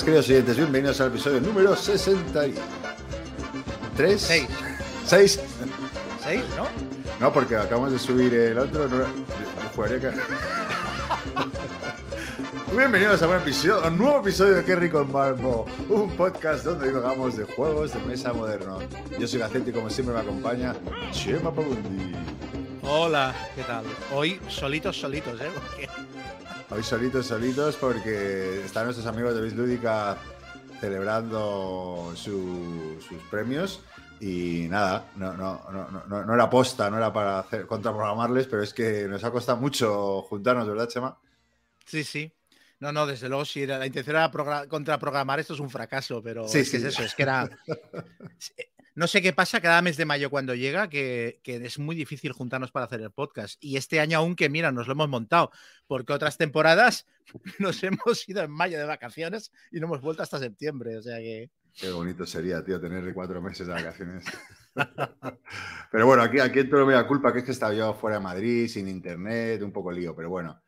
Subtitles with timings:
[0.00, 4.20] buenas, queridos oyentes, bienvenidos al episodio número 63.
[4.20, 4.48] 6.
[5.04, 5.40] 6.
[6.24, 6.66] 6, ¿no?
[7.20, 8.88] No, porque acabamos de subir el otro.
[8.88, 9.04] No,
[9.74, 10.10] jugaría que...
[12.74, 16.88] Bienvenidos a un, episodio, un nuevo episodio de Qué rico en Marmo, un podcast donde
[16.88, 18.78] divagamos de juegos de mesa moderno.
[19.18, 20.76] Yo soy Gacete y como siempre me acompaña
[21.10, 22.14] Chema Pabundi.
[22.92, 23.84] Hola, ¿qué tal?
[24.12, 25.48] Hoy solitos, solitos, ¿eh?
[25.54, 25.88] Porque...
[26.70, 30.16] Hoy solitos, solitos, porque están nuestros amigos de Lúdica
[30.80, 33.80] celebrando su- sus premios.
[34.20, 38.62] Y nada, no, no, no, no, no era posta, no era para hacer, contraprogramarles, pero
[38.62, 41.16] es que nos ha costado mucho juntarnos, ¿verdad, Chema?
[41.86, 42.32] Sí, sí.
[42.80, 46.22] No, no, desde luego, si era, la intención era progra- contraprogramar esto es un fracaso,
[46.22, 46.86] pero Sí, es que sí.
[46.86, 47.48] es eso, es que era...
[48.94, 52.72] No sé qué pasa cada mes de mayo cuando llega, que, es muy difícil juntarnos
[52.72, 53.62] para hacer el podcast.
[53.62, 55.50] Y este año aún que, mira, nos lo hemos montado,
[55.86, 57.06] porque otras temporadas
[57.58, 60.96] nos hemos ido en mayo de vacaciones y no hemos vuelto hasta septiembre.
[60.96, 61.50] O sea que...
[61.72, 64.24] Qué bonito sería, tío, tener cuatro meses de vacaciones.
[65.92, 68.22] pero bueno, aquí, aquí todo me da culpa, que es que estaba yo fuera de
[68.22, 70.60] Madrid, sin internet, un poco lío, pero bueno.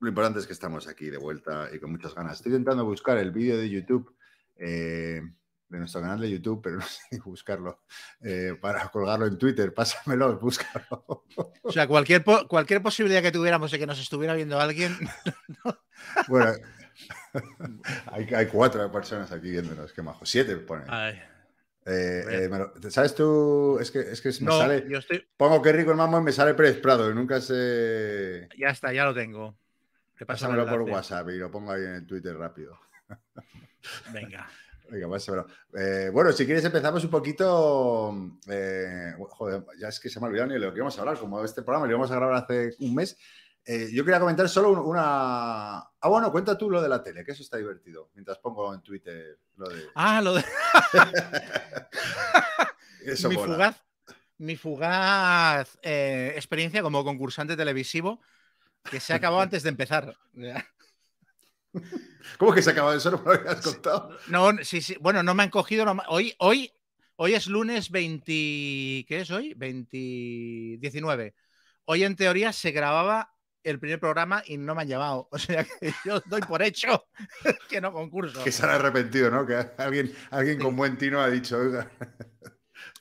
[0.00, 2.34] Lo importante es que estamos aquí de vuelta y con muchas ganas.
[2.34, 4.14] Estoy intentando buscar el vídeo de YouTube,
[4.56, 5.20] eh,
[5.68, 7.82] de nuestro canal de YouTube, pero no sé buscarlo,
[8.22, 9.72] eh, para colgarlo en Twitter.
[9.74, 11.24] Pásamelo, búscalo.
[11.62, 14.96] O sea, cualquier, po- cualquier posibilidad que tuviéramos de que nos estuviera viendo alguien,
[16.28, 16.52] bueno,
[18.06, 20.24] hay, hay cuatro personas aquí viéndonos, qué majo.
[20.24, 20.84] Siete pone.
[20.88, 21.20] Ay,
[21.86, 23.78] Eh, eh, ¿Sabes tú?
[23.80, 24.84] Es que, es que me no, sale...
[24.88, 28.48] yo estoy, Pongo qué rico el mambo y me sale Pérez Prado y nunca sé.
[28.58, 29.56] ya está, ya lo tengo.
[30.18, 30.82] Te Pásamelo por.
[30.82, 32.78] WhatsApp y lo pongo ahí en el Twitter rápido.
[34.12, 34.48] Venga.
[34.90, 35.06] Venga.
[35.78, 38.14] Eh, bueno, si quieres empezamos un poquito.
[38.50, 41.18] eh, joder, ya es que se me ha olvidado ni lo que íbamos a hablar.
[41.18, 43.16] Como este programa lo íbamos a grabar hace un mes.
[43.64, 45.78] eh, yo quería comentar solo un- una.
[45.80, 48.10] Ah, bueno, cuenta tú lo de la tele, que eso está divertido.
[48.14, 49.82] Mientras pongo en Twitter lo de.
[49.94, 50.42] Ah, lo de
[53.04, 53.54] Eso mi mola.
[53.54, 53.82] fugaz,
[54.38, 58.20] mi fugaz eh, experiencia como concursante televisivo
[58.90, 60.16] que se ha acabado antes de empezar.
[62.36, 63.10] ¿Cómo que se acaba eso?
[63.10, 64.10] ¿No me lo habías contado?
[64.28, 64.96] No, sí, sí.
[65.00, 65.84] Bueno, no me han cogido.
[65.84, 66.72] no Hoy, hoy,
[67.16, 68.32] hoy es lunes 20.
[68.32, 69.54] ¿Qué es hoy?
[69.54, 69.96] 20,
[70.78, 71.34] 19.
[71.84, 73.32] Hoy, en teoría, se grababa
[73.64, 75.28] el primer programa y no me han llamado.
[75.32, 77.06] O sea que yo doy por hecho
[77.68, 78.42] que no concurso.
[78.44, 79.46] Que se han arrepentido, ¿no?
[79.46, 81.90] Que alguien, alguien con buen tino ha dicho, oiga.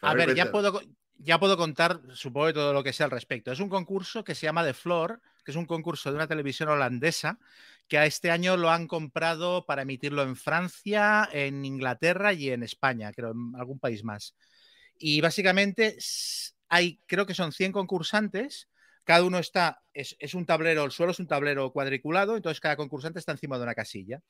[0.02, 0.82] A ver, ya puedo,
[1.18, 3.52] ya puedo contar, supongo, todo lo que sea al respecto.
[3.52, 6.70] Es un concurso que se llama The Floor, que es un concurso de una televisión
[6.70, 7.40] holandesa,
[7.88, 12.64] que a este año lo han comprado para emitirlo en Francia, en Inglaterra y en
[12.64, 14.36] España, creo, en algún país más.
[15.00, 15.98] Y básicamente
[16.70, 18.68] hay, creo que son 100 concursantes,
[19.04, 23.20] cada uno está, es, un tablero, el suelo es un tablero cuadriculado, entonces cada concursante
[23.20, 24.22] está encima de una casilla.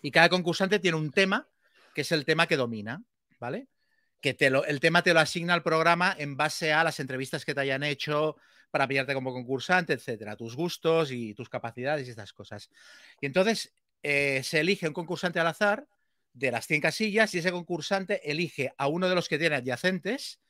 [0.00, 1.48] Y cada concursante tiene un tema,
[1.92, 3.02] que es el tema que domina,
[3.40, 3.66] ¿vale?
[4.20, 7.60] que el tema te lo asigna al programa en base a las entrevistas que te
[7.60, 8.36] hayan hecho
[8.74, 12.70] para pillarte como concursante, etcétera, tus gustos y tus capacidades y estas cosas.
[13.20, 15.86] Y entonces eh, se elige un concursante al azar
[16.32, 20.40] de las 100 casillas y ese concursante elige a uno de los que tiene adyacentes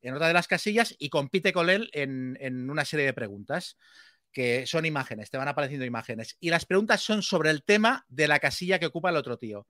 [0.00, 3.76] en otra de las casillas y compite con él en, en una serie de preguntas
[4.32, 6.38] que son imágenes, te van apareciendo imágenes.
[6.40, 9.66] Y las preguntas son sobre el tema de la casilla que ocupa el otro tío.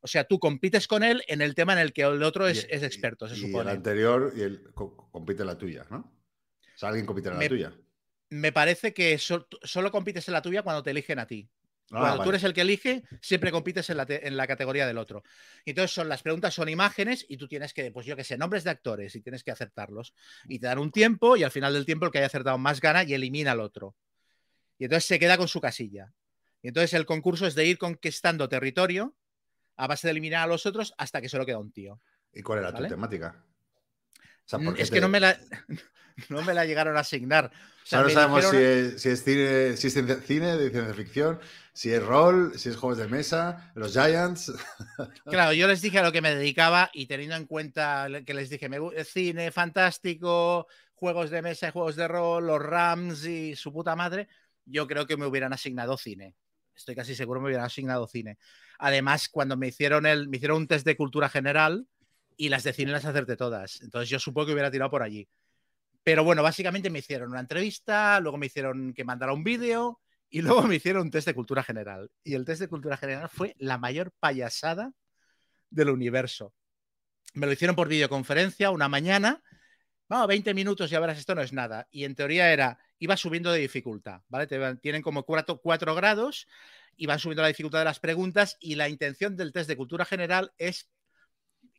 [0.00, 2.62] O sea, tú compites con él en el tema en el que el otro es,
[2.62, 3.72] Y- es experto, se y supone.
[3.72, 4.72] el anterior y
[5.10, 6.17] compite en la tuya, ¿no?
[6.78, 7.72] O sea, alguien compite en la Me- tuya.
[8.30, 11.50] Me parece que so- solo compites en la tuya cuando te eligen a ti.
[11.90, 14.86] Ah, cuando tú eres el que elige, siempre compites en la, te- en la categoría
[14.86, 15.24] del otro.
[15.64, 18.62] Entonces son las preguntas son imágenes y tú tienes que, pues yo qué sé, nombres
[18.62, 20.14] de actores y tienes que acertarlos.
[20.46, 22.80] Y te dan un tiempo y al final del tiempo el que haya acertado más
[22.80, 23.96] gana y elimina al otro.
[24.78, 26.12] Y entonces se queda con su casilla.
[26.62, 29.16] Y entonces el concurso es de ir conquistando territorio
[29.76, 32.00] a base de eliminar a los otros hasta que solo queda un tío.
[32.32, 32.86] ¿Y cuál era ¿Vale?
[32.86, 33.44] tu temática?
[34.48, 35.38] Sea, Mm, ¿por qué Es te- que no me la,
[36.30, 37.46] no me la llegaron a asignar.
[37.46, 38.64] O sea, no sabemos dijeron- si
[38.96, 39.94] es, si es cine, si es
[40.26, 41.38] cine de ciencia ficción,
[41.72, 44.52] si es rol, si es juegos de mesa, los Giants.
[45.24, 48.50] Claro, yo les dije a lo que me dedicaba y teniendo en cuenta que les
[48.50, 53.72] dije, me cine fantástico, juegos de mesa y juegos de rol, los Rams y su
[53.72, 54.28] puta madre,
[54.64, 56.34] yo creo que me hubieran asignado cine.
[56.74, 58.38] Estoy casi seguro me hubieran asignado cine.
[58.78, 61.86] Además, cuando me hicieron, el, me hicieron un test de cultura general
[62.38, 63.82] y las de cine las acerté todas.
[63.82, 65.28] Entonces yo supongo que hubiera tirado por allí.
[66.02, 70.00] Pero bueno, básicamente me hicieron una entrevista, luego me hicieron que mandara un vídeo
[70.30, 72.10] y luego me hicieron un test de cultura general.
[72.24, 74.92] Y el test de cultura general fue la mayor payasada
[75.68, 76.54] del universo.
[77.34, 79.42] Me lo hicieron por videoconferencia una mañana
[80.08, 81.86] vamos, 20 minutos, ya verás, esto no es nada.
[81.90, 84.46] Y en teoría era, iba subiendo de dificultad, ¿vale?
[84.80, 86.48] tienen como cuatro grados
[86.96, 90.04] y van subiendo la dificultad de las preguntas y la intención del test de cultura
[90.04, 90.90] general es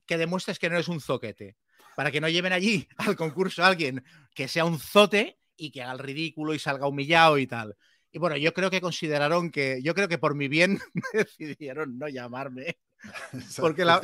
[0.10, 1.56] que demuestres que no eres un zoquete,
[1.96, 4.04] para que no lleven allí al concurso a alguien
[4.34, 7.78] que sea un zote y que haga el ridículo y salga humillado y tal.
[8.12, 10.80] Y bueno, yo creo que consideraron que, yo creo que por mi bien
[11.14, 12.80] decidieron no llamarme.
[13.60, 14.02] Porque la,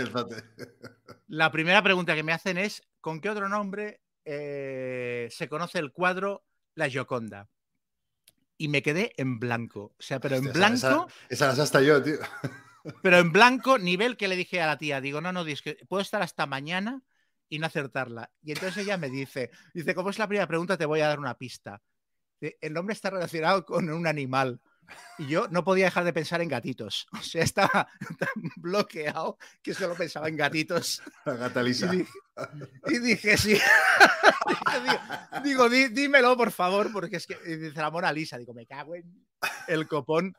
[1.28, 5.92] la, primera pregunta que me hacen es, ¿con qué otro nombre eh, se conoce el
[5.92, 7.50] cuadro La Gioconda?
[8.60, 9.96] Y me quedé en blanco.
[9.98, 11.08] O sea, pero en blanco...
[11.30, 12.20] Esa, esa, hasta yo, tío.
[13.02, 15.44] Pero en blanco, nivel que le dije a la tía, digo, no, no,
[15.88, 17.02] puedo estar hasta mañana
[17.50, 18.32] y no acertarla.
[18.42, 21.20] Y entonces ella me dice, dice, como es la primera pregunta, te voy a dar
[21.20, 21.82] una pista.
[22.40, 24.62] El nombre está relacionado con un animal.
[25.18, 27.08] Y yo no podía dejar de pensar en gatitos.
[27.12, 27.88] O sea, estaba
[28.20, 31.02] tan bloqueado que solo pensaba en gatitos.
[31.26, 31.92] La gata Lisa.
[31.94, 33.58] Y dije, sí.
[35.44, 38.38] digo, dímelo, por favor, porque es que dice la Mona Lisa.
[38.38, 39.26] Digo, me cago en
[39.68, 40.36] el copón.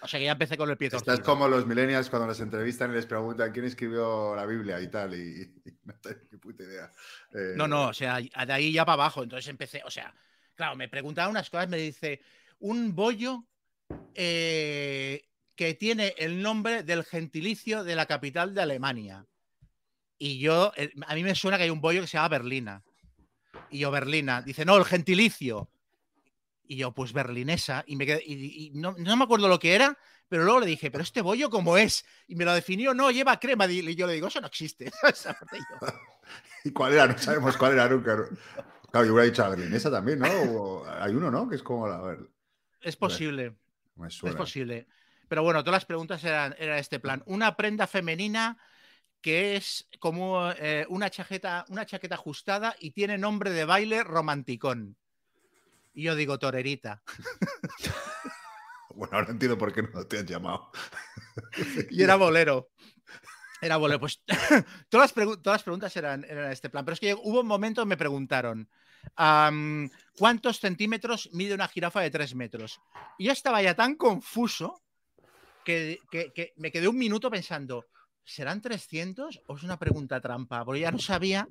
[0.00, 1.12] O sea que ya empecé con el pie torcido.
[1.12, 4.88] Estás como los millennials cuando los entrevistan y les preguntan quién escribió la Biblia y
[4.88, 5.52] tal, y,
[5.84, 6.92] no tengo ni puta idea.
[7.56, 9.22] No, no, eh, o sea, de ahí ya para abajo.
[9.22, 10.14] Entonces empecé, o sea,
[10.54, 12.20] claro, me preguntaba unas cosas, me dice,
[12.60, 13.44] un bollo
[14.14, 15.24] eh,
[15.54, 19.26] que tiene el nombre del gentilicio de la capital de Alemania.
[20.16, 20.72] Y yo,
[21.06, 22.82] a mí me suena que hay un bollo que se llama Berlina.
[23.70, 24.42] Y yo, Berlina.
[24.42, 25.70] Dice, no, el gentilicio.
[26.70, 27.82] Y yo, pues berlinesa.
[27.86, 29.98] Y, me y, no, me acuerdo lo que era,
[30.28, 32.04] pero luego le dije, pero este bollo, ¿cómo es?
[32.26, 33.66] Y me lo definió, no, lleva crema.
[33.66, 34.92] Y yo le digo, eso no existe.
[36.64, 37.06] ¿Y cuál era?
[37.06, 38.16] No sabemos cuál era nunca.
[38.90, 40.84] Claro, yo hubiera dicho berlinesa también, ¿no?
[40.86, 41.48] hay uno, ¿no?
[41.48, 42.00] Que es como la.
[42.02, 42.18] ver,
[42.82, 43.56] es posible.
[44.06, 44.86] Es posible.
[45.28, 47.22] Pero bueno, todas las preguntas eran, era este plan.
[47.26, 48.58] Una prenda femenina
[49.20, 54.96] que es como eh, una, chaqueta, una chaqueta ajustada y tiene nombre de baile romanticón.
[55.98, 57.02] Y yo digo torerita.
[58.94, 60.70] bueno, ahora entiendo por qué no te han llamado.
[61.90, 62.70] y era bolero.
[63.60, 63.98] Era bolero.
[63.98, 64.22] Pues
[64.88, 66.84] todas, las todas las preguntas eran, eran este plan.
[66.84, 68.70] Pero es que hubo un momento me preguntaron.
[70.16, 72.80] ¿Cuántos centímetros mide una jirafa de tres metros?
[73.18, 74.80] Y yo estaba ya tan confuso
[75.64, 77.86] que, que, me quedé un minuto pensando,
[78.22, 80.64] ¿serán 300 o es una pregunta trampa?
[80.64, 81.48] Porque ya no sabía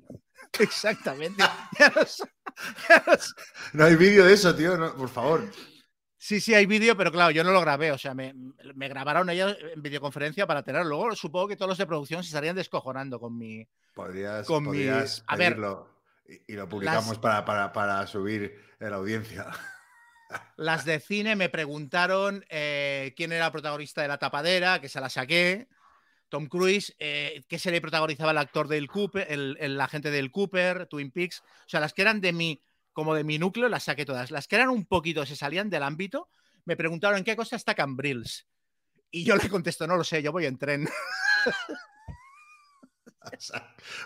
[0.58, 1.42] exactamente.
[1.42, 2.06] no,
[3.78, 5.50] hay vídeo de eso, tío, por favor.
[6.16, 7.92] Sí, sí, hay vídeo, pero claro, yo no lo grabé.
[7.92, 8.34] O sea, me,
[8.74, 10.88] grabaron ellos en videoconferencia para tenerlo.
[10.88, 13.66] Luego supongo que todos los de producción se estarían descojonando con mi.
[13.94, 15.98] Podrías, con podrías A pedirlo
[16.46, 19.46] y, lo publicamos para, para, para, subir la audiencia.
[20.56, 25.00] Las de cine me preguntaron eh, quién era el protagonista de La Tapadera, que se
[25.00, 25.68] la saqué.
[26.28, 31.10] Tom Cruise, eh, qué serie protagonizaba el actor del Cooper, el, agente del Cooper, Twin
[31.10, 31.40] Peaks.
[31.40, 34.30] O sea, las que eran de mi, como de mi núcleo, las saqué todas.
[34.30, 36.28] Las que eran un poquito, se salían del ámbito,
[36.64, 38.46] me preguntaron en qué cosa está Cambrils.
[39.10, 40.88] Y yo le contesto, no lo sé, yo voy en tren.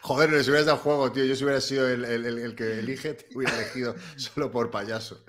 [0.03, 1.25] Joder, no les hubieras dado juego, tío.
[1.25, 5.25] Yo si hubiera sido el, que elige, te hubiera elegido solo por payaso.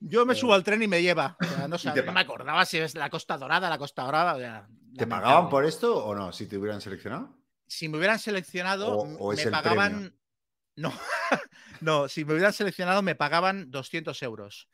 [0.00, 1.36] Yo me subo al tren y me lleva.
[1.68, 1.76] no,
[2.12, 4.68] me acordaba si es la Costa Dorada, la Costa Dorada.
[4.96, 6.32] ¿Te pagaban por esto o no?
[6.32, 7.36] Si te hubieran seleccionado.
[7.66, 10.14] Si me hubieran seleccionado, me pagaban.
[10.76, 10.92] No,
[11.80, 14.68] no, si me hubieran seleccionado, me pagaban 200 euros.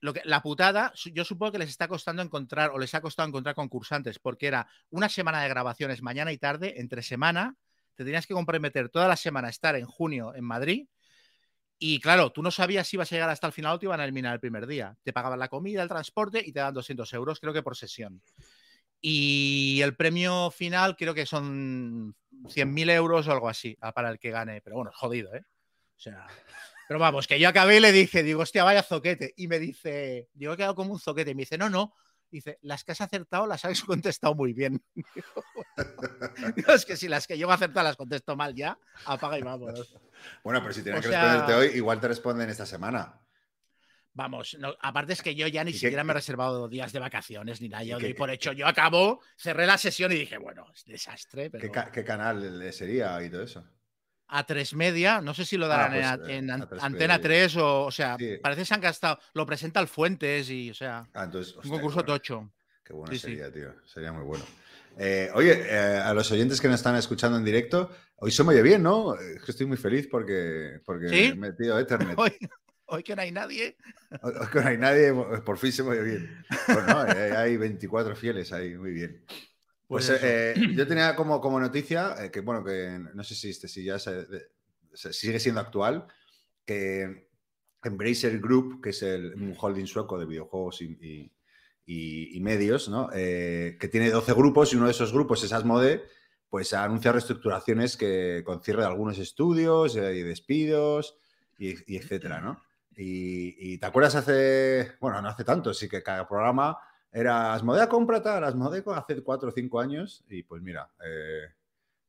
[0.00, 3.28] Lo que, la putada, yo supongo que les está costando encontrar o les ha costado
[3.28, 7.56] encontrar concursantes, porque era una semana de grabaciones mañana y tarde, entre semana,
[7.94, 10.86] te tenías que comprometer toda la semana a estar en junio en Madrid.
[11.78, 14.00] Y claro, tú no sabías si ibas a llegar hasta el final o te iban
[14.00, 14.96] a eliminar el primer día.
[15.02, 18.22] Te pagaban la comida, el transporte y te dan 200 euros, creo que por sesión.
[19.00, 22.14] Y el premio final creo que son
[22.44, 24.62] 100.000 euros o algo así ah, para el que gane.
[24.62, 25.42] Pero bueno, jodido, ¿eh?
[25.96, 26.26] O sea,
[26.88, 29.34] pero vamos, que yo acabé y le dije, digo, hostia, vaya zoquete.
[29.36, 31.32] Y me dice, digo, he quedado como un zoquete.
[31.32, 31.94] Y me dice, no, no,
[32.36, 34.82] Dice, las que has acertado las has contestado muy bien.
[36.68, 39.96] es que si las que yo he acertado las contesto mal ya, apaga y vamos.
[40.44, 43.22] Bueno, pero si tienes que responderte hoy, igual te responden esta semana.
[44.12, 47.70] Vamos, aparte es que yo ya ni siquiera me he reservado días de vacaciones ni
[47.70, 47.84] nada.
[47.84, 51.50] Yo doy por hecho, yo acabo, cerré la sesión y dije, bueno, es desastre.
[51.50, 53.64] ¿Qué, ¿Qué, canal sería y todo eso?
[54.28, 57.84] A tres media, no sé si lo darán ah, pues, en, eh, Antena 3 o,
[57.84, 61.30] o sea, parece que se han gastado, lo presenta el Fuentes y, o sea, ah,
[61.62, 62.50] un concurso tocho.
[62.84, 64.44] Qué bueno sería, tío, sería muy bueno.
[64.98, 68.50] Eh, oye, eh, a los oyentes que nos están escuchando en directo, hoy se me
[68.50, 69.14] oye bien, ¿no?
[69.14, 72.18] Es que estoy muy feliz porque, porque he metido Ethernet.
[72.88, 73.76] Hoy, que no hay nadie.
[74.22, 75.12] Hoy, que no hay nadie,
[75.44, 76.44] por fin se me oye bien.
[76.68, 77.00] Bueno,
[77.36, 79.24] hay 24 fieles ahí, muy bien.
[79.86, 83.50] Pues, pues eh, yo tenía como, como noticia, eh, que bueno, que no sé si,
[83.50, 86.06] este, si ya sigue siendo actual,
[86.64, 87.28] que
[87.82, 91.30] Embracer Group, que es el, un holding sueco de videojuegos y,
[92.40, 93.08] medios, ¿no?
[93.14, 96.04] Eh, que tiene 12 grupos y uno de esos grupos es Asmode,
[96.48, 101.16] pues ha anunciado reestructuraciones que con cierre de algunos estudios y despidos
[101.58, 102.60] y, etcétera, ¿no?
[102.96, 106.78] Y, te acuerdas hace, bueno, no hace tanto, sí que cada programa
[107.16, 111.46] era Asmodea compra tal, Asmodea hace cuatro o cinco años y pues mira, eh,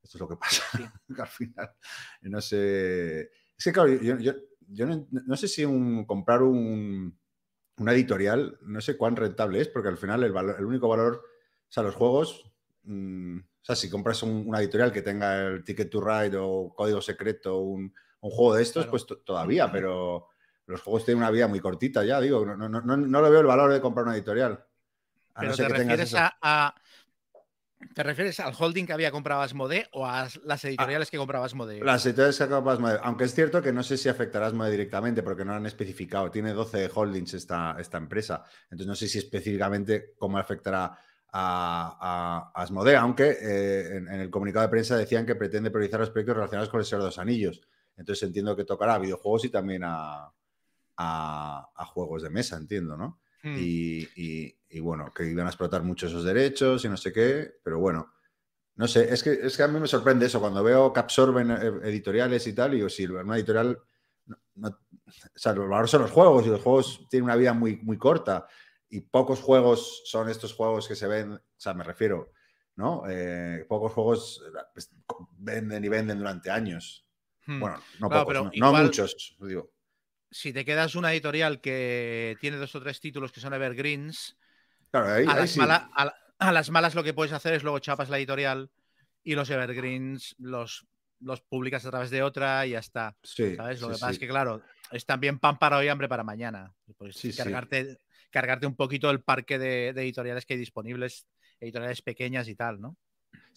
[0.03, 0.63] esto es lo que pasa
[1.17, 1.71] al final.
[2.23, 7.17] No sé, es que claro, yo, no, sé si un, comprar un,
[7.77, 11.23] una editorial, no sé cuán rentable es, porque al final el, valor, el único valor,
[11.23, 12.43] o sea, los juegos,
[12.83, 16.99] mm, o sea, si compras una editorial que tenga el Ticket to Ride o código
[16.99, 20.27] secreto, un, un juego de estos, pues todavía, pero
[20.65, 23.39] los juegos tienen una vida muy cortita ya, digo, no, no, no, no le veo
[23.39, 24.67] el valor de comprar una editorial.
[25.39, 26.75] Pero te refieres a,
[27.93, 31.79] ¿Te refieres al holding que había comprado Asmode o a las editoriales que compraba Asmode?
[31.83, 32.99] Las editoriales que compraba Asmode.
[33.03, 36.31] Aunque es cierto que no sé si afectará a Asmode directamente porque no han especificado.
[36.31, 38.43] Tiene 12 holdings esta, esta empresa.
[38.65, 40.97] Entonces no sé si específicamente cómo afectará
[41.31, 46.09] a, a, Asmode, aunque eh, en, el comunicado de prensa decían que pretende priorizar los
[46.09, 47.61] proyectos relacionados con el Señor de los Anillos.
[47.95, 50.31] Entonces entiendo que tocará a videojuegos y también a,
[51.93, 53.19] juegos de mesa, entiendo, ¿no?
[53.43, 53.55] Hmm.
[53.59, 58.13] Y, bueno, que iban a explotar mucho esos derechos y no sé qué, pero bueno,
[58.75, 61.51] no sé, es que, es que a mí me sorprende eso, cuando veo que absorben
[61.51, 63.79] eh, editoriales y tal, y digo, si una editorial,
[64.61, 64.71] o
[65.35, 68.47] sea, los valores son los juegos y los juegos tienen una vida muy, muy corta
[68.89, 72.33] y pocos juegos son estos juegos que se ven, o sea, me refiero,
[72.75, 73.03] ¿no?
[73.09, 74.91] Eh, pocos juegos pues,
[75.37, 77.05] venden y venden durante años.
[77.45, 77.59] Hmm.
[77.59, 79.71] Bueno, no pocos, no, muchos, digo.
[80.37, 84.37] Si te quedas una editorial que tiene dos o tres títulos que son evergreens,
[84.91, 88.69] a, las malas lo que puedes hacer es luego chapas la editorial
[89.23, 90.85] y los evergreens los,
[91.21, 93.17] los publicas a través de otra y ya está.
[93.23, 93.81] ¿sabes?
[93.81, 96.71] Lo que pasa es que, claro, es también pan para hoy, hambre para mañana.
[96.99, 97.97] Pues cargarte,
[98.29, 101.25] cargarte un poquito el parque de, de editoriales que hay disponibles,
[101.59, 102.95] editoriales pequeñas y tal, ¿no?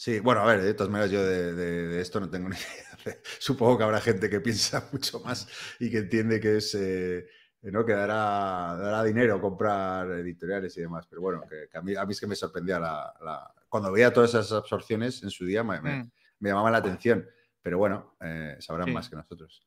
[0.01, 3.19] Sí, bueno, a ver, de todas maneras yo de, esto no tengo ni idea.
[3.39, 5.47] Supongo que habrá gente que piensa mucho más
[5.79, 7.27] y que entiende que es, eh,
[7.65, 7.85] ¿no?
[7.85, 11.07] Que dará, dinero comprar editoriales y demás.
[11.07, 14.31] Pero bueno, que, a, mí, a, mí, es que me sorprendía la, Cuando veía todas
[14.31, 16.11] esas absorciones en su día me, me, mm.
[16.41, 17.29] llamaban la atención.
[17.61, 19.67] Pero bueno, eh, sabrán más que nosotros.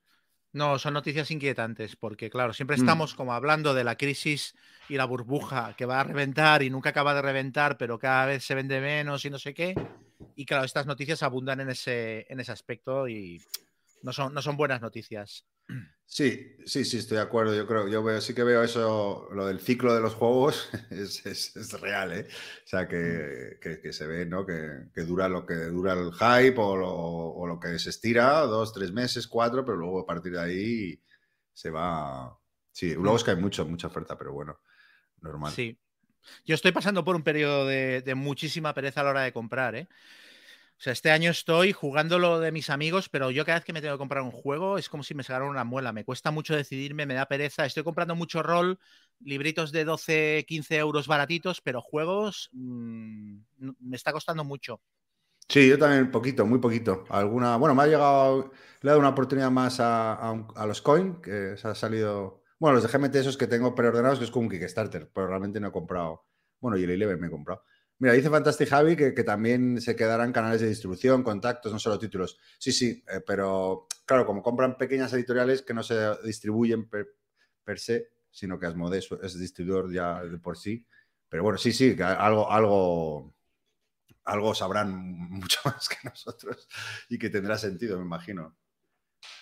[0.52, 2.80] No, son noticias inquietantes porque, claro, siempre mm.
[2.80, 4.56] estamos como hablando de la crisis
[4.90, 8.44] y la burbuja que va a reventar y nunca acaba de reventar, pero cada vez
[8.44, 9.76] se vende menos y no sé qué.
[10.36, 13.42] Y claro, estas noticias abundan en ese, en ese aspecto y
[14.02, 15.46] no son, no son buenas noticias.
[16.06, 17.56] Sí, sí, sí, estoy de acuerdo.
[17.56, 21.26] Yo creo, yo veo, sí que veo eso, lo del ciclo de los juegos es,
[21.26, 22.28] es, real, ¿eh?
[22.30, 24.46] O sea, que, que, se ve, ¿no?
[24.46, 28.42] Que, que, dura lo que dura el hype o lo, o lo, que se estira,
[28.42, 31.04] dos, tres meses, cuatro, pero luego a partir de ahí
[31.52, 32.38] se va.
[32.72, 34.60] Sí, luego es que hay mucho, mucha oferta, pero bueno,
[35.22, 35.52] normal.
[35.52, 35.80] Sí,
[36.46, 39.88] yo estoy pasando por un periodo de, muchísima pereza a la hora de comprar, ¿eh?
[40.78, 43.72] O sea, este año estoy jugando lo de mis amigos, pero yo cada vez que
[43.72, 45.94] me tengo que comprar un juego es como si me sacaran una muela.
[45.94, 47.66] Me cuesta mucho decidirme, me da pereza.
[47.66, 48.80] Estoy comprando mucho rol,
[49.22, 53.38] libritos de 12, 15 euros baratitos, pero juegos mm,
[53.80, 54.82] me está costando mucho.
[55.48, 57.06] Sí, yo también, poquito, muy poquito.
[57.10, 58.52] Alguna, bueno, me ha llegado,
[58.82, 62.90] le he dado una oportunidad más a, los coin, que se ha salido bueno, los
[62.90, 65.72] de GMT esos que tengo preordenados, que es como un Kickstarter, pero realmente no he
[65.74, 66.24] comprado.
[66.62, 67.66] Bueno, y el Eleven me he comprado.
[68.00, 72.40] Mira, dice Fantastic Javi que, también se quedarán canales de distribución, contactos, no solo títulos.
[72.58, 77.10] Sí, sí, eh, pero claro, como compran pequeñas editoriales que no se distribuyen per,
[77.76, 80.88] se, sino que Asmode es distribuidor ya de por sí.
[81.28, 83.36] Pero bueno, sí, sí, que algo, algo,
[84.24, 84.90] algo sabrán
[85.30, 86.70] mucho más que nosotros
[87.10, 88.56] y que tendrá sentido, me imagino.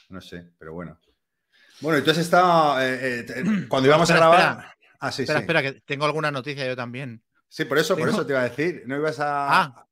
[0.10, 1.00] No sé, pero bueno.
[1.82, 2.78] Bueno, entonces está.
[2.88, 4.40] Eh, eh, cuando íbamos a grabar.
[4.40, 4.78] Espera.
[5.00, 5.44] Ah, sí, espera, sí.
[5.44, 7.24] espera, que tengo alguna noticia yo también.
[7.50, 8.84] Sí, por eso, por eso te iba a decir.
[8.86, 9.62] No ibas a.
[9.62, 9.88] Ah,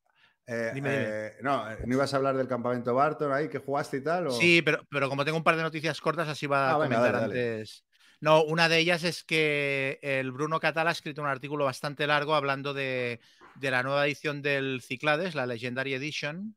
[0.46, 4.31] eh, dime, no, no ibas a hablar del campamento Barton ahí que jugaste y tal.
[4.31, 7.15] Sí, pero, pero como tengo un par de noticias cortas, así va a ah, comentar
[7.15, 7.84] antes.
[8.22, 12.36] No, una de ellas es que el Bruno Catala ha escrito un artículo bastante largo
[12.36, 13.19] hablando de,
[13.55, 16.55] de la nueva edición del Ciclades, la Legendary Edition,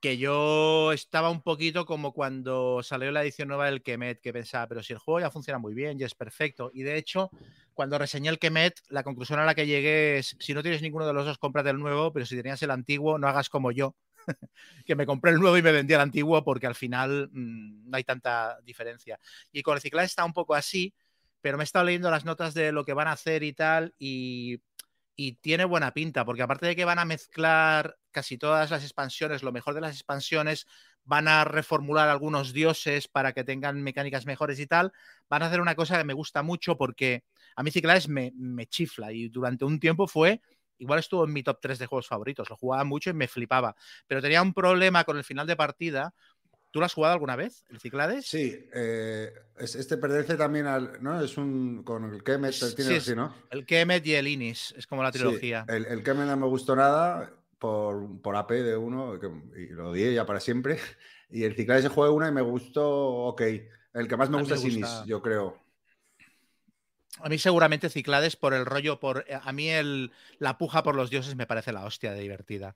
[0.00, 4.66] que yo estaba un poquito como cuando salió la edición nueva del Kemet, que pensaba,
[4.66, 6.70] pero si el juego ya funciona muy bien, ya es perfecto.
[6.72, 7.30] Y de hecho,
[7.74, 11.06] cuando reseñé el Kemet, la conclusión a la que llegué es, si no tienes ninguno
[11.06, 13.94] de los dos, cómprate el nuevo, pero si tenías el antiguo, no hagas como yo,
[14.86, 17.96] que me compré el nuevo y me vendí el antiguo, porque al final mm, no
[17.96, 19.20] hay tanta diferencia.
[19.52, 20.94] Y con el está un poco así,
[21.42, 23.94] pero me he estado leyendo las notas de lo que van a hacer y tal,
[23.98, 24.60] y
[25.22, 29.42] y tiene buena pinta, porque aparte de que van a mezclar casi todas las expansiones,
[29.42, 30.66] lo mejor de las expansiones,
[31.04, 34.92] van a reformular algunos dioses para que tengan mecánicas mejores y tal,
[35.28, 37.22] van a hacer una cosa que me gusta mucho porque
[37.54, 40.40] a mí Ciclades me, me chifla y durante un tiempo fue
[40.78, 42.48] igual estuvo en mi top 3 de juegos favoritos.
[42.48, 43.76] Lo jugaba mucho y me flipaba.
[44.06, 46.14] Pero tenía un problema con el final de partida.
[46.70, 48.26] ¿Tú lo has jugado alguna vez, el Ciclades?
[48.26, 51.02] Sí, eh, este pertenece también al.
[51.02, 51.20] ¿no?
[51.20, 51.82] Es un.
[51.82, 53.34] Con el Kemet, tiene así, ¿no?
[53.50, 55.64] El Kemet y el Inis, es como la trilogía.
[55.68, 59.18] el, el Kemet no me gustó nada por, por AP de uno,
[59.56, 60.78] y lo odié ya para siempre.
[61.32, 63.42] Y el Ciclades se juega una y me gustó, ok.
[63.94, 65.56] El que más me gusta es Inis, yo creo.
[67.20, 70.10] A mí seguramente Ciclades por el rollo, por eh, a mí el,
[70.40, 72.74] la puja por los dioses me parece la hostia de divertida.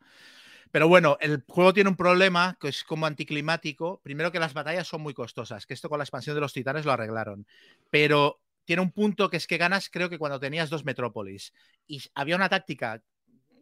[0.75, 4.01] Pero bueno, el juego tiene un problema que es como anticlimático.
[4.03, 6.85] Primero que las batallas son muy costosas, que esto con la expansión de los titanes
[6.85, 7.47] lo arreglaron.
[7.91, 11.53] Pero tiene un punto que es que ganas creo que cuando tenías dos metrópolis.
[11.87, 13.01] Y había una táctica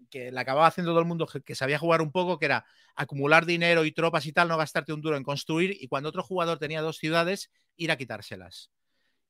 [0.08, 2.64] que la acababa haciendo todo el mundo que sabía jugar un poco, que era
[2.94, 6.22] acumular dinero y tropas y tal, no gastarte un duro en construir y cuando otro
[6.22, 8.70] jugador tenía dos ciudades, ir a quitárselas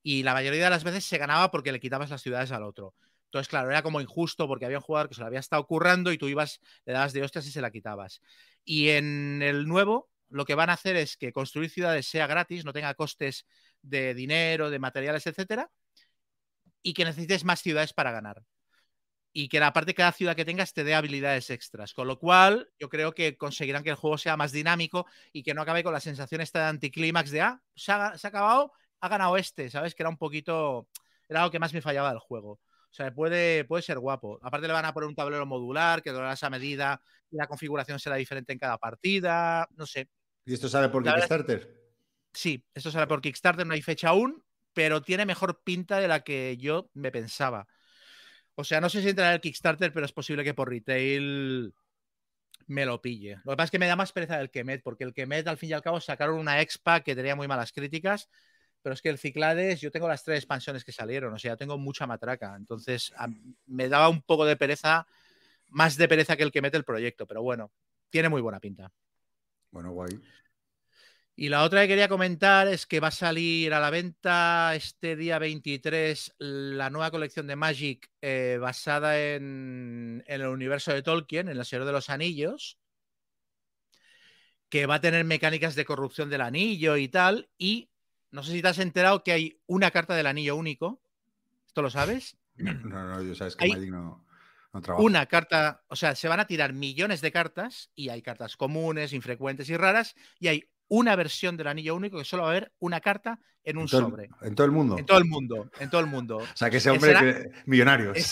[0.03, 2.95] y la mayoría de las veces se ganaba porque le quitabas las ciudades al otro.
[3.33, 6.13] Entonces, claro, era como injusto porque había un jugador que se lo había estado currando
[6.13, 8.21] y tú ibas, le dabas de hostias y se la quitabas.
[8.63, 12.67] Y en el nuevo, lo que van a hacer es que construir ciudades sea gratis,
[12.67, 13.47] no tenga costes
[13.81, 15.71] de dinero, de materiales, etcétera,
[16.83, 18.43] y que necesites más ciudades para ganar.
[19.33, 21.95] Y que la parte de cada ciudad que tengas te dé habilidades extras.
[21.95, 25.55] Con lo cual, yo creo que conseguirán que el juego sea más dinámico y que
[25.55, 28.75] no acabe con la sensación esta de anticlímax de, ah, se ha, se ha acabado,
[29.01, 29.95] ha ganado este, ¿sabes?
[29.95, 30.87] Que era un poquito,
[31.31, 32.61] era lo que más me fallaba del juego.
[32.93, 34.39] O sea, puede, puede ser guapo.
[34.43, 37.99] Aparte le van a poner un tablero modular que durará esa medida y la configuración
[37.99, 40.11] será diferente en cada partida, no sé.
[40.45, 41.75] ¿Y esto sale por Kickstarter?
[42.35, 44.45] Sí, esto sale por Kickstarter, no hay fecha aún,
[44.75, 47.67] pero tiene mejor pinta de la que yo me pensaba.
[48.57, 51.73] O sea, no sé si entrará en el Kickstarter, pero es posible que por retail
[52.67, 53.37] me lo pille.
[53.45, 55.57] Lo que pasa es que me da más pereza del Kemet, porque el Kemet al
[55.57, 58.29] fin y al cabo sacaron una expa que tenía muy malas críticas
[58.83, 61.79] pero es que el Ciclades, yo tengo las tres expansiones que salieron, o sea, tengo
[61.79, 62.55] mucha matraca.
[62.57, 63.13] Entonces,
[63.67, 65.07] me daba un poco de pereza,
[65.69, 67.71] más de pereza que el que mete el proyecto, pero bueno,
[68.11, 68.91] tiene muy buena pinta.
[69.71, 70.21] Bueno, guay.
[71.35, 75.17] Y la otra que quería comentar es que va a salir a la venta este
[75.17, 81.49] día 23 la nueva colección de Magic eh, basada en, en, el universo de Tolkien,
[81.49, 82.79] en El Señor de los Anillos,
[84.69, 87.92] que va a tener mecánicas de corrupción del anillo y tal, y
[88.33, 91.01] no sé si te has enterado que hay una carta del anillo único.
[91.67, 92.37] ¿Esto lo sabes?
[92.55, 94.27] No, no, yo sabes que Magic no,
[94.83, 95.03] trabaja.
[95.03, 99.15] Una carta, o sea, se van a tirar millones de cartas y hay cartas comunes,
[99.15, 102.73] infrecuentes y raras, y hay una versión del anillo único que solo va a haber
[102.79, 104.29] una carta en un sobre.
[104.43, 104.99] en todo el mundo.
[104.99, 106.37] En todo el mundo, en todo el mundo.
[106.37, 108.13] O sea, que ese hombre millonario.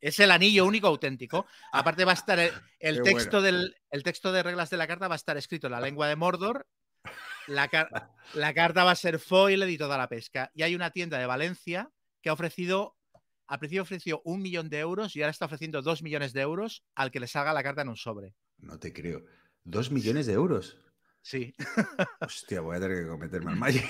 [0.00, 1.44] Es, el anillo único auténtico.
[1.72, 5.16] Aparte va a estar el, texto del el texto de reglas de la carta va
[5.16, 6.68] a estar escrito en la lengua de Mordor
[7.46, 10.50] la, carta va a ser foil y toda la pesca.
[10.54, 11.90] Y hay una tienda de Valencia
[12.20, 12.96] que ha ofrecido,
[13.46, 16.84] al principio ofreció un millón de euros y ahora está ofreciendo dos millones de euros
[16.94, 18.34] al que le salga la carta en un sobre.
[18.58, 19.24] No te creo.
[19.64, 20.78] ¿Dos millones de euros?
[21.22, 21.54] Sí.
[22.20, 23.84] Hostia, voy a tener que cometerme al Magic.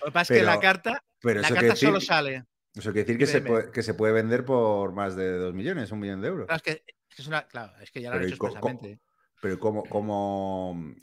[0.00, 2.44] Lo que pasa es que la carta, la carta solo sale.
[2.74, 5.90] Eso quiere decir que se, puede, que se, puede, vender por más de dos millones,
[5.90, 6.46] un millón de euros.
[6.46, 6.84] Claro, es que,
[7.16, 9.00] es, una, claro, es que ya lo han hecho expresamente.
[9.40, 10.94] Pero ¿cómo, cómo,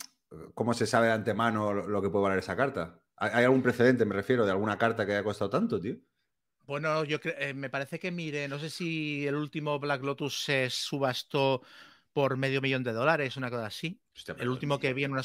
[0.53, 2.99] ¿Cómo se sabe de antemano lo que puede valer esa carta?
[3.17, 5.95] ¿Hay algún precedente, me refiero, de alguna carta que haya costado tanto, tío?
[6.65, 10.69] Bueno, yo eh, me parece que mire, no sé si el último Black Lotus se
[10.69, 11.61] subastó
[12.11, 13.99] por medio millón de dólares, una cosa así.
[14.37, 15.21] el último que vi en una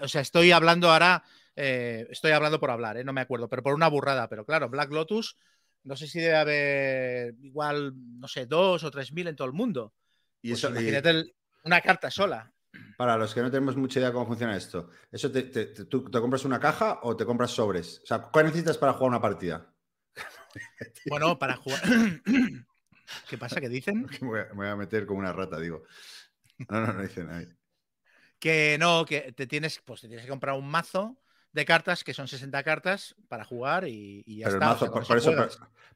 [0.00, 1.22] O sea, estoy hablando ahora,
[1.54, 4.28] eh, estoy hablando por hablar, eh, no me acuerdo, pero por una burrada.
[4.28, 5.36] Pero claro, Black Lotus,
[5.84, 9.52] no sé si debe haber igual, no sé, dos o tres mil en todo el
[9.52, 9.92] mundo.
[10.40, 11.34] Y pues eso, imagínate
[11.64, 12.52] una carta sola.
[12.96, 16.20] Para los que no tenemos mucha idea de cómo funciona esto, ¿eso te, ¿tú te
[16.20, 18.00] compras una caja o te compras sobres?
[18.02, 19.72] O sea, ¿cuál necesitas para jugar una partida?
[21.08, 21.80] Bueno, para jugar.
[23.28, 23.60] ¿Qué pasa?
[23.60, 24.06] ¿Qué dicen?
[24.20, 25.84] Me voy, a, meter como una rata, digo.
[26.68, 27.46] No, no, no dicen ahí.
[28.38, 31.18] Que no, que te tienes, pues te tienes que comprar un mazo
[31.52, 34.66] de cartas, que son 60 cartas para jugar y, ya pero está.
[34.66, 35.32] El mazo, por, eso,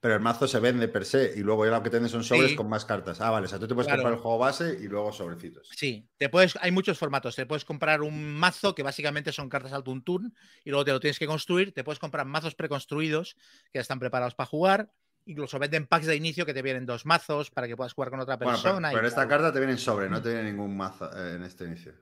[0.00, 2.54] pero, el mazo se vende per se y luego ya lo que tienes son sobres
[2.54, 3.20] con más cartas.
[3.20, 5.68] Ah, vale, o sea, tú te puedes comprar el juego base y luego sobrecitos.
[5.76, 7.36] Sí, te puedes, hay muchos formatos.
[7.36, 10.34] Te puedes comprar un mazo que básicamente son cartas al tuntún
[10.64, 11.72] y luego te lo tienes que construir.
[11.72, 13.36] Te puedes comprar mazos preconstruidos
[13.70, 14.90] que ya están preparados para jugar.
[15.24, 18.18] Incluso venden packs de inicio que te vienen dos mazos para que puedas jugar con
[18.18, 18.90] otra persona.
[18.92, 21.64] pero, esta carta te viene en sobre, no te viene ningún mazo eh, en este
[21.64, 21.92] inicio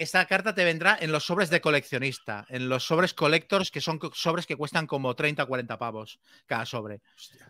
[0.00, 4.00] esta carta te vendrá en los sobres de coleccionista, en los sobres collectors, que son
[4.14, 7.02] sobres que cuestan como 30 o 40 pavos cada sobre.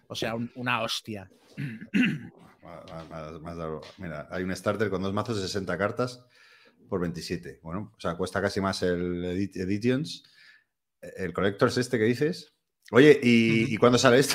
[0.08, 1.30] O sea, una hostia.
[3.98, 6.24] Mira, hay un starter con dos mazos de 60 cartas
[6.88, 7.60] por 27.
[7.62, 10.24] Bueno, o sea, cuesta casi más el Editions.
[11.00, 12.52] El Collectors este que dices.
[12.90, 14.34] Oye, ¿y, cuándo sale esto?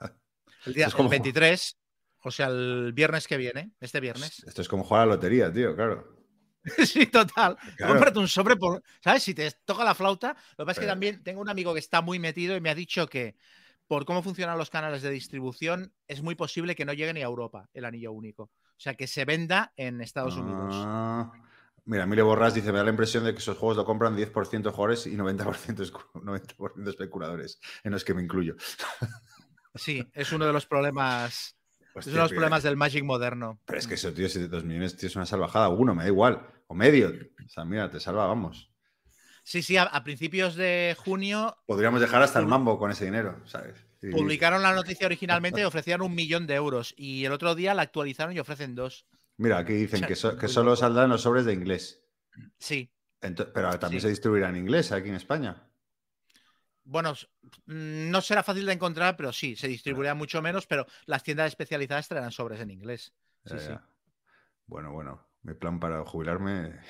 [0.64, 1.76] El día 23,
[2.22, 4.44] o sea, el viernes que viene, este viernes.
[4.46, 6.17] Esto es como jugar a la lotería, tío, claro.
[6.86, 7.56] sí, total.
[7.78, 9.22] Cómprate un sobre por, ¿sabes?
[9.22, 10.36] Si te toca la flauta.
[10.56, 12.70] Lo que pasa es que también tengo un amigo que está muy metido y me
[12.70, 13.36] ha dicho que
[13.88, 17.26] por cómo funcionan los canales de distribución, es muy posible que no llegue ni a
[17.26, 18.44] Europa el anillo único.
[18.44, 20.74] O sea, que se venda en Estados Unidos.
[20.76, 21.32] Ah,
[21.86, 24.70] mira, Mire Borras dice, me da la impresión de que esos juegos lo compran 10%
[24.70, 28.54] jugadores y 90%, 90 especuladores, en los que me incluyo.
[29.74, 31.57] Sí, es uno de los problemas
[32.00, 33.60] es uno de los problemas del Magic moderno.
[33.64, 36.08] Pero es que eso, tío, si dos millones tío, es una salvajada, uno, me da
[36.08, 36.46] igual.
[36.66, 37.08] O medio.
[37.44, 38.70] O sea, mira, te salva, vamos.
[39.42, 41.56] Sí, sí, a, principios de junio.
[41.66, 43.76] Podríamos dejar hasta el mambo con ese dinero, ¿sabes?
[44.12, 46.94] Publicaron la noticia originalmente y ofrecían un millón de euros.
[46.96, 49.06] Y el otro día la actualizaron y ofrecen dos.
[49.38, 52.04] Mira, aquí dicen que, que, solo saldrán los sobres de inglés.
[52.58, 52.90] Sí.
[53.20, 55.67] pero también se distribuirá en inglés aquí en España
[56.88, 57.12] bueno,
[57.66, 61.48] mm, no será fácil de encontrar, pero sí, se distribuirá mucho menos, pero las tiendas
[61.48, 63.12] especializadas traerán sobres en inglés.
[64.66, 66.80] Bueno, bueno, mi plan para jubilarme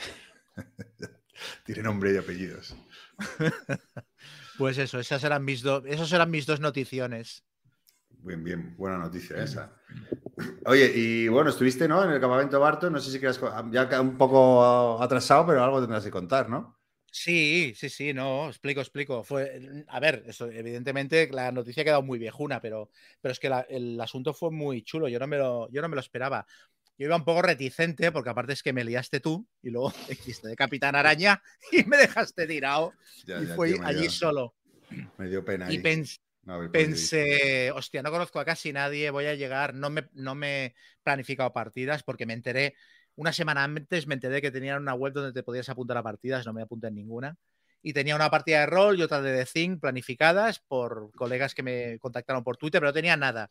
[1.65, 2.77] tiene nombre y apellidos.
[4.59, 7.45] pues eso, esas eran mis dos, eran mis dos noticiones.
[8.21, 9.73] Bien, bien, buena noticia esa.
[10.67, 12.05] Oye, y bueno, estuviste, ¿no?
[12.05, 16.05] En el campamento Barto, no sé si quieras, ya un poco atrasado, pero algo tendrás
[16.05, 16.78] que contar, ¿no?
[17.21, 19.25] Sí, sí, sí, no, explico, explico.
[19.25, 23.51] Fue, a ver, eso, evidentemente la noticia ha quedado muy viejuna, pero, pero es que
[23.71, 26.47] el asunto fue muy chulo, yo no, me lo, yo no me lo esperaba.
[26.97, 30.47] Yo iba un poco reticente, porque aparte es que me liaste tú y luego hiciste
[30.47, 32.95] de Capitán Araña y me dejaste tirado
[33.27, 34.55] y fui allí solo.
[35.19, 35.71] Me dio pena.
[35.71, 35.79] Y
[36.71, 40.75] pensé, hostia, no conozco a casi nadie, voy a llegar, no me, no me he
[41.03, 42.75] planificado partidas porque me enteré
[43.19, 46.47] una semana antes me enteré que tenían una web donde te podías apuntar a partidas,
[46.47, 47.37] no me apunté en ninguna.
[47.83, 51.65] Y tenía una partida de rol y otra de The Thing planificadas por colegas que
[51.65, 53.51] me contactaron por Twitter, pero no tenía nada.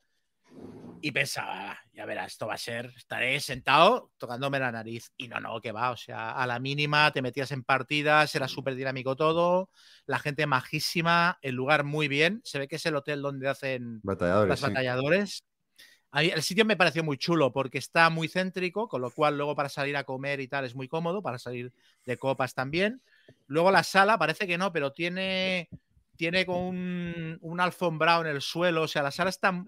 [1.02, 5.12] Y pensaba, ya verás, esto va a ser, estaré sentado tocándome la nariz.
[5.18, 8.48] Y no, no, que va, o sea, a la mínima te metías en partidas, era
[8.48, 9.70] súper dinámico todo,
[10.06, 12.40] la gente majísima, el lugar muy bien.
[12.46, 15.44] Se ve que es el hotel donde hacen batalladores, las batalladores
[16.14, 19.70] el sitio me pareció muy chulo porque está muy céntrico, con lo cual luego para
[19.70, 21.74] salir a comer y tal es muy cómodo, para salir
[22.06, 23.02] de copas también.
[23.48, 25.70] Luego la sala parece que no, pero tiene,
[26.16, 29.64] tiene con un, un alfombrado en el suelo, o sea, la sala está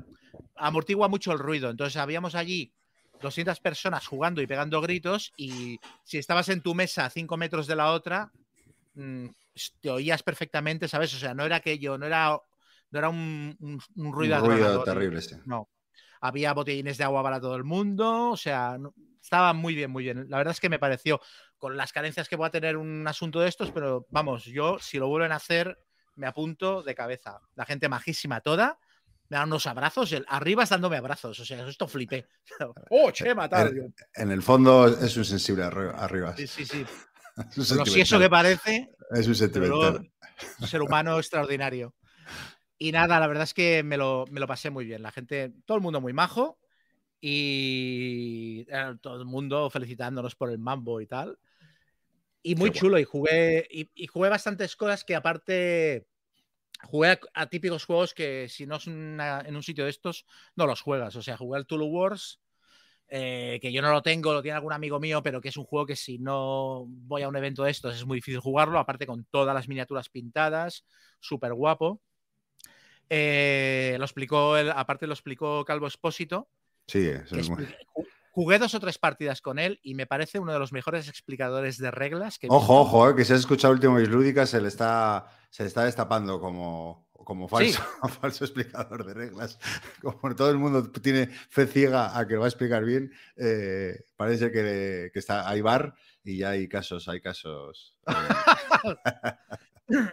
[0.56, 1.70] amortigua mucho el ruido.
[1.70, 2.74] Entonces habíamos allí
[3.22, 7.68] 200 personas jugando y pegando gritos y si estabas en tu mesa a 5 metros
[7.68, 8.32] de la otra,
[8.96, 9.28] mm,
[9.82, 11.14] te oías perfectamente, ¿sabes?
[11.14, 12.40] O sea, no era aquello, no era,
[12.92, 13.58] no era un,
[13.96, 15.22] ruido, un ruido terrible.
[15.22, 15.36] Sí.
[15.46, 15.68] No,
[16.22, 18.78] había botellines de agua para todo el mundo, o sea,
[19.22, 20.30] estaba muy bien, muy bien.
[20.30, 21.22] La verdad es que me pareció,
[21.58, 25.08] con las carencias que pueda tener un asunto de estos, pero vamos, yo si lo
[25.08, 25.80] vuelven a hacer,
[26.16, 27.40] me apunto de cabeza.
[27.56, 28.80] La gente majísima toda,
[29.30, 32.28] me dan unos abrazos, el, arriba dándome abrazos, o sea, esto flipé.
[32.90, 33.72] ¡Oh, che, matar!
[34.16, 36.36] En, el fondo es un sensible arriba.
[36.36, 36.86] Sí, sí, sí.
[37.56, 38.90] Lo si eso que parece.
[39.12, 40.12] Es un sentimental.
[40.60, 41.94] Un ser humano extraordinario.
[42.82, 45.04] Y nada, la verdad es que me lo, pasé muy bien.
[45.04, 46.58] La gente, todo el mundo muy majo
[47.20, 51.38] y eh, todo el mundo felicitándonos por el mambo y tal.
[52.42, 52.98] Y muy chulo.
[52.98, 56.08] Y jugué, y, jugué bastantes cosas que aparte
[56.84, 60.80] jugué a, típicos juegos que si no es en un sitio de estos, no los
[60.80, 61.18] juegas.
[61.18, 62.40] O sea, jugué al Tulu Wars,
[63.10, 65.66] eh, que yo no lo tengo, lo tiene algún amigo mío, pero que es un
[65.66, 69.06] juego que si no voy a un evento de estos es muy difícil jugarlo, aparte
[69.06, 70.86] con todas las miniaturas pintadas,
[71.20, 72.02] súper guapo.
[73.10, 76.48] Eh, lo explicó, aparte lo explicó Calvo Espósito.
[76.88, 77.68] Sí, eso es muy...
[78.32, 81.78] Jugué dos o tres partidas con él y me parece uno de los mejores explicadores
[81.78, 82.48] de reglas que.
[82.50, 86.40] Ojo, ojo, eh, que si has escuchado último Lúdica se le está, se está destapando
[86.40, 87.82] como, como falso,
[88.22, 89.60] falso explicador de reglas.
[90.02, 94.06] Como todo el mundo tiene fe ciega a que lo va a explicar bien, eh,
[94.16, 97.98] parece que, que, está, hay bar y ya hay casos, hay casos.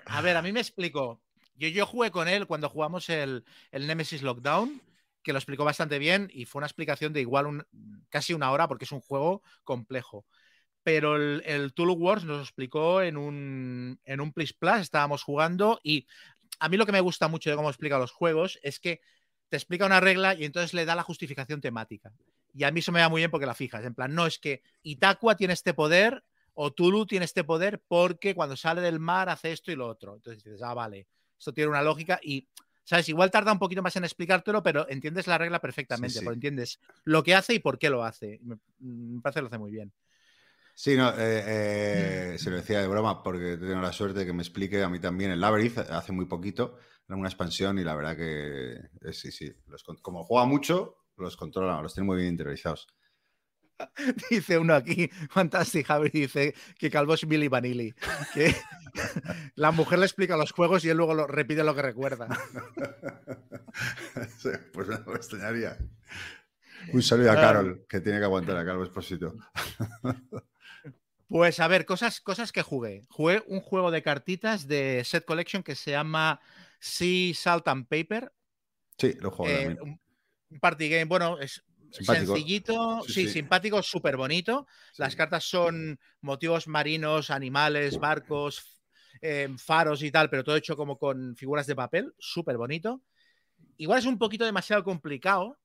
[0.05, 1.21] a ver, a mí me explico.
[1.57, 4.81] Yo, yo jugué con él cuando jugamos el, Nemesis Lockdown,
[5.23, 7.66] que lo explicó bastante bien y fue una explicación de igual
[8.09, 10.25] casi una hora porque es un juego complejo.
[10.83, 15.25] Pero el, el Tool Wars nos lo explicó en un, en un Plus Plus, estábamos
[15.25, 16.07] jugando y
[16.61, 19.01] a mí lo que me gusta mucho de cómo explica los juegos es que
[19.49, 22.12] te explica una regla y entonces le da la justificación temática.
[22.55, 23.85] Y a mí eso me va muy bien porque la fijas.
[23.85, 28.35] En plan, no es que Itakua tiene este poder o Tulu tiene este poder porque
[28.35, 30.14] cuando sale del mar hace esto y lo otro.
[30.16, 31.07] Entonces dices, ah, vale.
[31.38, 32.49] Esto tiene una lógica y,
[32.85, 33.09] ¿sabes?
[33.09, 37.22] Igual tarda un poquito más en explicártelo, pero entiendes la regla perfectamente, porque entiendes lo
[37.22, 38.40] que hace y por qué lo hace.
[38.42, 38.57] Me,
[39.20, 39.92] parece que lo hace muy bien.
[40.75, 44.35] Sí, no, eh, eh, se lo decía de broma porque tengo la suerte de que
[44.35, 46.77] me explique a mí también el Labyrinth hace muy poquito,
[47.09, 49.51] era una expansión y la verdad que eh, sí, sí,
[50.03, 52.88] como juega mucho, los controla, los tiene muy bien interiorizados.
[54.31, 57.95] Dice uno aquí, fantástico, Javi, dice que Calvo es Billy Vanilli.
[58.35, 58.55] Que
[59.55, 62.29] la mujer le explica los juegos y él luego lo, repite lo que recuerda.
[64.73, 65.77] pues me extrañaría.
[66.93, 69.35] Un saludo a Carol, que tiene que aguantar a Calvo Esposito.
[71.29, 73.03] Pues a ver, cosas, cosas que jugué.
[73.09, 76.41] Jugué un juego de cartitas de Set Collection que se llama
[76.79, 78.33] Sea Salt and Paper.
[78.97, 79.53] Sí, lo juego.
[79.53, 81.65] Eh, un party game, bueno, es
[82.05, 84.67] sencillito, sí, simpático, súper bonito.
[84.97, 88.81] Las cartas son motivos marinos, animales, barcos,
[89.21, 93.03] em, faros y tal, pero todo hecho como con figuras de papel, súper bonito.
[93.79, 95.59] Igual es un poquito demasiado complicado,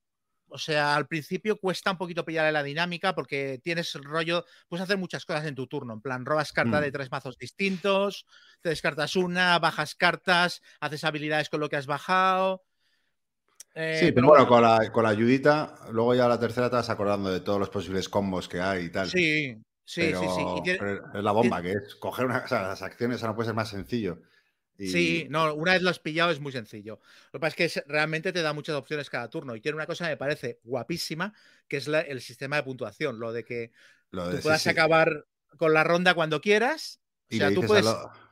[0.53, 4.83] o sea, al principio cuesta un poquito pillarle la dinámica porque tienes el rollo, puedes
[4.83, 5.93] hacer muchas cosas en tu turno.
[5.93, 6.83] En plan, robas carta mm.
[6.83, 8.25] de tres mazos distintos,
[8.59, 12.63] te descartas una, bajas cartas, haces habilidades con lo que has bajado.
[13.73, 16.89] Eh, sí, pero bueno, con la, con la ayudita, luego ya la tercera te vas
[16.89, 19.09] acordando de todos los posibles combos que hay y tal.
[19.09, 19.55] Sí,
[19.85, 20.27] sí, sí,
[20.65, 20.71] sí.
[20.71, 23.69] es la bomba, que es coger una, o sea, las acciones, no puede ser más
[23.69, 24.19] sencillo.
[24.77, 26.99] Sí, no, una vez lo has pillado es muy sencillo.
[27.31, 29.55] Lo que pasa es que realmente te da muchas opciones cada turno.
[29.55, 31.33] Y tiene una cosa que me parece guapísima,
[31.67, 33.19] que es el sistema de puntuación.
[33.19, 33.71] Lo de que
[34.09, 35.25] tú puedas acabar
[35.57, 36.99] con la ronda cuando quieras.
[37.31, 37.85] O sea, tú puedes.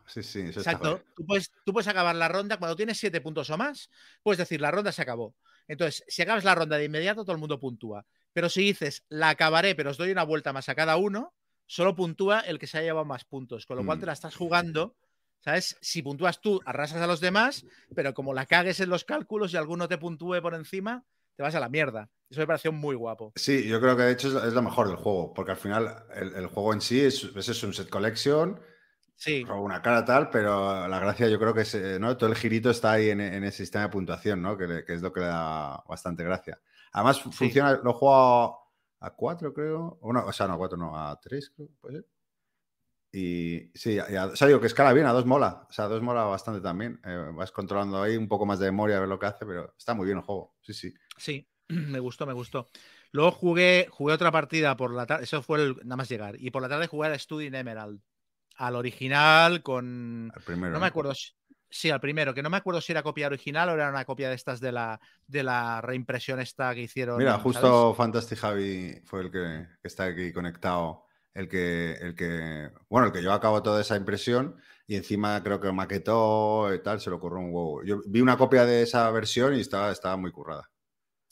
[0.09, 1.01] Sí, sí, eso Exacto.
[1.15, 3.89] Tú puedes, tú puedes acabar la ronda cuando tienes siete puntos o más.
[4.23, 5.35] Puedes decir, la ronda se acabó.
[5.67, 8.05] Entonces, si acabas la ronda de inmediato, todo el mundo puntúa.
[8.33, 11.33] Pero si dices, la acabaré, pero os doy una vuelta más a cada uno,
[11.67, 13.65] solo puntúa el que se haya llevado más puntos.
[13.65, 14.07] Con lo cual te mm.
[14.07, 14.95] la estás jugando
[15.41, 15.77] ¿Sabes?
[15.81, 19.57] Si puntúas tú, arrasas a los demás, pero como la cagues en los cálculos y
[19.57, 22.09] alguno te puntúe por encima, te vas a la mierda.
[22.29, 23.31] Eso me pareció muy guapo.
[23.35, 26.47] Sí, yo creo que de hecho es lo mejor del juego, porque al final el,
[26.47, 28.59] juego en sí es, es, un set collection,
[29.19, 29.43] sí.
[29.43, 32.17] una cara tal, pero la gracia yo creo que es, eh, ¿no?
[32.17, 34.57] todo el girito está ahí en, en el sistema de puntuación, ¿no?
[34.57, 36.59] que, es lo que le da bastante gracia.
[36.91, 38.59] Además, funciona, lo juego
[38.99, 39.99] a, cuatro, creo.
[40.01, 41.69] O, no, o sea, no a cuatro, no, a tres, creo.
[41.79, 42.05] ¿puede ser?
[43.11, 45.65] Y sí, o sea, digo que escala bien, a dos mola.
[45.67, 46.99] O sea, a dos mola bastante también.
[47.03, 49.73] Eh, vas controlando ahí un poco más de memoria a ver lo que hace, pero
[49.77, 50.55] está muy bien el juego.
[50.61, 50.93] Sí, sí.
[51.17, 52.67] Sí, me gustó, me gustó.
[53.11, 56.35] Luego jugué, jugué otra partida por la tarde, eso fue el, nada más llegar.
[56.39, 58.01] Y por la tarde jugué al Study Emerald.
[58.59, 60.31] Al original con.
[60.35, 60.73] Al primero.
[60.73, 61.13] No me acuerdo.
[61.71, 64.27] Sí, al primero, que no me acuerdo si era copia original o era una copia
[64.29, 67.19] de estas de la, de la reimpresión esta que hicieron.
[67.19, 73.07] Mira, justo Fantastic Javi fue el que está aquí conectado el que, el que, bueno,
[73.07, 76.99] el que llevó a cabo toda esa impresión y encima creo que maquetó y tal,
[76.99, 77.83] se le ocurrió un huevo.
[77.83, 80.69] Yo vi una copia de esa versión y estaba, estaba muy currada.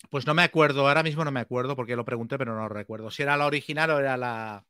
[0.09, 2.69] Pues no me acuerdo, ahora mismo no me acuerdo porque lo pregunté, pero no lo
[2.69, 3.09] recuerdo.
[3.09, 4.63] Si era la original o era la,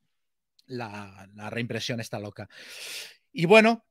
[0.68, 2.48] la, reimpresión esta loca.
[3.32, 3.86] Y bueno,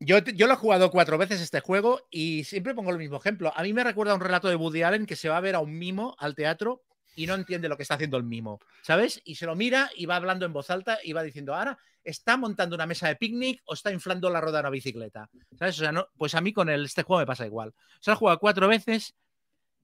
[0.00, 3.52] yo, yo, lo he jugado cuatro veces este juego y siempre pongo el mismo ejemplo.
[3.54, 5.60] A mí me recuerda un relato de Woody Allen que se va a ver a
[5.60, 6.82] un mimo al teatro
[7.14, 9.20] y no entiende lo que está haciendo el mimo, ¿sabes?
[9.24, 12.36] Y se lo mira y va hablando en voz alta y va diciendo, ahora está
[12.36, 15.76] montando una mesa de picnic o está inflando la rueda de una bicicleta, ¿sabes?
[15.76, 17.70] O sea, no, pues a mí con el, este juego me pasa igual.
[17.70, 19.14] O sea, he jugado cuatro veces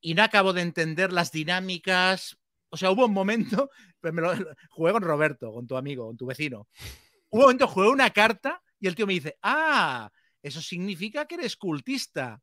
[0.00, 2.36] y no acabo de entender las dinámicas.
[2.72, 4.32] O sea, hubo un momento, pues me lo,
[4.70, 6.68] jugué con Roberto, con tu amigo, con tu vecino.
[7.28, 10.10] Hubo un momento, jugué una carta y el tío me dice, ah,
[10.42, 12.40] eso significa que eres cultista.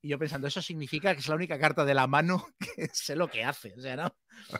[0.00, 3.16] Y yo pensando, eso significa que es la única carta de la mano que sé
[3.16, 3.74] lo que hace.
[3.76, 4.16] O sea, no,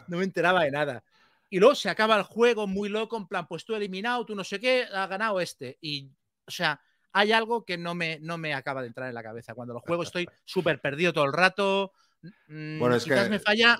[0.08, 1.04] no me enteraba de nada.
[1.48, 4.42] Y luego se acaba el juego muy loco, en plan, pues tú eliminado, tú no
[4.42, 5.78] sé qué, ha ganado este.
[5.80, 6.10] Y,
[6.46, 6.80] o sea,
[7.12, 9.54] hay algo que no me, no me acaba de entrar en la cabeza.
[9.54, 11.92] Cuando lo juego estoy súper perdido todo el rato.
[12.48, 13.78] Mm, bueno, es quizás me falla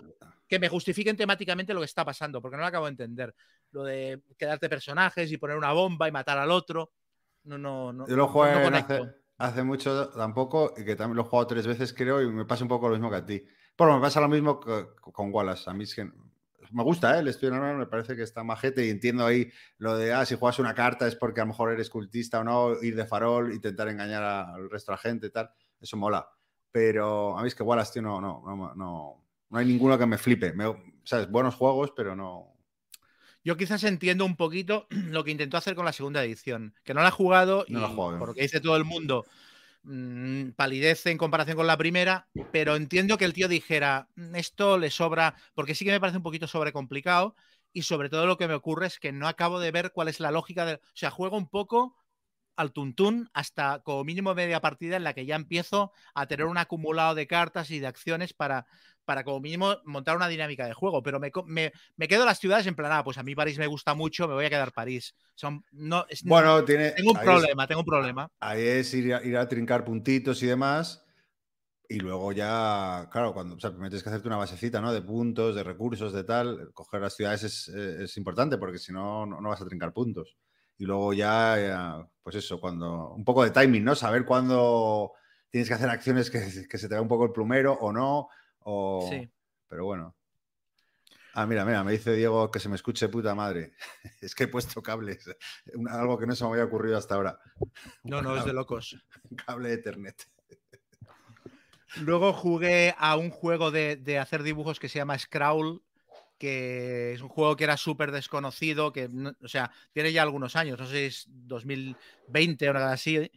[0.55, 3.35] que me justifiquen temáticamente lo que está pasando, porque no lo acabo de entender.
[3.73, 6.93] Lo de quedarte personajes y poner una bomba y matar al otro.
[7.45, 8.07] No, no, no.
[8.07, 11.93] Yo lo juego no hace mucho tampoco y que también lo he jugado tres veces,
[11.93, 13.45] creo, y me pasa un poco lo mismo que a ti.
[13.77, 15.69] Bueno, me pasa lo mismo con Wallace.
[15.69, 16.09] A mí es que
[16.71, 17.21] me gusta, ¿eh?
[17.21, 20.37] el estudio normal me parece que está majete y entiendo ahí lo de, ah, si
[20.37, 23.53] juegas una carta es porque a lo mejor eres cultista o no, ir de farol,
[23.53, 25.51] intentar engañar al resto de la gente y tal.
[25.81, 26.29] Eso mola.
[26.71, 30.07] Pero a mí es que Wallace, tío, no, no, no, no, no hay ninguno que
[30.07, 30.53] me flipe.
[30.53, 30.65] Me,
[31.05, 31.31] ¿Sabes?
[31.31, 32.55] Buenos juegos, pero no,
[33.45, 37.03] yo quizás entiendo un poquito lo que intentó hacer con la segunda edición, que no
[37.03, 39.27] la ha jugado y por lo que dice todo el mundo,
[39.83, 44.79] mmm, palidece en comparación con la primera, pero entiendo que el tío dijera, mm, esto
[44.79, 47.37] le sobra, porque sí que me parece un poquito sobrecomplicado
[47.73, 50.21] y sobre todo lo que me ocurre es que no acabo de ver cuál es
[50.21, 51.97] la lógica de, o sea, juego un poco
[52.57, 56.57] al tuntún hasta como mínimo media partida en la que ya empiezo a tener un
[56.57, 58.67] acumulado de cartas y de acciones para,
[59.05, 61.03] para como mínimo montar una dinámica de juego.
[61.03, 63.67] Pero me, me, quedo en las ciudades en plan, ah, pues a mí París me
[63.67, 65.15] gusta mucho, me voy a quedar París.
[65.35, 68.29] Son, no, bueno, tiene, tengo un problema, tengo un problema.
[68.41, 71.05] Ahí es ir a, ir a trincar puntitos y demás.
[71.89, 74.93] Y luego ya, claro, cuando o sea, tienes que hacerte una basecita, ¿no?
[74.93, 79.27] De puntos, de recursos, de tal, coger las ciudades es, es importante porque si no,
[79.27, 80.37] no vas a trincar puntos.
[80.77, 83.95] Y luego ya, pues eso, cuando un poco de timing, ¿no?
[83.95, 85.13] Saber cuándo
[85.51, 88.29] tienes que hacer acciones que, se te da un poco el plumero o no.
[88.65, 89.07] O...
[89.11, 89.29] Sí.
[89.69, 90.15] Pero bueno.
[91.37, 93.73] Ah, mira, mira, me dice Diego que se me escuche puta madre.
[94.21, 95.29] Es que he puesto cables,
[95.91, 97.39] algo que no se me había ocurrido hasta ahora.
[98.05, 98.97] No, no, es de locos.
[99.47, 100.29] Cable de Ethernet.
[102.01, 105.83] Luego jugué a un juego de, de, hacer dibujos que se llama Scrawl,
[106.39, 109.09] que es un juego que era súper desconocido, que,
[109.43, 113.31] o sea, tiene ya algunos años, no sé si es 2020 o nada así.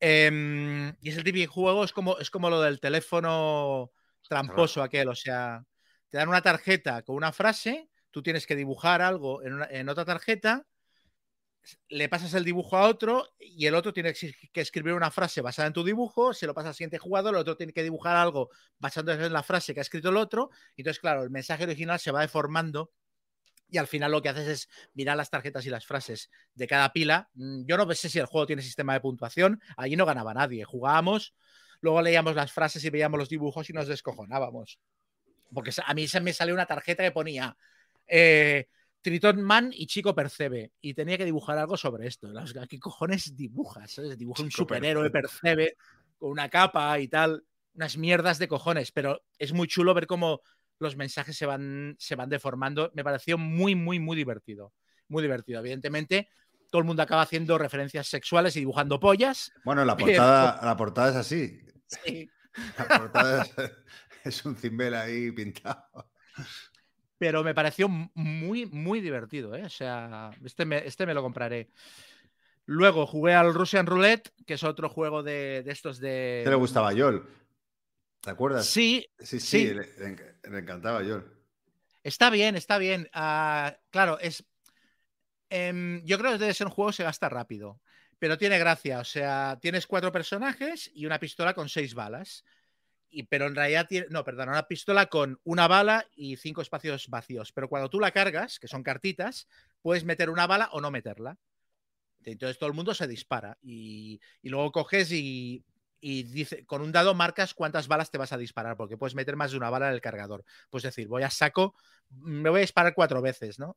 [0.00, 3.92] Em, y es el típico juego, es como, es como lo del teléfono
[4.32, 5.62] tramposo aquel, o sea,
[6.08, 10.04] te dan una tarjeta con una frase, tú tienes que dibujar algo en, en otra
[10.04, 10.66] tarjeta
[11.88, 15.68] le pasas el dibujo a otro y el otro tiene que escribir una frase basada
[15.68, 18.50] en tu dibujo, se lo pasa al siguiente jugador, el otro tiene que dibujar algo
[18.78, 22.00] basándose en la frase que ha escrito el otro, y entonces, claro, el mensaje original
[22.00, 22.92] se va deformando
[23.68, 26.92] y al final lo que haces es mirar las tarjetas y las frases de cada
[26.92, 27.30] pila.
[27.34, 30.64] Mm, yo no sé si el juego tiene sistema de puntuación, allí no ganaba nadie,
[30.64, 31.34] jugábamos,
[31.82, 34.78] luego leíamos las frases y veíamos los dibujos y nos descojonábamos.
[35.52, 37.54] Porque a mí se me salió una tarjeta que ponía...
[38.06, 38.66] Eh,
[39.02, 40.72] Triton Man y Chico Percebe.
[40.80, 42.28] Y tenía que dibujar algo sobre esto.
[42.68, 44.00] ¿Qué cojones dibujas?
[44.16, 45.76] Dibujo un superhéroe Percebe
[46.16, 47.44] con una capa y tal.
[47.74, 48.92] Unas mierdas de cojones.
[48.92, 50.40] Pero es muy chulo ver cómo
[50.78, 52.90] los mensajes se van, se van deformando.
[52.94, 54.72] Me pareció muy, muy, muy divertido.
[55.08, 55.58] Muy divertido.
[55.60, 56.28] Evidentemente,
[56.70, 59.52] todo el mundo acaba haciendo referencias sexuales y dibujando pollas.
[59.64, 61.60] Bueno, la portada, la portada es así.
[62.04, 62.30] Sí.
[62.78, 63.54] La portada es,
[64.24, 66.10] es un cimbel ahí pintado
[67.22, 69.54] pero me pareció muy, muy divertido.
[69.54, 69.64] ¿eh?
[69.64, 71.70] O sea, este me, este me lo compraré.
[72.66, 76.40] Luego jugué al Russian Roulette, que es otro juego de, estos de.
[76.42, 77.24] ¿Te le gustaba a Yol?
[78.22, 78.66] ¿Te acuerdas?
[78.66, 79.08] Sí.
[79.20, 79.86] Sí, sí, Le,
[80.58, 81.32] encantaba a Yol.
[82.02, 83.08] Está bien, está bien.
[83.12, 84.44] Ah, claro, es.
[85.48, 87.80] Em, yo creo que debe ser un juego que se gasta rápido,
[88.22, 89.00] pero tiene gracia.
[89.00, 92.44] O sea, tienes cuatro personajes y una pistola con seis balas
[93.28, 97.52] pero en realidad tiene, no, perdón, una pistola con una bala y cinco espacios vacíos.
[97.52, 99.48] Pero cuando tú la cargas, que son cartitas,
[99.82, 101.36] puedes meter una bala o no meterla.
[102.24, 105.62] Entonces todo el mundo se dispara y, y luego coges y
[106.04, 109.36] y dice, con un dado marcas cuántas balas te vas a disparar, porque puedes meter
[109.36, 110.44] más de una bala en el cargador.
[110.68, 111.76] Pues decir, voy a saco,
[112.10, 113.76] me voy a disparar cuatro veces, ¿no?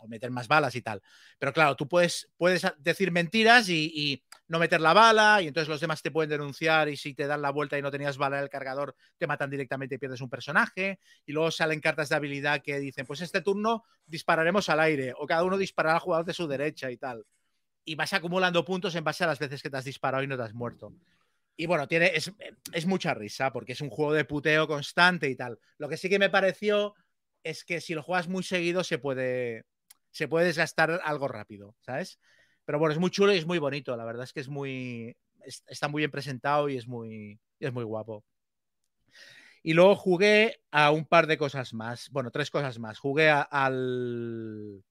[0.00, 1.00] o meter más balas y tal.
[1.38, 5.80] Pero claro, tú puedes, puedes decir mentiras y, no meter la bala, y entonces los
[5.80, 8.44] demás te pueden denunciar, y si te dan la vuelta y no tenías bala en
[8.44, 11.00] el cargador, te matan directamente y pierdes un personaje.
[11.24, 15.26] Y luego salen cartas de habilidad que dicen, pues este turno dispararemos al aire, o
[15.26, 17.24] cada uno disparará al jugador de su derecha y tal.
[17.86, 20.36] Y vas acumulando puntos en base a las veces que te has disparado y no
[20.36, 20.92] te has muerto.
[21.56, 25.58] Y bueno, tiene, es, mucha risa porque es un juego de puteo constante y tal.
[25.78, 26.94] Lo que sí que me pareció
[27.42, 29.64] es que si lo juegas muy seguido se puede,
[30.10, 32.18] se puede desgastar algo rápido, ¿sabes?
[32.66, 33.96] Pero bueno, es muy chulo y es muy bonito.
[33.96, 35.16] La verdad es que es muy.
[35.66, 38.22] está muy bien presentado y es muy, es muy guapo.
[39.62, 42.10] Y luego jugué a un par de cosas más.
[42.10, 42.98] Bueno, tres cosas más.
[42.98, 44.84] Jugué al.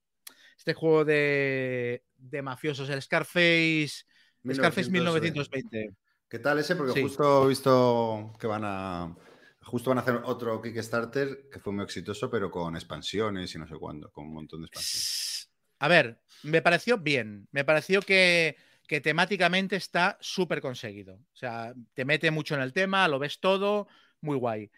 [0.58, 4.06] Este juego de, de mafiosos, el Scarface.
[4.52, 5.96] Scarface 1920.
[6.30, 6.76] ¿Qué tal ese?
[6.76, 9.16] Porque justo he visto que van a.
[9.62, 13.68] Justo van a hacer otro Kickstarter que fue muy exitoso, pero con expansiones y no
[13.68, 15.50] sé cuándo, con un montón de expansiones.
[15.80, 17.48] A ver, me pareció bien.
[17.52, 18.56] Me pareció que,
[18.88, 21.16] que temáticamente está súper conseguido.
[21.16, 23.88] O sea, te mete mucho en el tema, lo ves todo,
[24.22, 24.72] muy guay.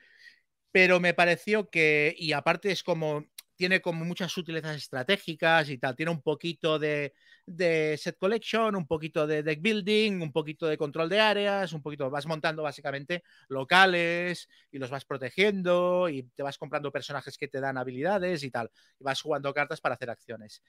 [0.72, 3.26] Pero me pareció que, y aparte es como
[3.58, 5.96] tiene como muchas sutilezas estratégicas y tal.
[5.96, 7.13] Tiene un poquito de,
[7.98, 12.10] set collection, un poquito de deck building, un poquito de control de áreas, un poquito,
[12.10, 17.60] vas montando básicamente locales y los vas protegiendo y te vas comprando personajes que te
[17.60, 18.71] dan habilidades y tal.
[19.00, 20.62] Y vas jugando cartas para hacer acciones.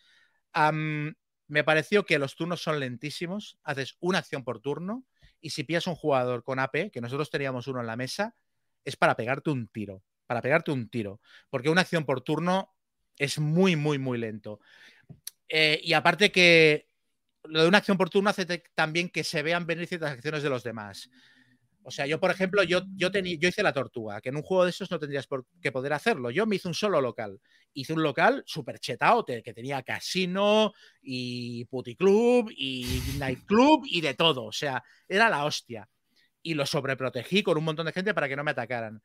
[1.47, 3.59] me pareció que los turnos son lentísimos.
[3.63, 5.05] Haces una acción por turno
[5.41, 8.35] y si pillas un jugador con AP, que nosotros teníamos uno en la mesa,
[8.85, 11.21] es para pegarte un tiro para pegarte un tiro.
[11.49, 12.75] Porque una acción por turno
[13.19, 14.61] es muy, muy, muy lento.
[15.49, 16.89] Eh, y aparte que
[17.45, 20.51] lo de una acción por turno hace también que se vean venir ciertas acciones de
[20.51, 21.09] los demás.
[21.83, 24.65] O sea, yo, por ejemplo, yo, yo, yo hice la tortuga, que en un juego
[24.65, 26.31] de esos no tendrías por qué poder hacerlo.
[26.31, 27.41] Yo me hice un solo local.
[27.73, 34.45] Hice un local súper chetado, que tenía casino y puticlub y nightclub y de todo.
[34.45, 35.89] O sea, era la hostia.
[36.43, 39.01] Y lo sobreprotegí con un montón de gente para que no me atacaran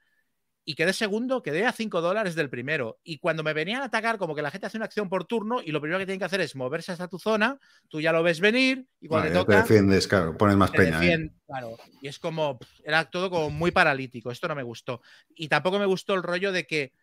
[0.65, 2.99] y quedé segundo, quedé a 5 dólares del primero.
[3.03, 5.61] Y cuando me venían a atacar, como que la gente hace una acción por turno
[5.61, 7.59] y lo primero que tienen que hacer es moverse hasta tu zona,
[7.89, 9.55] tú ya lo ves venir y cuando te toca...
[9.55, 11.03] Te defiendes, claro, pones más peña.
[11.03, 11.31] ¿eh?
[11.45, 15.01] Claro, y es como, era todo como muy paralítico, esto no me gustó.
[15.35, 16.93] Y tampoco me gustó el rollo de que,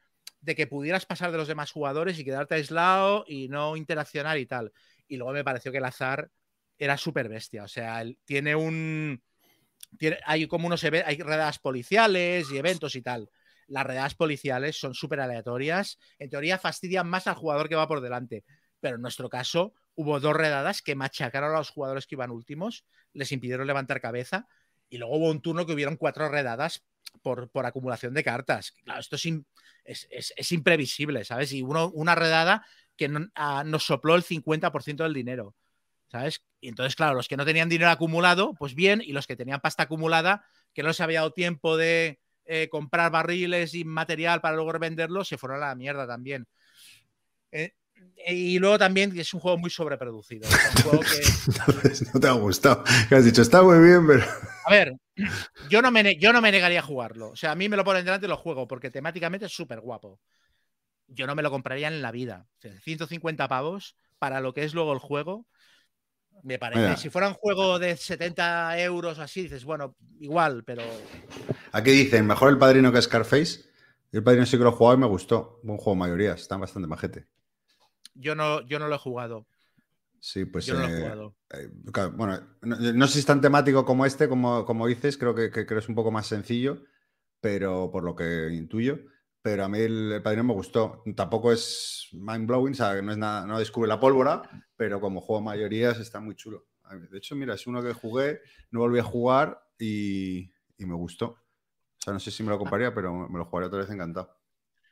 [0.41, 4.47] de que pudieras pasar de los demás jugadores y quedarte aislado y no interaccionar y
[4.47, 4.73] tal.
[5.07, 6.31] Y luego me pareció que el azar
[6.79, 9.23] era súper bestia, o sea, tiene un...
[9.99, 13.29] Tiene, hay como unos hay redadas policiales y eventos y tal
[13.71, 15.99] las redadas policiales son súper aleatorias.
[16.19, 18.45] En teoría fastidian más al jugador que va por delante.
[18.81, 22.85] Pero en nuestro caso hubo dos redadas que machacaron a los jugadores que iban últimos,
[23.13, 24.49] les impidieron levantar cabeza.
[24.89, 26.85] Y luego hubo un turno que hubieron cuatro redadas
[27.23, 28.73] por, por acumulación de cartas.
[28.85, 29.15] Claro, esto
[29.85, 31.53] es, es, imprevisible, ¿sabes?
[31.53, 32.67] Y uno, una redada
[32.97, 35.55] que ah, nos sopló el 50% del dinero,
[36.09, 36.43] ¿sabes?
[36.61, 39.61] Y entonces, claro, los que no tenían dinero acumulado, pues bien, y los que tenían
[39.61, 40.45] pasta acumulada,
[40.75, 42.21] que no les había dado tiempo de,
[42.53, 46.49] eh, comprar barriles y material para luego revenderlos, se fueron a la mierda también.
[47.53, 47.75] Eh,
[48.27, 50.49] y luego también es un juego muy sobreproducido.
[52.15, 52.83] no te ha gustado.
[53.09, 54.25] has dicho, está muy bien, pero.
[54.67, 54.95] A ver,
[55.69, 57.31] yo no, me, yo no me negaría a jugarlo.
[57.31, 59.79] O sea, a mí me lo ponen delante y lo juego, porque temáticamente es súper
[59.79, 60.19] guapo.
[61.07, 62.49] Yo no me lo compraría en la vida.
[62.83, 65.47] 150 pavos para lo que es luego el juego.
[66.43, 66.97] Me parece.
[66.97, 70.83] Si fuera un juego de 70 euros así, dices, bueno, igual, pero.
[71.73, 73.69] Aquí dicen, mejor el padrino que Scarface.
[74.13, 75.61] El padrino sí que lo he jugado y me gustó.
[75.63, 76.33] Buen juego, mayoría.
[76.33, 77.27] Está bastante majete.
[78.15, 79.47] Yo no, yo no lo he jugado.
[80.19, 80.67] Sí, pues.
[80.67, 81.37] Yo no lo he eh, jugado.
[81.51, 81.71] Eh,
[82.15, 85.17] bueno, no, sé si es tan temático como este, como, como dices.
[85.17, 86.83] Creo que, que, que, es un poco más sencillo,
[87.41, 88.99] pero por lo que intuyo
[89.43, 91.03] pero a mí el, Padrino me gustó.
[91.17, 94.43] Tampoco es mind blowing, o sea, no es nada, no descubre la pólvora,
[94.77, 96.67] pero como juego mayorías está muy chulo.
[97.11, 101.27] De hecho, mira, es uno que jugué, no volví a jugar y, me gustó.
[101.27, 104.37] O sea, no sé si me lo compraría, pero me lo jugaría otra vez encantado.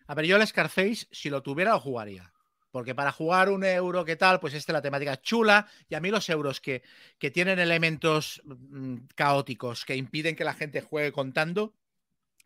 [0.07, 2.32] A ver, yo el Scarface, si lo tuviera, lo jugaría.
[2.70, 4.40] Porque para jugar un euro, ¿qué tal?
[4.40, 5.66] Pues este la temática es chula.
[5.88, 6.82] Y a mí los euros que,
[7.18, 11.74] que tienen elementos mm, caóticos que impiden que la gente juegue contando,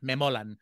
[0.00, 0.58] me molan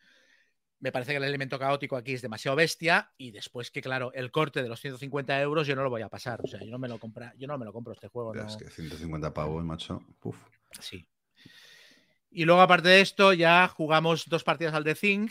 [0.81, 4.31] me parece que el elemento caótico aquí es demasiado bestia y después que, claro, el
[4.31, 6.41] corte de los 150 euros yo no lo voy a pasar.
[6.43, 8.35] O sea, yo no me lo, compra, yo no me lo compro este juego.
[8.35, 10.03] Es que 150 pavos, macho.
[10.23, 10.37] Uf.
[10.81, 11.07] Sí.
[12.31, 15.29] Y luego, aparte de esto, ya jugamos dos partidas al The Thing,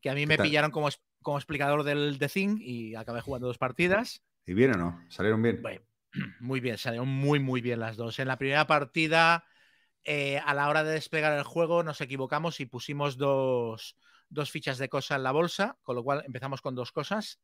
[0.00, 0.88] que a mí me pillaron como,
[1.22, 4.24] como explicador del The Thing y acabé jugando dos partidas.
[4.44, 5.04] ¿Y bien o no?
[5.08, 5.62] ¿Salieron bien?
[6.40, 8.18] muy bien, salieron muy, muy bien las dos.
[8.18, 9.44] En la primera partida,
[10.02, 13.96] eh, a la hora de despegar el juego, nos equivocamos y pusimos dos
[14.30, 17.40] dos fichas de cosa en la bolsa, con lo cual empezamos con dos cosas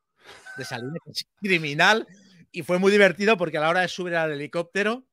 [0.57, 0.91] de salir
[1.41, 2.07] criminal
[2.51, 5.07] y fue muy divertido porque a la hora de subir al helicóptero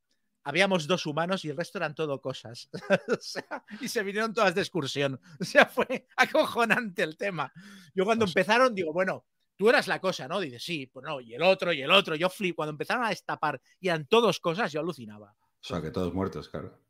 [0.44, 2.70] habíamos dos humanos y el resto eran todo cosas.
[3.82, 5.20] y se vinieron todas de excursión.
[5.40, 7.52] O sea, fue acojonante el tema.
[7.94, 10.40] Yo cuando empezaron digo, bueno, tú eras la cosa, ¿no?
[10.40, 12.16] Dice, sí, pues no, y el otro, y el otro.
[12.16, 12.56] Yo flip.
[12.56, 15.34] Cuando empezaron a destapar y eran todos cosas, yo alucinaba.
[15.34, 16.83] O sea, que todos muertos, claro.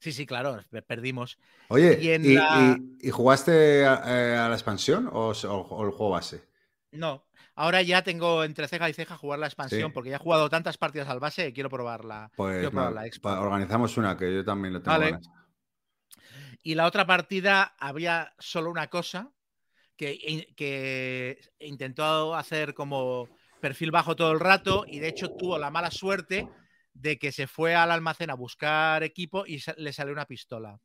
[0.00, 1.38] Sí, sí, claro, perdimos.
[1.68, 6.42] Oye, ¿y, jugaste a, la expansión o, el juego base?
[6.90, 10.48] No, ahora ya tengo entre ceja y ceja jugar la expansión porque ya he jugado
[10.48, 12.32] tantas partidas al base que quiero probarla.
[12.34, 12.70] Pues
[13.22, 15.20] organizamos una que yo también lo tengo.
[16.62, 19.30] Y la otra partida había solo una cosa
[19.96, 23.28] que, que intentó hacer como
[23.60, 26.48] perfil bajo todo el rato y de hecho tuvo la mala suerte
[27.00, 30.78] de que se fue al almacén a buscar equipo y le salió una pistola.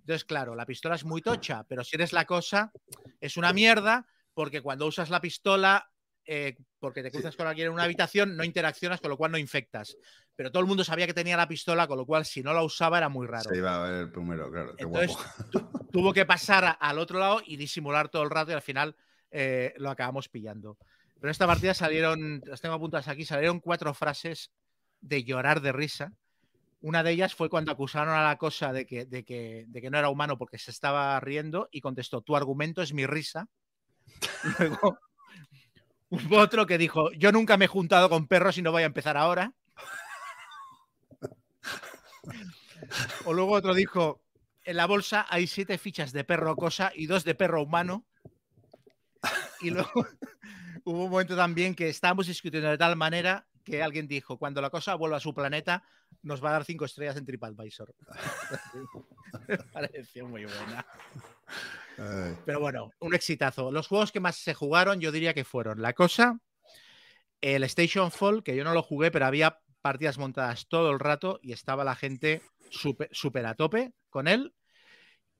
[0.00, 2.72] Entonces, claro, la pistola es muy tocha, pero si eres la cosa,
[3.20, 5.90] es una mierda, porque cuando usas la pistola,
[6.24, 9.38] eh, porque te cruzas con alguien en una habitación, no interaccionas, con lo cual no
[9.38, 9.96] infectas.
[10.36, 12.62] Pero todo el mundo sabía que tenía la pistola, con lo cual si no la
[12.62, 13.50] usaba era muy raro.
[13.50, 14.74] Se iba a ver el primero, claro.
[14.78, 15.16] Entonces,
[15.92, 18.94] tuvo que pasar al otro lado y disimular todo el rato y al final
[19.30, 20.78] eh, lo acabamos pillando.
[21.14, 24.52] Pero en esta partida salieron, las tengo apuntadas aquí, salieron cuatro frases
[25.00, 26.12] de llorar de risa.
[26.80, 29.90] Una de ellas fue cuando acusaron a la cosa de que, de que, de que
[29.90, 33.48] no era humano porque se estaba riendo y contestó, tu argumento es mi risa.
[34.58, 34.98] Luego
[36.10, 38.86] hubo otro que dijo, yo nunca me he juntado con perros y no voy a
[38.86, 39.52] empezar ahora.
[43.24, 44.22] o luego otro dijo,
[44.64, 48.06] en la bolsa hay siete fichas de perro cosa y dos de perro humano.
[49.60, 49.90] Y luego
[50.84, 54.70] hubo un momento también que estábamos discutiendo de tal manera que alguien dijo, cuando la
[54.70, 55.84] cosa vuelva a su planeta,
[56.22, 57.94] nos va a dar cinco estrellas en TripAdvisor.
[59.46, 60.86] Me pareció muy buena.
[62.44, 63.70] Pero bueno, un exitazo.
[63.70, 66.38] Los juegos que más se jugaron, yo diría que fueron La Cosa,
[67.40, 71.38] el Station Fall, que yo no lo jugué, pero había partidas montadas todo el rato
[71.42, 74.54] y estaba la gente súper a tope con él.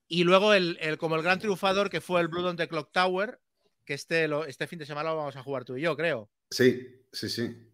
[0.09, 3.41] Y luego el, como el gran triunfador que fue el Blood on the Clock Tower,
[3.85, 6.31] que este, este fin de semana lo vamos a jugar tú y yo, creo.
[6.51, 7.69] Sí, sí, sí.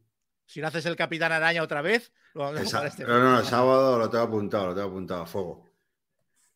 [0.46, 3.38] Si no haces el Capitán Araña otra vez, lo vamos a jugar este No, no,
[3.38, 5.70] el sábado lo tengo apuntado, lo tengo apuntado a fuego.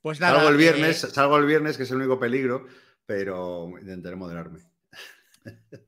[0.03, 0.36] Pues nada.
[0.36, 2.66] Salgo el viernes, eh, salgo el viernes, que es el único peligro,
[3.07, 4.61] pero intentaré moderarme.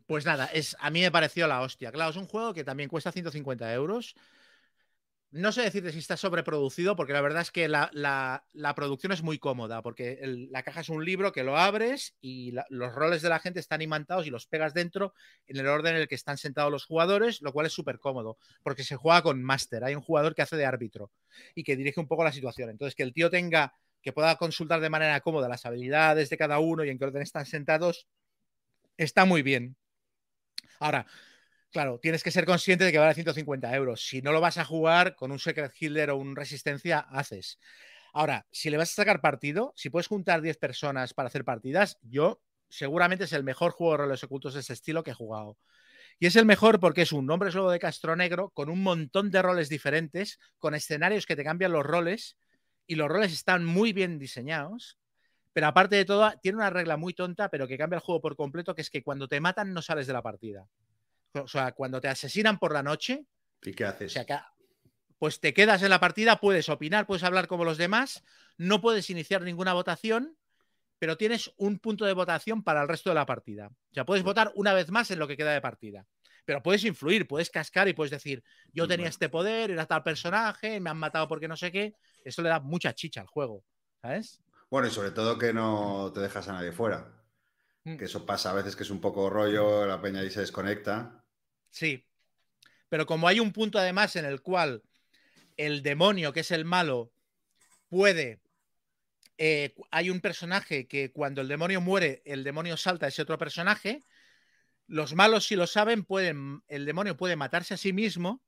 [0.06, 1.92] Pues nada, es, a mí me pareció la hostia.
[1.92, 4.14] Claro, es un juego que también cuesta 150 euros.
[5.32, 8.42] No sé decirte si está sobreproducido, porque la verdad es que la,
[8.74, 10.18] producción es muy cómoda, porque
[10.50, 13.80] la caja es un libro que lo abres y los roles de la gente están
[13.80, 15.14] imantados y los pegas dentro
[15.46, 18.38] en el orden en el que están sentados los jugadores, lo cual es súper cómodo,
[18.64, 19.84] porque se juega con máster.
[19.84, 21.12] Hay un jugador que hace de árbitro
[21.54, 22.68] y que dirige un poco la situación.
[22.68, 23.72] Entonces, que el tío tenga,
[24.02, 27.22] que pueda consultar de manera cómoda las habilidades de cada uno y en qué orden
[27.22, 28.08] están sentados,
[28.96, 29.76] está muy bien.
[30.80, 31.06] Ahora,
[31.70, 34.06] claro, tienes que ser consciente de que vale 150 euros.
[34.06, 37.58] Si no lo vas a jugar con un Secret Hitler o un Resistencia, haces.
[38.12, 41.98] Ahora, si le vas a sacar partido, si puedes juntar 10 personas para hacer partidas,
[42.02, 45.58] yo seguramente es el mejor juego de roles ocultos de ese estilo que he jugado.
[46.18, 49.30] Y es el mejor porque es un nombre solo de Castro Negro con un montón
[49.30, 52.36] de roles diferentes, con escenarios que te cambian los roles
[52.86, 54.98] y los roles están muy bien diseñados
[55.52, 58.36] pero aparte de todo, tiene una regla muy tonta, pero que cambia el juego por
[58.36, 60.66] completo, que es que cuando te matan no sales de la partida.
[61.34, 63.26] O sea, cuando te asesinan por la noche.
[63.62, 64.16] ¿Y qué haces?
[64.16, 64.52] O sea,
[65.18, 68.24] pues te quedas en la partida, puedes opinar, puedes hablar como los demás,
[68.56, 70.36] no puedes iniciar ninguna votación,
[70.98, 73.68] pero tienes un punto de votación para el resto de la partida.
[73.68, 76.06] O sea, puedes votar una vez más en lo que queda de partida.
[76.46, 80.80] Pero puedes influir, puedes cascar y puedes decir, yo tenía este poder, era tal personaje,
[80.80, 81.94] me han matado porque no sé qué.
[82.24, 83.62] Eso le da mucha chicha al juego,
[84.00, 84.40] ¿sabes?
[84.70, 87.12] Bueno, y sobre todo que no te dejas a nadie fuera.
[87.84, 87.96] Mm.
[87.96, 91.19] Que eso pasa a veces que es un poco rollo, la peña ahí se desconecta.
[91.70, 92.04] Sí.
[92.88, 94.82] Pero como hay un punto además en el cual
[95.56, 97.12] el demonio, que es el malo,
[97.88, 98.40] puede.
[99.38, 103.38] Eh, hay un personaje que cuando el demonio muere, el demonio salta a ese otro
[103.38, 104.04] personaje.
[104.86, 106.62] Los malos, si lo saben, pueden.
[106.68, 108.42] El demonio puede matarse a sí mismo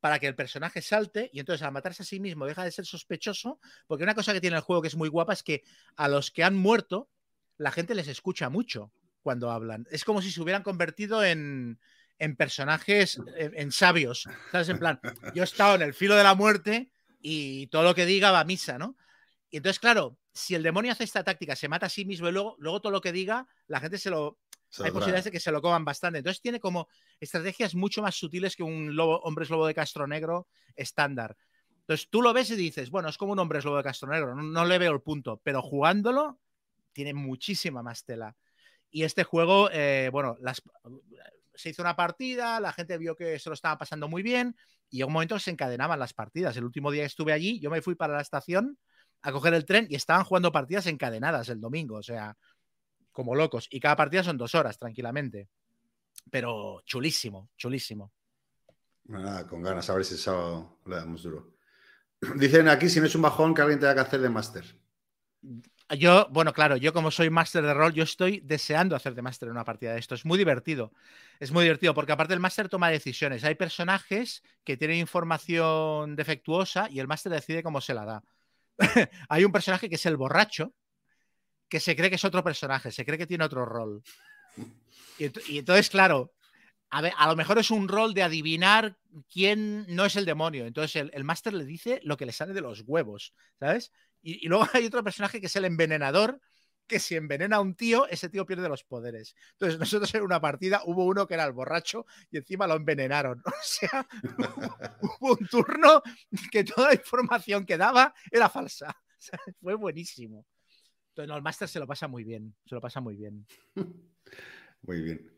[0.00, 2.86] para que el personaje salte y entonces al matarse a sí mismo deja de ser
[2.86, 5.64] sospechoso, porque una cosa que tiene el juego que es muy guapa es que
[5.96, 7.08] a los que han muerto
[7.56, 8.92] la gente les escucha mucho
[9.22, 9.86] cuando hablan.
[9.90, 11.80] Es como si se hubieran convertido en,
[12.36, 14.68] personajes, en, sabios, ¿sabes?
[14.68, 15.00] En plan,
[15.34, 16.90] yo he estado en el filo de la muerte
[17.20, 18.96] y todo lo que diga va a misa, ¿no?
[19.50, 22.32] Y entonces, claro, si el demonio hace esta táctica, se mata a sí mismo y
[22.32, 24.38] luego, luego todo lo que diga, la gente se lo,
[24.84, 26.18] hay posibilidades de que se lo coman bastante.
[26.18, 26.88] Entonces tiene como
[27.20, 31.36] estrategias mucho más sutiles que un lobo, hombre lobo de Castro Negro estándar.
[31.80, 34.34] Entonces tú lo ves y dices, bueno, es como un hombre lobo de Castro Negro,
[34.34, 36.38] no, le veo el punto, pero jugándolo
[36.92, 38.36] tiene muchísima más tela.
[38.90, 40.62] Y este juego, eh, bueno, las,
[41.56, 44.56] se hizo una partida, la gente vio que se lo estaba pasando muy bien
[44.90, 46.56] y en un momento se encadenaban las partidas.
[46.56, 48.78] El último día que estuve allí, yo me fui para la estación
[49.22, 51.96] a coger el tren y estaban jugando partidas encadenadas el domingo.
[51.96, 52.36] O sea,
[53.16, 53.66] como locos.
[53.70, 55.48] Y cada partida son dos horas, tranquilamente.
[56.30, 58.12] Pero chulísimo, chulísimo.
[59.04, 61.54] Nada, con ganas, a ver si el sábado le damos duro.
[62.36, 64.64] Dicen aquí, si no es un bajón, que alguien tenga que hacer de máster.
[65.90, 69.46] Yo, bueno, claro, yo como soy máster de rol, yo estoy deseando hacer de máster
[69.46, 70.16] en una partida de esto.
[70.16, 70.92] Es muy divertido.
[71.38, 73.44] Es muy divertido porque aparte el máster toma decisiones.
[73.44, 78.24] Hay personajes que tienen información defectuosa y el máster decide cómo se la da.
[79.28, 80.74] Hay un personaje que es el borracho,
[81.68, 84.02] que se cree que es otro personaje, se cree que tiene otro rol.
[85.18, 86.34] Y, entonces, claro,
[86.90, 88.98] a, lo mejor es un rol de adivinar
[89.32, 90.66] quién no es el demonio.
[90.66, 93.92] Entonces el, el máster le dice lo que le sale de los huevos, ¿sabes?
[94.22, 96.40] Y, luego hay otro personaje que es el envenenador,
[96.86, 99.34] que si envenena a un tío, ese tío pierde los poderes.
[99.52, 103.42] Entonces nosotros en una partida hubo uno que era el borracho y encima lo envenenaron.
[103.46, 104.06] O sea,
[105.20, 106.02] hubo un turno
[106.50, 108.96] que toda la información que daba era falsa.
[109.60, 110.46] Fue buenísimo.
[111.08, 113.46] Entonces, no, el máster se lo pasa muy bien, se lo pasa muy bien.
[114.82, 115.32] Muy bien.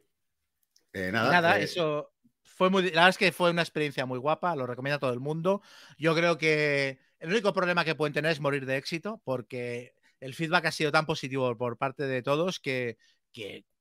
[0.92, 2.12] Eh, nada, eh, eso
[2.42, 2.82] fue muy.
[2.82, 5.62] La verdad es que fue una experiencia muy guapa, lo recomiendo a todo el mundo.
[5.96, 10.34] Yo creo que el único problema que pueden tener es morir de éxito, porque el
[10.34, 12.96] feedback ha sido tan positivo por parte de todos que,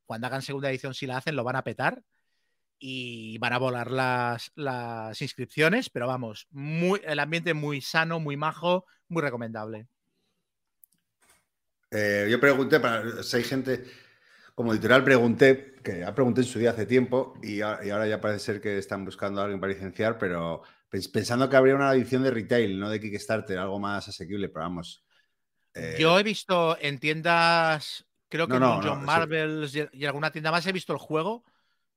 [0.06, 2.04] cuando hagan segunda edición, si la hacen, lo van a petar
[2.80, 8.38] y van a volar las, las inscripciones, pero vamos, muy, el ambiente muy sano, muy
[8.38, 9.88] majo, muy recomendable.
[11.90, 13.86] Eh, yo pregunté para si hay gente
[14.58, 18.40] como editorial pregunté, que ya pregunté en su día hace tiempo, y, ahora ya parece
[18.40, 22.32] ser que están buscando a alguien para licenciar, pero pensando que habría una edición de
[22.32, 25.04] retail, no de Kickstarter, algo más asequible, pero vamos.
[25.74, 30.66] Eh, Yo he visto en tiendas, creo que en John Marvels y alguna tienda más
[30.66, 31.44] he visto el juego,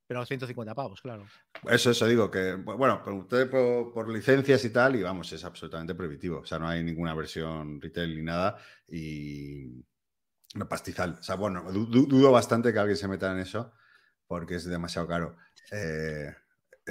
[0.07, 1.25] pero a 150 pavos, claro.
[1.69, 5.95] Eso, eso digo, que, bueno, pregunté por, por, licencias y tal, y vamos, es absolutamente
[5.95, 6.41] prohibitivo.
[6.41, 9.85] O sea, no hay ninguna versión retail ni nada, y
[10.55, 11.19] no pastizal.
[11.21, 13.73] O sea, bueno, dudo bastante que alguien se meta en eso,
[14.27, 15.37] porque es demasiado caro.
[15.71, 16.35] Eh,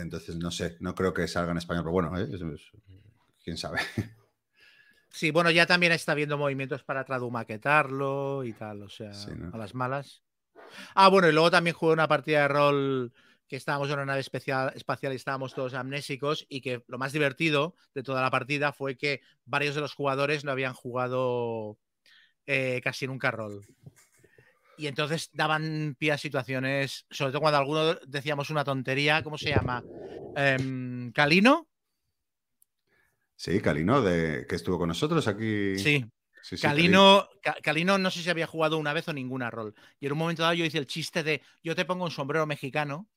[0.02, 2.28] entonces, no sé, no creo que salga en español, pero bueno, ¿eh?
[3.44, 3.80] quién sabe.
[5.12, 9.12] Sí, bueno, ya también está habiendo movimientos para tradumaquetarlo y tal, o sea,
[9.52, 10.22] a las malas.
[10.94, 13.14] Ah, bueno, y luego también jugué una partida de rol
[13.48, 17.12] que estábamos en una nave especial, espacial y estábamos todos amnésicos y que lo más
[17.12, 21.80] divertido de toda la partida fue que varios de los jugadores no habían jugado
[22.46, 23.66] eh, casi nunca rol.
[24.80, 29.50] Y entonces daban pie a situaciones, sobre todo cuando algunos decíamos una tontería, ¿cómo se
[29.50, 29.84] llama?
[30.38, 31.68] Em, ¿Calino?
[33.36, 35.78] Sí, Calino, de, que estuvo con nosotros aquí.
[35.78, 36.06] Sí.
[36.62, 37.28] Calino,
[37.62, 39.76] Calino, no sé si había jugado una vez o ninguna rol.
[40.00, 42.46] Y en un momento dado yo hice el chiste de yo te pongo un sombrero
[42.46, 43.10] mexicano,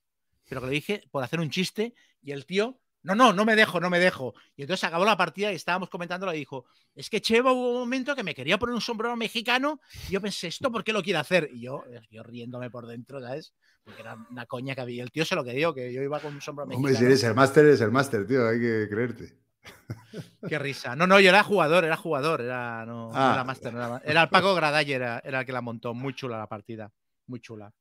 [0.48, 3.57] pero que le dije por hacer un chiste y el tío no, no, no me
[3.57, 4.34] dejo, no me dejo.
[4.57, 7.80] Y entonces acabó la partida y estábamos comentándolo y dijo, es que Cheva hubo un
[7.80, 11.03] momento que me quería poner un sombrero mexicano y yo pensé, ¿esto por qué lo
[11.03, 11.50] quiere hacer?
[11.53, 13.55] Y yo, yo riéndome por dentro, ¿sabes?
[13.84, 15.03] Porque era una coña que había.
[15.03, 16.86] El tío se lo que dio, que yo iba con un sombrero mexicano.
[16.86, 19.36] Hombre, si eres el máster, eres el máster, tío, hay que creerte.
[20.48, 20.94] Qué risa.
[20.94, 23.44] No, no, yo era jugador, era jugador, era, no, era ah.
[23.44, 23.74] máster.
[23.74, 25.92] Era, era, el Paco Gradalle, era, era el que la montó.
[25.94, 26.92] Muy chula la partida,
[27.26, 27.72] muy chula.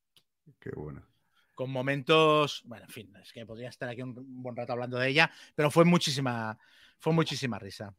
[0.58, 1.11] Qué bueno
[1.54, 5.08] con momentos, bueno, en fin, es que podría estar aquí un buen rato hablando de
[5.08, 6.58] ella, pero fue muchísima,
[6.98, 7.94] fue muchísima risa.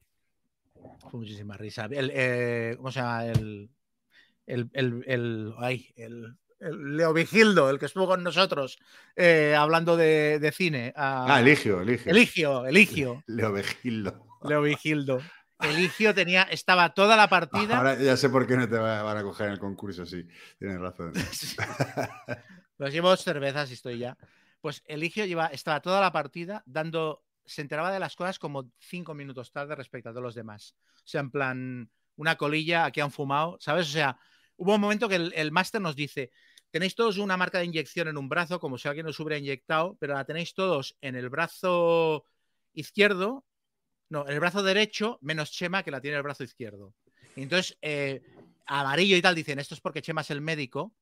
[1.10, 1.88] Fue muchísima risa.
[1.90, 3.26] El, eh, ¿Cómo se llama?
[3.26, 3.70] El,
[4.46, 8.80] el, el, el, ay, el, Leo Vigildo, el que estuvo con nosotros
[9.16, 10.94] eh, hablando de, de cine.
[10.96, 12.12] ah, Eligio, Eligio.
[12.12, 13.24] Eligio, Eligio.
[13.28, 14.26] Leo Vigildo.
[14.44, 15.22] Leo Vigildo.
[15.60, 17.78] Eligio tenía, estaba toda la partida.
[17.78, 20.26] Ahora ya sé por qué no te van a coger en el concurso, sí.
[20.60, 21.14] Tienes razón.
[22.78, 24.18] Los llevo cervezas y estoy ya.
[24.62, 29.14] Pues Eligio lleva, estaba toda la partida dando, se enteraba de las cosas como cinco
[29.14, 30.76] minutos tarde respecto a todos los demás.
[30.96, 33.88] O sea, en plan, una colilla, aquí han fumado, ¿sabes?
[33.90, 34.18] O sea,
[34.56, 36.32] hubo un momento que el, máster nos dice,
[36.72, 39.98] tenéis todos una marca de inyección en un brazo, como si alguien os hubiera inyectado,
[40.00, 42.26] pero la tenéis todos en el brazo
[42.74, 43.46] izquierdo,
[44.10, 46.94] no, en el brazo derecho, menos Chema que la tiene en el brazo izquierdo.
[47.36, 48.22] Y entonces, eh,
[48.66, 50.94] amarillo y tal, dicen, esto es porque Chema es el médico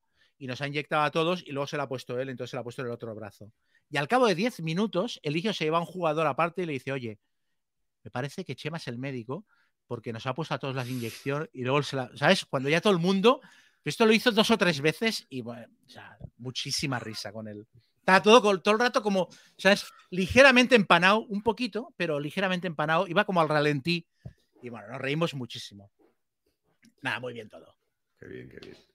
[0.41, 2.57] y nos ha inyectado a todos y luego se la ha puesto él, entonces se
[2.57, 3.51] la ha puesto en el otro brazo.
[3.91, 6.73] Y al cabo de 10 minutos, Eligio se lleva a un jugador aparte y le
[6.73, 7.19] dice, oye,
[8.03, 9.45] me parece que Chema es el médico
[9.85, 12.09] porque nos ha puesto a todos las inyecciones y luego se la...
[12.15, 12.45] ¿Sabes?
[12.45, 13.39] Cuando ya todo el mundo...
[13.83, 15.67] Esto lo hizo dos o tres veces y bueno,
[16.37, 17.65] muchísima risa con él.
[17.97, 19.27] Estaba todo, todo el rato como,
[19.57, 19.85] ¿sabes?
[20.11, 23.07] Ligeramente empanado, un poquito, pero ligeramente empanado.
[23.07, 24.07] Iba como al ralentí.
[24.61, 25.91] Y bueno, nos reímos muchísimo.
[27.01, 27.75] Nada, muy bien todo.
[28.19, 28.90] Qué bien, qué bien.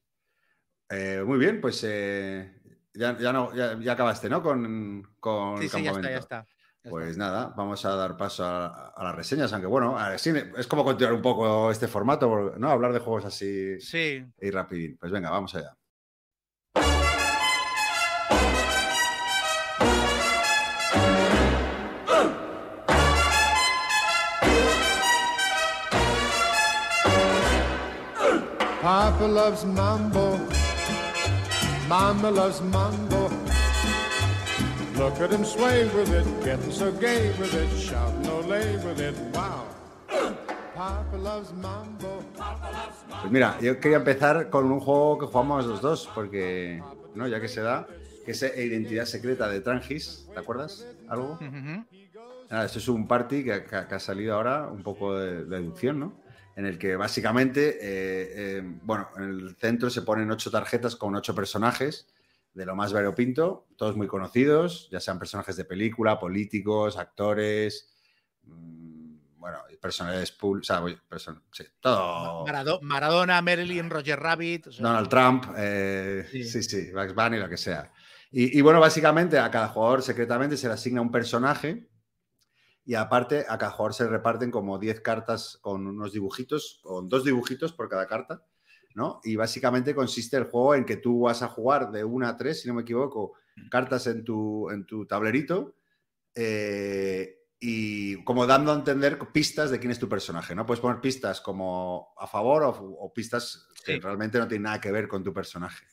[0.88, 2.52] Eh, muy bien, pues eh,
[2.94, 4.42] ya, no, ya, acabaste, ¿no?
[4.42, 6.46] Con, con sí, sí, ya está, ya está.
[6.88, 11.22] pues nada, vamos a dar paso a, las reseñas, aunque bueno, es como continuar un
[11.22, 12.70] poco este formato, ¿no?
[12.70, 14.24] Hablar de juegos así sí.
[14.40, 14.96] y rapidín.
[14.98, 15.76] Pues venga, vamos allá.
[28.86, 30.38] Papa loves mambo.
[31.88, 33.30] Mama loves mambo.
[34.98, 39.00] Look at him sway with it, getting so gay with it, shout no lay with
[39.00, 39.64] it, wow.
[40.74, 42.24] Papa loves mambo.
[43.20, 46.82] Pues mira, yo quería empezar con un juego que jugamos los dos, porque,
[47.14, 47.28] ¿no?
[47.28, 47.86] Ya que se da,
[48.24, 50.84] que es Identidad Secreta de Trangis, ¿te acuerdas?
[51.08, 51.38] ¿Algo?
[52.50, 56.25] esto es un party que, ha salido ahora, un poco de, de deducción, ¿no?
[56.56, 61.14] En el que básicamente, eh, eh, bueno, en el centro se ponen ocho tarjetas con
[61.14, 62.08] ocho personajes
[62.54, 67.94] de lo más variopinto, todos muy conocidos, ya sean personajes de película, políticos, actores,
[68.44, 70.80] mmm, bueno, personalidades públicas,
[71.10, 72.46] o sea, sí, todo.
[72.80, 74.68] Maradona, Marilyn, Roger Rabbit.
[74.78, 76.44] Donald Trump, eh, sí.
[76.44, 77.92] sí, sí, Bugs Bunny, lo que sea.
[78.30, 81.86] Y, y, bueno, básicamente a cada jugador secretamente se le asigna un personaje
[82.86, 87.24] y aparte, a cada jugador se reparten como 10 cartas con unos dibujitos, con dos
[87.24, 88.46] dibujitos por cada carta,
[88.94, 89.20] ¿no?
[89.24, 92.62] Y básicamente consiste el juego en que tú vas a jugar de una a tres,
[92.62, 93.32] si no me equivoco,
[93.70, 95.74] cartas en tu, en tu tablerito
[96.32, 100.64] eh, y como dando a entender pistas de quién es tu personaje, ¿no?
[100.64, 105.08] Puedes poner pistas como a favor o, pistas que realmente no tienen nada que ver
[105.08, 105.86] con tu personaje.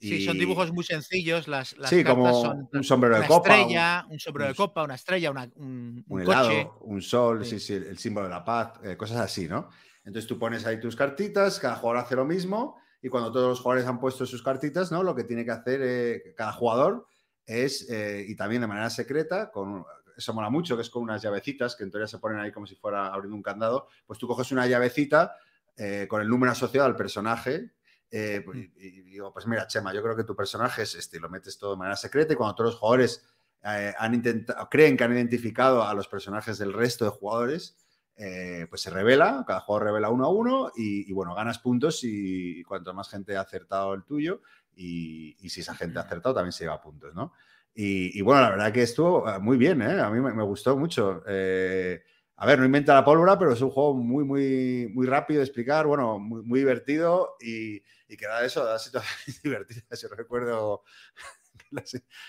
[0.00, 1.48] Sí, son dibujos muy sencillos.
[1.48, 3.48] Las, las sí, cartas como son un sombrero de una copa.
[3.56, 6.70] estrella, un, sombrero de copa, una estrella, una- un, un un helado, coche.
[6.82, 7.58] un sol, Sí.
[7.58, 9.70] sí, sí, el símbolo de la paz, eh, cosas así, ¿no?
[10.04, 13.60] Entonces tú pones ahí tus cartitas, cada jugador hace lo mismo y cuando todos los
[13.60, 15.02] jugadores han puesto sus cartitas, ¿no?
[15.02, 17.06] Lo que tiene que hacer eh, cada jugador
[17.44, 19.84] es, eh, y también de manera secreta, con,
[20.16, 22.66] eso mola mucho, que es con unas llavecitas que en teoría se ponen ahí como
[22.66, 25.34] si fuera abriendo un candado, pues tú coges una llavecita
[25.76, 27.72] eh, con el número asociado al personaje.
[28.10, 28.58] Eh, Mm.
[28.58, 31.28] y, y digo, pues mira, Chema, yo creo que tu personaje es este, y lo
[31.28, 33.24] metes todo de manera secreta y cuando todos los jugadores
[33.64, 37.76] eh, han intentado, creen que han identificado a los personajes del resto de jugadores,
[38.16, 42.00] eh, pues se revela, cada jugador revela uno a uno y, y, bueno, ganas puntos
[42.02, 44.40] y, cuanto más gente ha acertado el tuyo
[44.74, 47.32] y, y si esa gente ha acertado también se lleva puntos, ¿no?
[47.80, 50.00] Y, bueno, la verdad que estuvo muy bien, ¿eh?
[50.00, 51.22] A mí me, me gustó mucho.
[51.28, 52.02] Eh,
[52.34, 55.44] a ver, no inventa la pólvora, pero es un juego muy, muy, muy rápido de
[55.44, 60.00] explicar, bueno, muy, muy divertido y, y que da eso, da situaciones divertidas.
[60.00, 60.82] Yo recuerdo,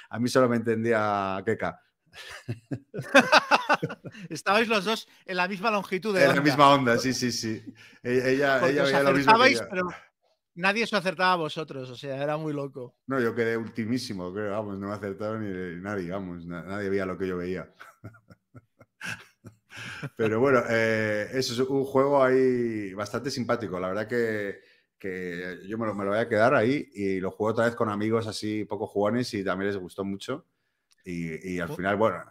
[0.10, 1.80] a mí solo me entendía Keka.
[4.30, 7.64] Estabais los dos en la misma longitud de En la misma onda, sí, sí, sí.
[8.04, 9.62] E- Ella, veía lo mismo que yo.
[9.70, 9.88] pero
[10.56, 12.98] nadie os acertaba a vosotros, o sea, era muy loco.
[13.08, 17.06] No, yo quedé ultimísimo, creo, vamos, no me acertaron ni nadie, vamos, na- nadie veía
[17.06, 17.72] lo que yo veía.
[20.18, 23.80] Pero bueno, eh, eso es un juego ahí bastante simpático.
[23.80, 24.60] La verdad que,
[25.00, 27.76] que yo me lo, me lo voy a quedar ahí y lo juego otra vez
[27.76, 30.46] con amigos así poco jugones y también les gustó mucho.
[31.06, 32.22] Y, y al final, bueno,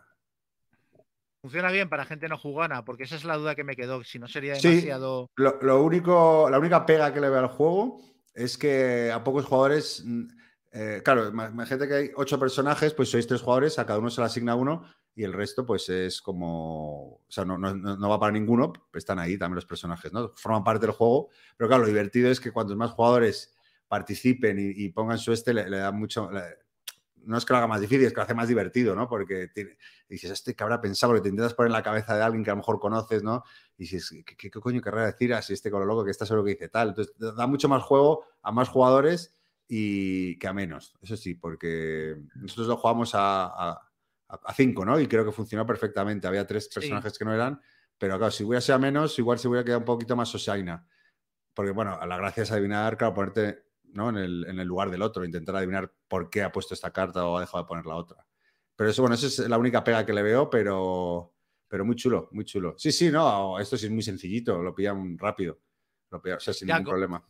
[1.41, 4.03] Funciona bien para gente no jugona, porque esa es la duda que me quedó.
[4.03, 4.69] Si no sería Sí.
[4.69, 5.31] demasiado.
[5.37, 8.01] Lo, lo único, la única pega que le veo al juego
[8.35, 10.25] es que a pocos jugadores, mm,
[10.73, 14.11] eh, claro, ima- imagínate que hay ocho personajes, pues sois tres jugadores, a cada uno
[14.11, 14.85] se le asigna uno
[15.19, 19.19] y el resto pues es como, o sea, no, no- no- va para ninguno, están
[19.19, 20.33] ahí también los personajes, ¿no?
[20.37, 23.55] Forman parte del juego, pero claro, lo divertido es que cuantos más jugadores
[23.89, 26.31] participen y, y pongan su este, le, le da mucho...
[26.31, 26.59] le-
[27.25, 29.09] no es que lo haga más difícil, es que lo hace más divertido, ¿no?
[29.09, 29.77] Porque tiene-
[30.09, 32.51] dices, este que habrá pensado, porque te intentas poner en la cabeza de alguien que
[32.51, 33.43] a lo mejor conoces, ¿no?
[33.77, 36.25] Y dices, ¿qué, qué- qué coño querrá decir así este con lo loco que está
[36.25, 36.91] seguro que dice tal?
[36.91, 39.35] Entonces, da mucho más juego a más jugadores
[39.69, 40.95] y que a menos.
[41.03, 43.79] Eso sí, porque nosotros lo jugamos a-
[44.29, 45.01] a cinco, ¿no?
[45.01, 46.27] Y creo que funcionó perfectamente.
[46.27, 46.71] Había tres Sí.
[46.75, 47.61] personajes que no eran,
[47.97, 50.87] pero claro, si hubiera sido a menos, igual se hubiera quedado un poquito más sosaina.
[51.55, 54.11] Porque, bueno, la gracia es adivinar, claro, ponerte ¿no?
[54.11, 57.27] en, el, en el lugar del otro, intentar adivinar por qué ha puesto esta carta
[57.27, 58.25] o ha dejado de poner la otra.
[58.77, 61.35] Pero eso, bueno, esa es la única pega que le veo, pero,
[61.67, 62.75] pero muy chulo, muy chulo.
[62.79, 65.59] Sí, sí, no, esto sí es muy sencillito, lo pillan rápido,
[66.11, 67.27] lo pillan, o sea, sin Ya, ningún problema.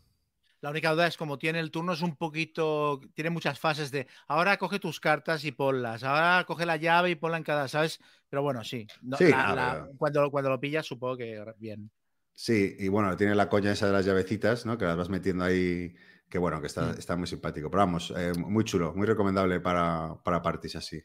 [0.60, 3.00] La única duda es como tiene el turno, es un poquito.
[3.14, 7.14] Tiene muchas fases de ahora coge tus cartas y ponlas, ahora coge la llave y
[7.14, 8.00] ponla en cada, ¿sabes?
[8.28, 8.86] Pero bueno, sí.
[9.02, 11.90] no, Sí, la- la- pero- cuando, cuando lo pillas, supongo que bien.
[12.34, 14.78] Sí, y bueno, tiene la coña esa de las llavecitas, ¿no?
[14.78, 15.92] Que las vas metiendo ahí,
[16.28, 16.98] que bueno, que está, Mm.
[16.98, 17.68] está muy simpático.
[17.70, 21.02] Pero vamos, eh, muy chulo, muy recomendable para, para parties así.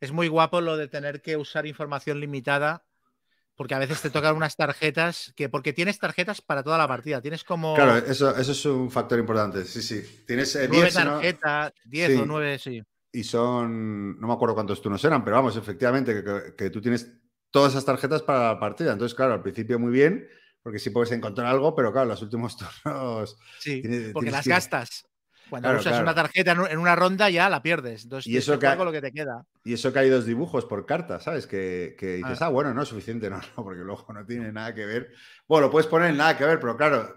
[0.00, 2.85] Es muy guapo lo de tener que usar información limitada,
[3.56, 7.20] porque a veces te tocan unas tarjetas que, porque tienes tarjetas para toda la partida,
[7.22, 10.02] tienes como Claro, eso, eso es un factor importante, sí, sí.
[10.26, 12.18] Tienes eh, nueve 10 si no- tarjetas, 10 Sí.
[12.18, 12.82] o 9, sí.
[13.12, 16.80] y son, no me acuerdo cuántos turnos eran, pero vamos, efectivamente, que, que- que tú
[16.82, 17.10] tienes
[17.50, 18.92] todas esas tarjetas para la partida.
[18.92, 20.28] Entonces, claro, al principio muy bien,
[20.62, 23.38] porque sí puedes encontrar algo, pero claro, los últimos turnos...
[23.60, 25.06] Sí, Tienes- porque tienes las que- gastas.
[25.48, 26.02] Cuando Claro, usas claro.
[26.04, 28.04] una tarjeta en un- en una ronda ya la pierdes.
[28.04, 29.44] Entonces, Y eso que que jugar ha- con lo que te queda.
[29.64, 31.46] Y eso que hay dos dibujos por carta, ¿sabes?
[31.46, 32.46] Que, que dices, Ah.
[32.46, 32.48] ah.
[32.48, 35.12] bueno, no es suficiente, no, no, porque luego no tiene nada que ver.
[35.46, 37.14] Bueno, lo puedes poner en nada que ver, pero claro.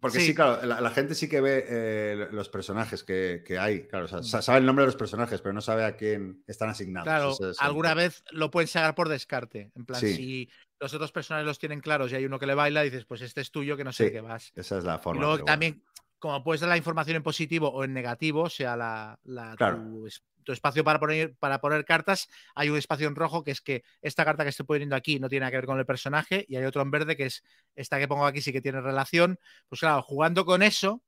[0.00, 0.34] Porque sí, Sí.
[0.34, 3.86] claro, la, la gente sí que ve eh, los personajes que, que hay.
[3.86, 6.42] Claro, o sea, sa- sabe el nombre de los personajes, pero no sabe a quién
[6.46, 7.04] están asignados.
[7.04, 9.70] Claro, es alguna vez lo pueden sacar por descarte.
[9.74, 10.14] En plan, Sí.
[10.16, 13.20] si los otros personajes los tienen claros y hay uno que le baila, dices, pues
[13.20, 14.52] este es tuyo, que no sé Sí, qué vas.
[14.54, 15.20] Esa es la Y forma.
[15.20, 15.82] luego bueno.
[16.20, 19.78] Como puedes dar la información en positivo o en negativo, o sea, la, la- Claro.
[19.78, 23.50] tu, es- tu espacio para poner, para poner cartas, hay un espacio en rojo que
[23.50, 25.84] es que esta carta que estoy poniendo aquí no tiene nada que ver con el
[25.86, 27.42] personaje, y hay otro en verde que es
[27.74, 29.38] esta que pongo aquí sí que tiene relación.
[29.68, 31.02] Pues claro, jugando con eso.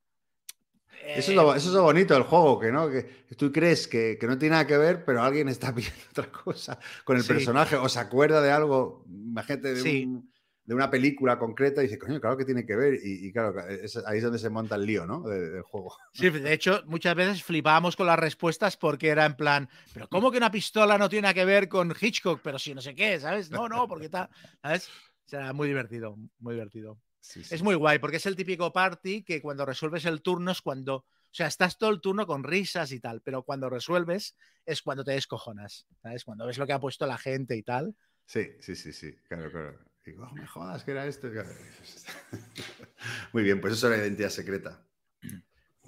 [1.05, 3.03] Eso es, lo, eso es lo bonito del juego, que no, que
[3.37, 6.79] tú crees que, que no tiene nada que ver, pero alguien está pidiendo otra cosa
[7.03, 7.29] con el Sí.
[7.29, 10.05] personaje o se acuerda de algo, imagínate, de, Sí.
[10.05, 10.31] un-
[10.65, 12.93] de una película concreta y dice, coño, claro que tiene que ver.
[13.03, 15.21] Y, y claro, es- ahí es donde se monta el lío, ¿no?
[15.27, 15.95] De- del juego.
[16.13, 20.31] Sí, de hecho, muchas veces flipábamos con las respuestas porque era en plan, pero ¿cómo
[20.31, 22.39] que una pistola no tiene que ver con Hitchcock?
[22.43, 23.49] Pero si no sé qué, ¿sabes?
[23.49, 24.29] No, no, porque está,
[24.61, 24.89] ¿sabes?
[24.89, 26.99] O sea, muy divertido, muy divertido.
[27.19, 27.55] Sí, sí.
[27.55, 30.97] Es muy guay porque es el típico party que cuando resuelves el turno es cuando,
[30.97, 34.35] o sea, estás todo el turno con risas y tal, pero cuando resuelves
[34.65, 36.23] es cuando te descojonas, ¿sabes?
[36.25, 37.95] Cuando ves lo que ha puesto la gente y tal.
[38.25, 39.79] Sí, sí, sí, sí, claro, claro.
[40.05, 41.29] Digo, "Oh, me jodas que era esto.
[43.33, 44.85] Muy bien, pues eso es la identidad secreta.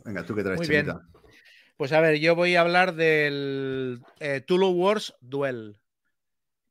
[0.06, 0.88] Venga, tú que traes, Muy bien.
[1.78, 5.82] Pues a ver, yo voy a hablar del eh, Tulu Wars Duel,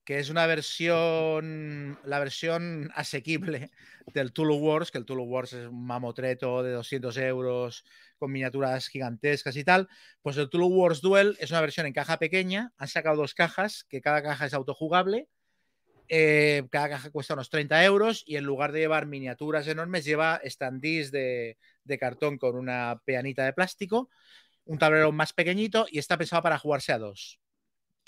[0.04, 3.70] que es una versión, la versión asequible
[4.14, 7.84] del Tulu Wars, que el Tulu Wars es un mamotreto de 200 euros
[8.16, 9.88] con miniaturas gigantescas y tal.
[10.22, 13.84] Pues el Tulu Wars Duel es una versión en caja pequeña, han sacado dos cajas,
[13.84, 15.28] que cada caja es autojugable.
[16.08, 20.40] Eh, cada caja cuesta unos 30 euros y en lugar de llevar miniaturas enormes, lleva
[20.44, 21.56] standees de,
[21.98, 24.10] cartón con una peanita de plástico
[24.66, 27.38] un tablero más pequeñito y está pensado para jugarse a dos.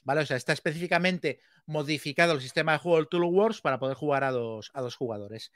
[0.05, 0.23] ¿Vale?
[0.23, 4.25] O sea, está específicamente modificado el sistema de juego del Tulu Wars para poder jugar
[4.25, 5.53] a dos, a dos jugadores.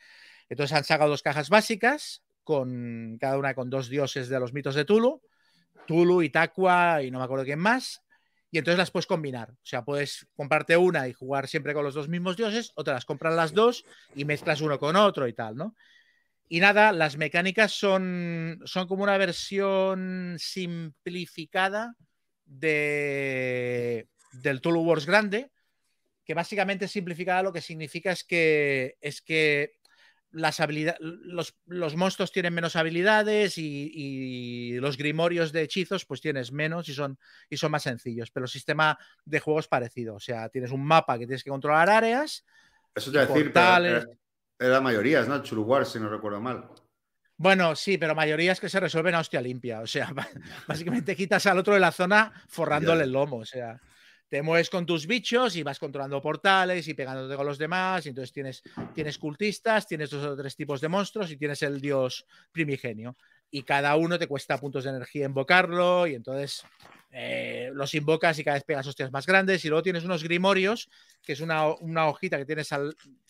[0.49, 4.75] Entonces han sacado dos cajas básicas, con cada una con dos dioses de los mitos
[4.75, 5.23] de Tulu,
[5.87, 8.03] Tulu, Itaqua y no me acuerdo quién más.
[8.51, 9.51] Y entonces las puedes combinar.
[9.51, 12.91] O sea, puedes comprarte una y jugar siempre con los dos mismos dioses, o te
[12.91, 13.85] las compras las dos
[14.15, 15.77] y mezclas uno con otro y tal, ¿no?
[16.49, 21.95] Y nada, las mecánicas son, son como una versión simplificada
[22.45, 25.53] de, del Tulu Wars grande,
[26.25, 29.80] que básicamente simplificada lo que significa es que, es que
[30.33, 30.61] las
[31.01, 36.89] los, los, monstruos tienen menos habilidades y, y, los grimorios de hechizos pues tienes menos
[36.89, 37.19] y son,
[37.49, 40.85] y son más sencillos, pero el sistema de juego es parecido, o sea, tienes un
[40.85, 42.45] mapa que tienes que controlar áreas.
[42.95, 44.05] Eso te decir, pero,
[44.61, 45.43] era mayorías, ¿no?
[45.43, 46.69] Chuluguar, si no recuerdo mal.
[47.37, 49.81] Bueno, sí, pero mayorías que se resuelven a hostia limpia.
[49.81, 50.13] O sea,
[50.69, 53.39] básicamente quitas al otro de la zona forrándole el lomo.
[53.39, 53.81] O sea,
[54.31, 58.07] te mueves con tus bichos y vas controlando portales y pegándote con los demás.
[58.07, 58.63] Y entonces tienes,
[58.95, 63.17] tienes cultistas, tienes dos o tres tipos de monstruos y tienes el dios primigenio.
[63.51, 66.07] Y cada uno te cuesta puntos de energía invocarlo.
[66.07, 66.65] Y entonces
[67.11, 69.65] eh, los invocas y cada vez pegas hostias más grandes.
[69.65, 70.89] Y luego tienes unos grimorios,
[71.21, 72.71] que es una, hojita que tienes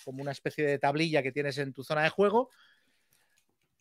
[0.05, 2.51] como una especie de tablilla que tienes en tu zona de juego.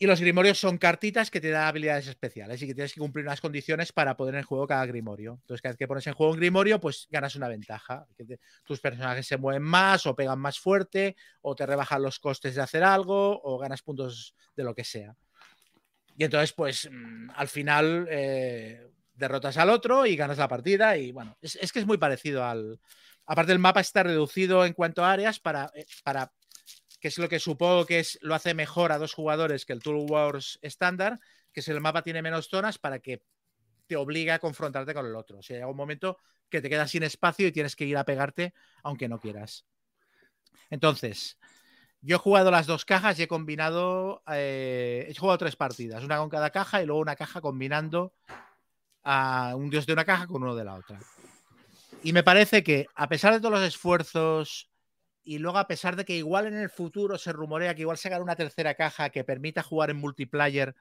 [0.02, 3.26] Y los grimorios son cartitas que te dan habilidades especiales y que tienes que cumplir
[3.26, 5.40] unas condiciones para poner en juego cada grimorio.
[5.42, 8.08] Entonces, cada vez que pones en juego un grimorio, pues ganas una ventaja.
[8.64, 12.62] Tus personajes se mueven más o pegan más fuerte o te rebajan los costes de
[12.62, 15.18] hacer algo o ganas puntos de lo que sea.
[16.16, 20.98] Y entonces, pues, mm, al final, eh, derrotas al otro y ganas la partida.
[20.98, 22.80] Y bueno, es, que es muy parecido al.
[23.26, 26.32] Aparte, el mapa está reducido en cuanto a áreas para, eh, para
[27.00, 29.82] que es lo que supongo que es, lo hace mejor a dos jugadores que el
[29.82, 31.20] Tool Wars estándar,
[31.52, 33.24] que si el mapa tiene menos zonas para que
[33.88, 35.40] te obligue a confrontarte con el otro.
[35.40, 36.18] O sea, llega un momento
[36.50, 39.66] que te quedas sin espacio y tienes que ir a pegarte aunque no quieras.
[40.70, 41.40] Entonces,
[42.02, 46.18] yo he jugado las dos cajas y he combinado, eh, he jugado tres partidas, una
[46.18, 48.14] con cada caja y luego una caja combinando
[49.04, 51.00] a un dios de una caja con uno de la otra.
[52.04, 54.70] Y me parece que, a pesar de todos los esfuerzos,
[55.24, 58.08] y luego a pesar de que igual en el futuro se rumorea que igual se
[58.08, 60.76] haga una tercera caja que permita jugar en multiplayer,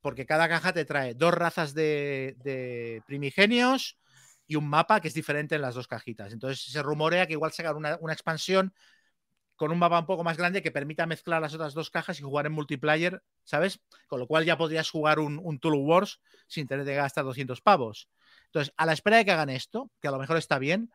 [0.00, 3.98] porque cada caja te trae dos razas de, primigenios
[4.46, 6.32] y un mapa que es diferente en las dos cajitas.
[6.32, 8.72] Entonces se rumorea que igual se haga una, una expansión
[9.56, 12.22] con un mapa un poco más grande que permita mezclar las otras dos cajas y
[12.22, 13.80] jugar en multiplayer, ¿sabes?
[14.06, 17.60] Con lo cual ya podrías jugar un, un Tulu Wars sin tener que gastar 200
[17.60, 18.08] pavos.
[18.46, 20.92] Entonces, a la espera de que hagan esto, que a lo mejor está bien,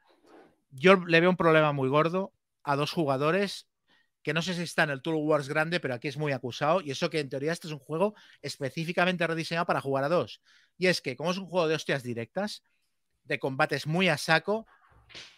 [0.72, 2.32] yo le veo un problema muy gordo
[2.64, 3.68] a dos jugadores
[4.24, 6.82] que no sé si está en el Tulu Wars grande, pero aquí es muy acusado.
[6.82, 10.42] Y eso que en teoría este es un juego específicamente rediseñado para jugar a dos.
[10.78, 12.64] Y es que, como es un juego de hostias directas,
[13.26, 14.66] de combates muy a saco,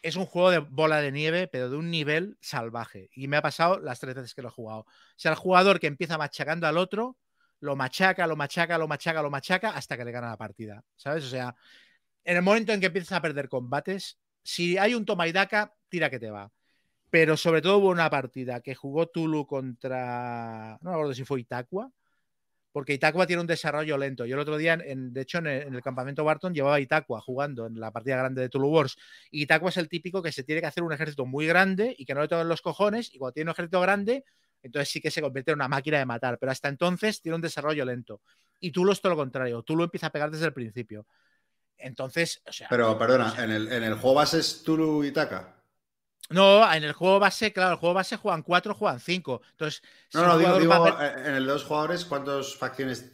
[0.02, 3.10] es un juego de bola de nieve, pero de un nivel salvaje.
[3.14, 4.82] Y me ha pasado las tres veces que lo he jugado.
[4.82, 7.18] O sea, el jugador que empieza machacando al otro,
[7.60, 10.84] lo machaca, lo machaca, lo machaca, lo machaca, hasta que le gana la partida.
[10.96, 11.26] ¿Sabes?
[11.26, 11.56] O sea,
[12.24, 15.74] en el momento en que empiezas a perder combates, si hay un toma y daca,
[15.90, 16.52] tira que te va.
[17.10, 20.78] Pero sobre todo hubo una partida que jugó Tulu contra.
[20.82, 21.92] No me acuerdo si fue Itaqua
[22.76, 24.26] porque Itaqua tiene un desarrollo lento.
[24.26, 27.68] Yo el otro día, en, de hecho, en el, campamento Barton llevaba a Itaqua jugando
[27.68, 28.98] en la partida grande de Tulu Wars.
[29.32, 32.04] Y Itaqua es el típico que se tiene que hacer un ejército muy grande y
[32.04, 33.16] que no le toquen los cojones.
[33.16, 34.26] Y cuando tiene un ejército grande,
[34.62, 36.38] entonces sí que se convierte en una máquina de matar.
[36.38, 38.20] Pero hasta entonces tiene un desarrollo lento.
[38.60, 39.64] Y Tulu es todo lo contrario.
[39.64, 41.08] Tulu empieza a pegar desde el principio.
[41.78, 42.68] Entonces, o sea.
[42.70, 45.56] Pero, perdona, ¿en, el, ¿en el juego base es Tulu Itaca?
[46.30, 49.42] No, en el juego base, claro, el juego base juegan cuatro, juegan cinco.
[49.52, 49.82] Entonces,
[50.14, 53.12] no, no, digo, digo eh, en el de dos jugadores, ¿cuántas facciones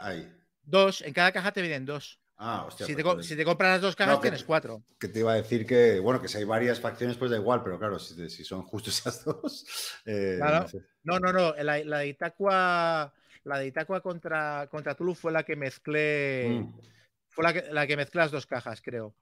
[0.00, 0.32] hay?
[0.62, 2.20] Dos, en cada caja te vienen dos.
[2.36, 2.86] Ah, hostia.
[2.86, 4.82] Si, te, pues si te, compras las dos cajas, tienes cuatro.
[4.98, 7.62] Que te iba a decir que, bueno, que si hay varias facciones, pues da igual,
[7.62, 9.64] pero claro, si, si son justo esas dos.
[10.04, 10.66] Eh, claro.
[11.04, 13.12] No, no, no, La, la, de Itaqua,
[13.44, 16.60] la de contra, contra Tulu fue la que mezclé.
[16.60, 16.80] Mm.
[17.28, 19.14] Fue la que, la que mezclé las dos cajas, creo.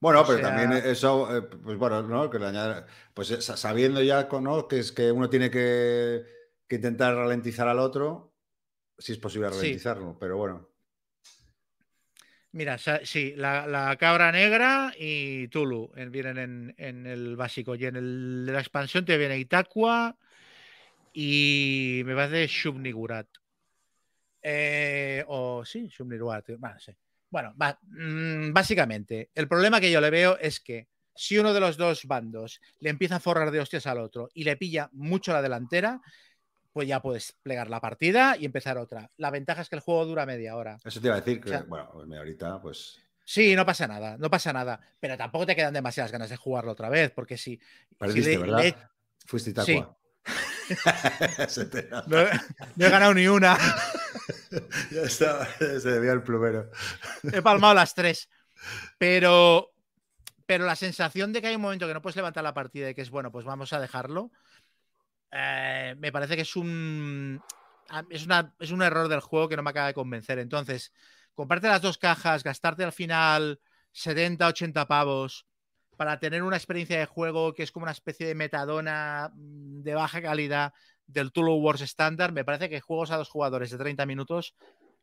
[0.00, 2.28] Bueno, pero también eso, eh, pues bueno, ¿no?
[2.28, 2.84] Que le añade,
[3.14, 4.68] pues eh, sabiendo ya ¿no?
[4.68, 6.24] que es que uno tiene que,
[6.68, 8.34] intentar ralentizar al otro,
[8.98, 10.68] si es posible ralentizarlo, pero bueno.
[12.54, 17.74] Mira, sí, la, cabra negra y Tulu vienen en, el básico.
[17.74, 20.16] Y en el de la expansión te viene Itakua
[21.12, 23.26] y me parece Shubnigurat.
[24.40, 26.46] Eh, o sí, Shubnigurat.
[26.56, 26.92] Bueno, sí.
[27.34, 31.76] Bueno mm, básicamente, el problema que yo le veo es que si uno de los
[31.76, 35.42] dos bandos le empieza a forrar de hostias al otro y le pilla mucho la
[35.42, 36.00] delantera,
[36.72, 39.10] pues ya puedes plegar la partida y empezar otra.
[39.16, 40.78] La ventaja es que el juego dura media hora.
[40.84, 43.00] Eso te iba a decir que, bueno, pues media horita, pues.
[43.24, 44.80] Sí, no pasa nada, no pasa nada.
[45.00, 47.60] Pero tampoco te quedan demasiadas ganas de jugarlo otra vez, porque si.
[47.98, 48.90] Perdiste, ¿verdad?
[49.26, 49.96] Fuiste Itacua.
[52.06, 53.58] no, he ganado ni una.
[54.90, 56.70] ya está, se debía el plumero.
[57.32, 58.28] He palmado las tres.
[58.98, 59.72] Pero,
[60.46, 62.94] pero la sensación de que hay un momento que no puedes levantar la partida y
[62.94, 64.30] que es bueno, pues vamos a dejarlo
[65.36, 67.42] eh, me parece que es un,
[68.08, 68.26] es,
[68.60, 70.38] es un error del juego que no me acaba de convencer.
[70.38, 70.92] Entonces,
[71.34, 75.46] comprarte las dos cajas, gastarte al final 70, 80 pavos
[75.96, 79.94] para tener una experiencia de juego que es como una especie de metadona mm, de
[79.94, 80.72] baja calidad
[81.06, 84.54] del Tulu Wars estándar, me parece que juegos a dos jugadores de 30 minutos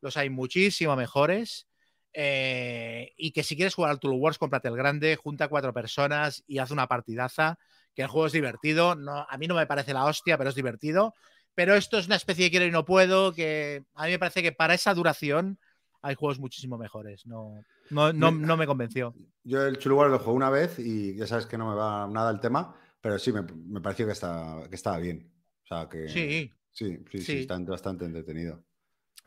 [0.02, 1.68] los hay muchísimo mejores.
[2.14, 6.44] Eh, y que si quieres jugar al Tulu Wars, cómprate el grande, junta cuatro personas
[6.46, 7.58] y haz una partidaza
[7.96, 8.96] que el juego es divertido.
[8.96, 11.14] No, a mí no me parece la hostia, pero es divertido.
[11.56, 14.42] Pero esto es una especie de quiero y no puedo, que a mí me parece
[14.42, 15.60] que para esa duración
[16.02, 17.26] hay juegos muchísimo mejores.
[17.26, 19.14] No, no, no, me convenció.
[19.44, 22.32] Yo el Chulubar lo jugué una vez y ya sabes que no me va nada
[22.32, 25.30] el tema, pero sí, me, me pareció que, está, que estaba bien.
[25.72, 28.62] Sea, que sí, sí, sí, sí, está bastante entretenido.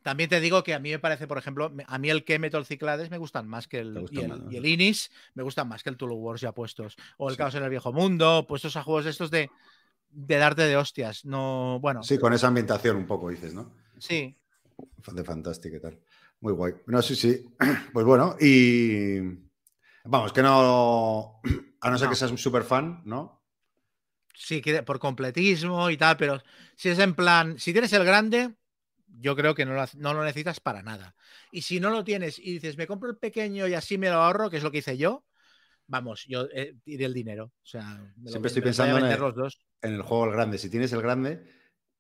[0.03, 3.11] También te digo que a mí me parece, por ejemplo, a mí el Kemetol Ciclades
[3.11, 6.43] me gustan más que el, y el, Inis, me gustan más que el Tulu Wars
[6.43, 6.97] ya puestos.
[7.17, 9.49] O el Caos en el Viejo Mundo, puestos a juegos estos de,
[10.11, 11.25] de darte de hostias.
[11.25, 12.03] No, bueno.
[12.03, 13.73] Sí, con esa ambientación un poco, dices, ¿no?
[13.99, 14.37] Sí.
[15.11, 15.99] De fantástico y tal.
[16.41, 16.75] Muy guay.
[16.87, 17.43] No, sí, sí.
[17.95, 19.21] Pues bueno, y.
[20.05, 21.41] Vamos, que no.
[21.81, 23.44] A no ser que seas un super fan, ¿no?
[24.35, 26.43] Sí, por completismo y tal, pero
[26.77, 27.59] si es en plan.
[27.59, 28.55] Si tienes el grande,
[29.07, 31.15] yo creo que no lo, necesitas para nada.
[31.53, 34.17] Y si no lo tienes y dices, me compro el pequeño y así me lo
[34.17, 35.25] ahorro, que es lo que hice yo,
[35.87, 37.53] vamos, yo eh, iré el dinero.
[37.63, 39.65] O sea, siempre estoy pensando en el, los dos.
[39.83, 40.59] en el juego el grande.
[40.59, 41.45] Si tienes el grande,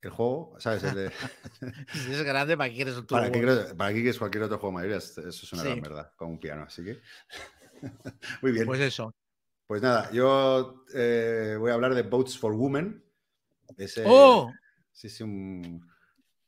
[0.02, 0.82] el juego, ¿sabes?
[1.92, 3.40] si es grande, ¿para qué quieres otro ¿Para, qué,
[3.76, 4.96] ¿Para qué quieres cualquier otro juego mayoría?
[4.96, 6.64] Eso es una gran verdad, como un piano.
[6.64, 7.00] Así que.
[8.42, 8.66] Muy bien.
[8.66, 9.14] Pues eso.
[9.66, 13.04] Pues nada, yo eh, voy a hablar de Boats for Women.
[14.04, 14.52] ¡Oh!
[14.92, 15.82] Sí, sí, un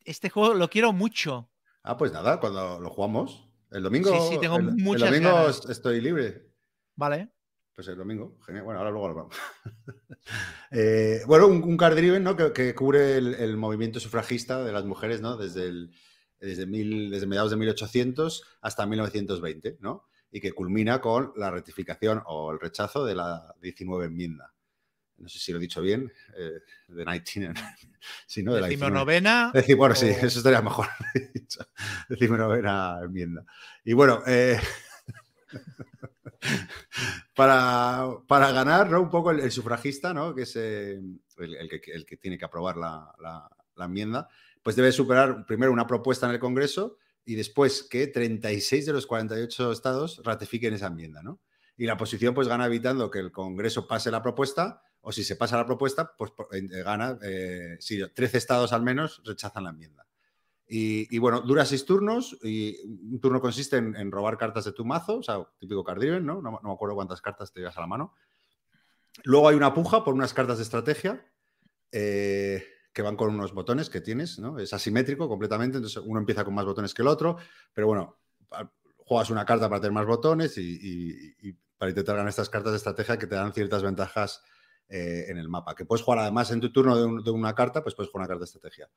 [0.06, 1.50] este juego lo quiero mucho.
[1.82, 3.48] Ah, pues nada, cuando lo jugamos.
[3.70, 4.10] El domingo.
[4.10, 6.52] Sí, sí, tengo el, muchas El domingo estoy libre.
[6.94, 7.32] Vale.
[7.74, 8.64] Pues el domingo, genial.
[8.64, 9.36] Bueno, ahora luego lo vamos.
[10.72, 12.34] Eh, bueno, un, card driven, ¿no?
[12.34, 15.36] Que, cubre el, movimiento sufragista de las mujeres, ¿no?
[15.36, 15.94] Desde, el,
[16.40, 20.08] desde, mil, desde mediados de 1800 hasta 1920, ¿no?
[20.31, 24.53] Y que culmina con la rectificación o el rechazo de la 19 enmienda
[25.18, 27.55] no sé si lo he dicho bien, eh, de 19,
[28.27, 29.53] si no, de la novena.
[29.77, 30.89] bueno, sí, eso estaría mejor.
[32.20, 33.45] novena enmienda.
[33.85, 34.59] Y bueno, eh,
[37.35, 39.01] para, para, ganar ¿no?
[39.01, 40.35] un poco el, sufragista, ¿no?
[40.35, 41.01] que es eh,
[41.39, 44.29] el, que, el, que, tiene que aprobar la, la, enmienda,
[44.62, 49.07] pues debe superar primero una propuesta en el Congreso y después que 36 de los
[49.07, 51.22] 48 estados ratifiquen esa enmienda.
[51.22, 51.41] ¿no?
[51.77, 55.37] Y la oposición pues gana evitando que el Congreso pase la propuesta o si se
[55.37, 60.07] pasa la propuesta, pues eh, gana, eh, si 13 estados al menos rechazan la enmienda.
[60.68, 65.18] Y, bueno, dura seis turnos y un turno consiste en, robar cartas de tu mazo,
[65.18, 66.43] o sea, típico card ¿no?
[66.43, 66.61] ¿no?
[66.61, 68.14] me acuerdo cuántas cartas te llevas a la mano.
[69.22, 71.24] Luego hay una puja por unas cartas de estrategia
[71.93, 72.66] eh,
[72.97, 74.59] que van con unos botones que tienes, ¿no?
[74.59, 77.36] Es asimétrico completamente, entonces uno empieza con más botones que el otro,
[77.74, 78.16] pero bueno,
[78.97, 81.36] juegas una carta para tener más botones y,
[81.76, 84.42] para intentar estas cartas de estrategia que te dan ciertas ventajas
[84.88, 85.74] eh, en el mapa.
[85.74, 88.40] Que puedes jugar además en tu turno de, una carta, pues puedes jugar una carta
[88.40, 88.88] de estrategia.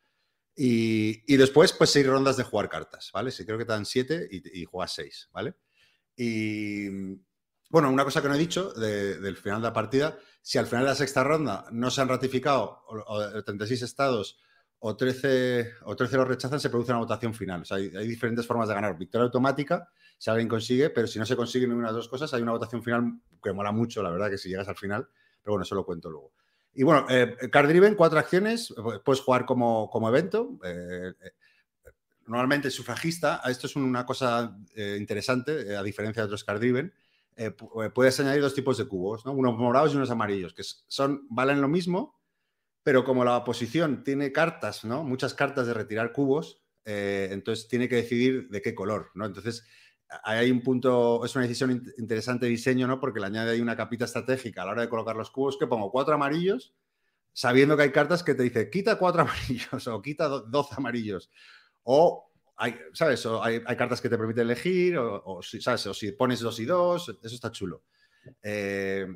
[0.55, 3.31] Y, después, pues seis rondas de jugar cartas, ¿vale?
[3.31, 5.55] Si creo que te dan siete y, juegas seis, ¿vale?
[6.15, 6.87] Y
[7.69, 10.85] bueno, una cosa que no he dicho del final de la partida, si al final
[10.85, 14.39] de la sexta ronda no se han ratificado o, 36 estados
[14.79, 17.61] o 13, o 13 los rechazan, se produce una votación final.
[17.61, 18.97] O sea, hay, diferentes formas de ganar.
[18.97, 22.33] Victoria automática, si alguien consigue, pero si no se consigue ninguna de las dos cosas,
[22.33, 25.07] hay una votación final que mola mucho, la verdad, que si llegas al final,
[25.43, 26.31] pero bueno, eso lo cuento luego.
[26.73, 28.73] Y bueno, eh, Card Driven, cuatro acciones,
[29.03, 30.59] puedes jugar como, como evento.
[30.63, 31.31] Eh, eh,
[32.29, 36.93] normalmente sufragista, esto es una cosa eh, interesante, a diferencia de otros Card Driven,
[37.93, 39.31] puedes añadir dos tipos de cubos, ¿no?
[39.31, 42.19] unos morados y unos amarillos, que son, valen lo mismo,
[42.83, 45.03] pero como la oposición tiene cartas, ¿no?
[45.03, 49.25] muchas cartas de retirar cubos, eh, entonces tiene que decidir de qué color, ¿no?
[49.25, 49.63] Entonces,
[50.23, 52.99] hay un punto, es una decisión interesante de diseño, ¿no?
[52.99, 55.67] Porque le añade ahí una capita estratégica a la hora de colocar los cubos, que
[55.67, 56.73] pongo cuatro amarillos,
[57.31, 61.29] sabiendo que hay cartas que te dicen quita cuatro amarillos o quita dos amarillos.
[61.83, 62.28] O
[62.59, 63.25] hay, ¿sabes?
[63.41, 65.87] hay, cartas que te permiten elegir, o, ¿sabes?
[65.87, 67.83] o si pones dos y dos, eso está chulo.
[68.43, 69.07] Eh,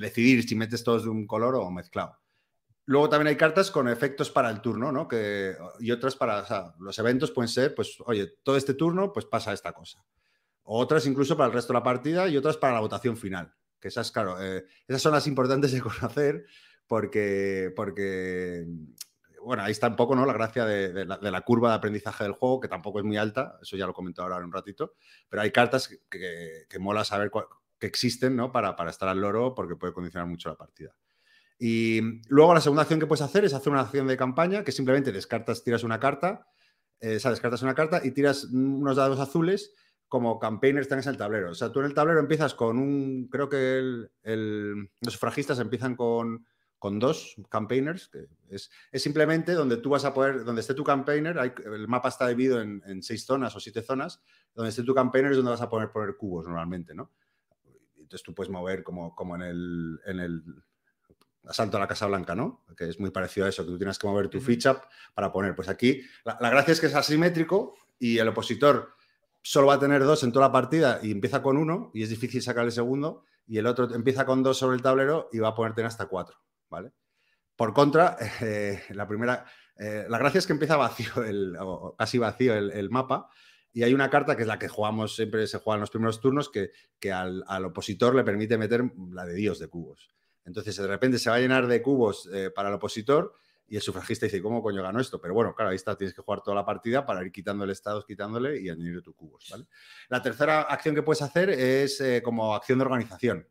[0.00, 2.18] decidir si metes todos de un color o mezclado.
[2.86, 5.06] Luego también hay cartas con efectos para el turno, ¿no?
[5.06, 9.52] Que, y otras para, los eventos pueden ser, pues, oye, todo este turno, pues pasa
[9.52, 10.02] esta cosa.
[10.62, 13.54] otras incluso para el resto de la partida y otras para la votación final.
[13.78, 16.46] Que esas, claro, eh, esas son las importantes de conocer
[16.86, 18.66] porque, porque,
[19.44, 20.26] bueno, ahí está un poco, ¿no?
[20.26, 23.76] La gracia de, la, curva de aprendizaje del juego, que tampoco es muy alta, eso
[23.76, 24.94] ya lo comento ahora en un ratito,
[25.28, 27.30] pero hay cartas que, mola saber
[27.78, 28.52] que existen, ¿no?
[28.52, 30.94] Para, para estar al loro porque puede condicionar mucho la partida.
[31.58, 34.72] Y luego la segunda acción que puedes hacer es hacer una acción de campaña que
[34.72, 36.48] simplemente descartas, tiras una carta,
[37.00, 39.72] eh, o sea, descartas una carta y tiras unos dados azules
[40.08, 41.50] como campaigners tenés en el tablero.
[41.50, 46.46] O sea, tú en el tablero empiezas con un, creo que los sufragistas empiezan con,
[46.84, 51.34] con dos campaigners, que es, simplemente donde tú vas a poder, donde esté tu campaigner,
[51.64, 54.20] el mapa está dividido en, seis zonas o siete zonas,
[54.54, 57.10] donde esté tu campaigner es donde vas a poder poner cubos normalmente, ¿no?
[57.96, 60.42] Entonces tú puedes mover como, como en el, en el
[61.46, 62.66] asalto a la Casa Blanca, ¿no?
[62.76, 64.82] Que es muy parecido a eso, que tú tienes que mover tu ficha
[65.14, 65.56] para poner.
[65.56, 68.94] Pues aquí la, gracia es que es asimétrico y el opositor
[69.40, 72.10] solo va a tener dos en toda la partida y empieza con uno y es
[72.10, 75.48] difícil sacar el segundo y el otro empieza con dos sobre el tablero y va
[75.48, 76.36] a ponerte hasta cuatro,
[77.56, 79.44] Por contra, eh, la primera,
[79.76, 83.28] eh, la gracia es que empieza vacío, el, o casi vacío el, mapa
[83.72, 86.20] y hay una carta que es la que jugamos, siempre se juega en los primeros
[86.20, 86.70] turnos, que,
[87.00, 90.14] que al, al, opositor le permite meter la de Dios de cubos.
[90.44, 93.34] Entonces, de repente se va a llenar de cubos eh, para el opositor
[93.66, 95.20] y el sufragista dice, ¿cómo coño ganó esto?
[95.20, 98.04] Pero bueno, claro, ahí está, tienes que jugar toda la partida para ir quitándole estados,
[98.04, 99.52] quitándole y añadir tus cubos.
[100.08, 103.48] La tercera acción que puedes hacer es como acción de organización,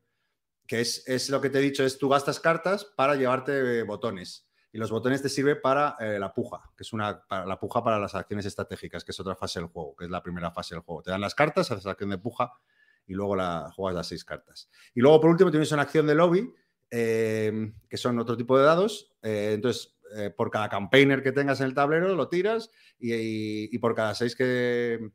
[0.73, 4.47] que es, lo que te he dicho, es tú gastas cartas para llevarte eh, botones.
[4.71, 8.15] Y los botones te sirven para la puja, que es una la puja para las
[8.15, 11.03] acciones estratégicas, que es otra fase del juego, que es la primera fase del juego.
[11.03, 12.53] Te dan las cartas, haces acción de puja
[13.05, 14.71] y luego la, juegas las seis cartas.
[14.95, 16.51] Y luego, por último, tienes una acción de lobby,
[16.95, 19.11] Em, que son otro tipo de dados.
[19.23, 22.69] Eh, entonces, eh, por cada campaigner que tengas en el tablero, lo tiras
[22.99, 25.09] y, por cada seis que,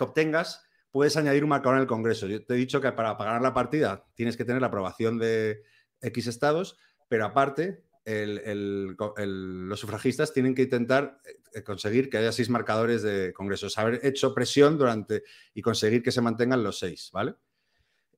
[0.00, 2.28] obtengas, puedes añadir un marcador en el Congreso.
[2.28, 5.62] Yo te he dicho que para ganar la partida tienes que tener la aprobación de
[6.00, 6.78] X estados,
[7.08, 11.18] pero aparte, los sufragistas tienen que intentar
[11.52, 15.24] eh, conseguir que haya seis marcadores de congresos, haber hecho presión durante
[15.54, 17.34] y conseguir que se mantengan los seis, ¿vale?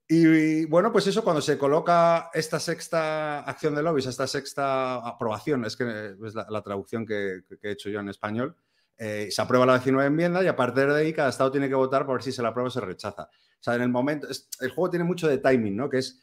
[0.06, 5.64] Y, bueno, pues eso, cuando se coloca esta sexta acción de lobbies, esta sexta aprobación,
[5.64, 8.54] es que es la, traducción que, he hecho yo en español,
[8.96, 11.74] eh, se aprueba la 19 enmienda y a partir de ahí cada estado tiene que
[11.74, 13.24] votar por si se la aprueba o se rechaza.
[13.24, 15.90] O sea, en el momento, el juego tiene mucho de timing, ¿no?
[15.90, 16.22] Que es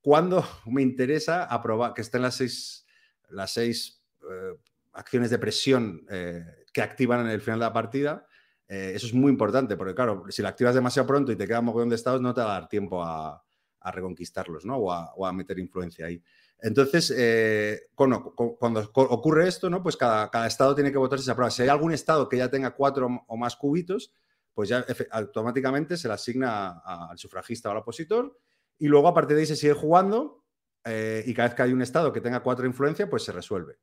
[0.00, 2.86] cuando me interesa aprobar, que estén las seis,
[3.28, 4.56] las seis eh,
[4.92, 8.26] acciones de presión eh, que activan en el final de la partida
[8.74, 11.90] eso es muy importante, porque claro, si la activas demasiado pronto y te queda montón
[11.90, 13.42] de estados, no te va a dar tiempo a,
[13.84, 14.76] reconquistarlos, ¿no?
[14.78, 16.22] O a, meter influencia ahí.
[16.62, 19.82] Entonces, eh, cuando, ocurre esto, ¿no?
[19.82, 21.50] Pues cada, estado tiene que votar si se aprueba.
[21.50, 24.14] Si hay algún estado que ya tenga cuatro o más cubitos,
[24.54, 28.38] pues ya automáticamente se le asigna al sufragista o al opositor
[28.78, 30.44] y luego a partir de ahí se sigue jugando
[30.84, 33.78] eh, y cada vez que hay un estado que tenga cuatro influencia, pues se resuelve.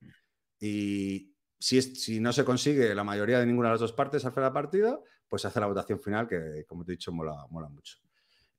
[0.60, 4.54] Y, si, no se consigue la mayoría de ninguna de las dos partes hacer la
[4.54, 7.98] partida, pues se hace la votación final, que como te he dicho, mola, mola mucho.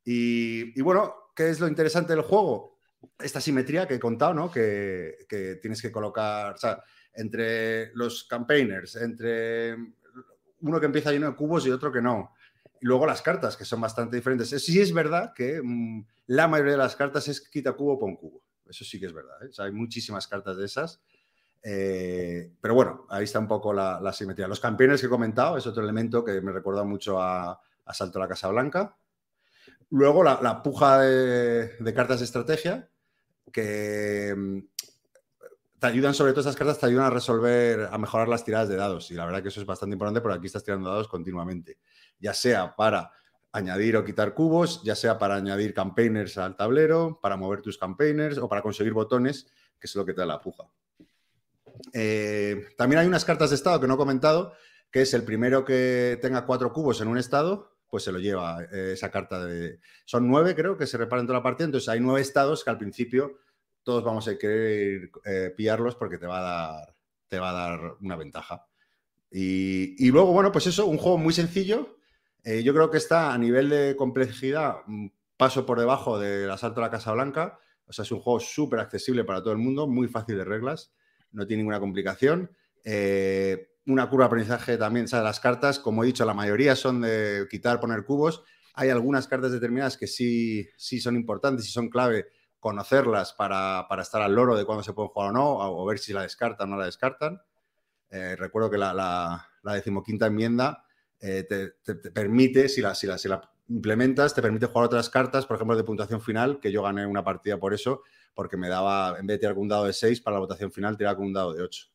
[0.05, 2.80] Y, bueno, ¿qué es lo interesante del juego?
[3.19, 4.51] Esta simetría que he contado, ¿no?
[4.51, 5.27] Que,
[5.61, 6.83] tienes que colocar, o sea,
[7.15, 9.77] entre los campaigners, entre
[10.61, 12.35] uno que empieza lleno de cubos y otro que no.
[12.81, 14.49] Y luego las cartas, que son bastante diferentes.
[14.49, 18.43] Sí es verdad que mm, la mayoría de las cartas es quita cubo, pon cubo.
[18.69, 19.43] Eso sí que es verdad.
[19.43, 19.51] ¿eh?
[19.59, 21.01] Hay muchísimas cartas de esas.
[21.63, 24.49] Eh, pero bueno, ahí está un poco la, simetría.
[24.49, 27.61] Los campeones que he comentado es otro elemento que me recuerda mucho a,
[27.93, 28.97] Salto a la Casa Blanca.
[29.91, 32.89] Luego la, puja de, cartas de estrategia,
[33.53, 34.59] que mm,
[35.81, 38.77] te ayudan, sobre todo esas cartas, te ayudan a resolver, a mejorar las tiradas de
[38.77, 39.11] dados.
[39.11, 41.79] Y la verdad que eso es bastante importante porque aquí estás tirando dados continuamente.
[42.21, 43.11] Ya sea para
[43.53, 48.39] añadir o quitar cubos, ya sea para añadir campaigners al tablero, para mover tus campaigners
[48.39, 49.47] o para conseguir botones,
[49.81, 50.65] que es lo que te da la puja.
[51.93, 54.53] Eh, también hay unas cartas de estado que no he comentado,
[54.91, 58.63] que es el primero que tenga cuatro cubos en un estado, pues se lo lleva
[58.63, 59.81] eh, esa carta de...
[60.05, 61.67] Son nueve, creo, que se reparten toda la partida.
[61.67, 63.39] Entonces hay nueve estados que al principio
[63.83, 66.95] todos vamos a querer eh, pillarlos porque te va a dar,
[67.29, 68.67] te va a dar una ventaja.
[69.33, 71.99] Y, luego, bueno, pues eso, un juego muy sencillo.
[72.45, 76.81] Eh, yo creo que está a nivel de complejidad un paso por debajo del Asalto
[76.81, 77.59] a la Casa Blanca.
[77.87, 80.93] O sea, es un juego súper accesible para todo el mundo, muy fácil de reglas,
[81.33, 82.51] no tiene ninguna complicación.
[82.85, 86.77] Eh, una curva de aprendizaje también, o sea, las cartas, como he dicho, la mayoría
[86.77, 88.43] son de quitar, poner cubos.
[88.75, 92.29] Hay algunas cartas determinadas que sí, sí son importantes y son clave
[92.61, 96.13] conocerlas para, estar al loro de cuándo se pueden jugar o no, o, ver si
[96.13, 97.41] la descartan o no la descartan.
[98.11, 100.85] Eh, recuerdo que la, la, decimoquinta enmienda
[101.21, 105.47] eh, te, permite, si la, si, la, si la implementas, te permite jugar otras cartas,
[105.47, 108.03] por ejemplo, de puntuación final, que yo gané una partida por eso,
[108.35, 110.73] porque me daba, en vez de tirar con un dado de 6 para la votación
[110.73, 111.90] final, tiraba con un dado de 8.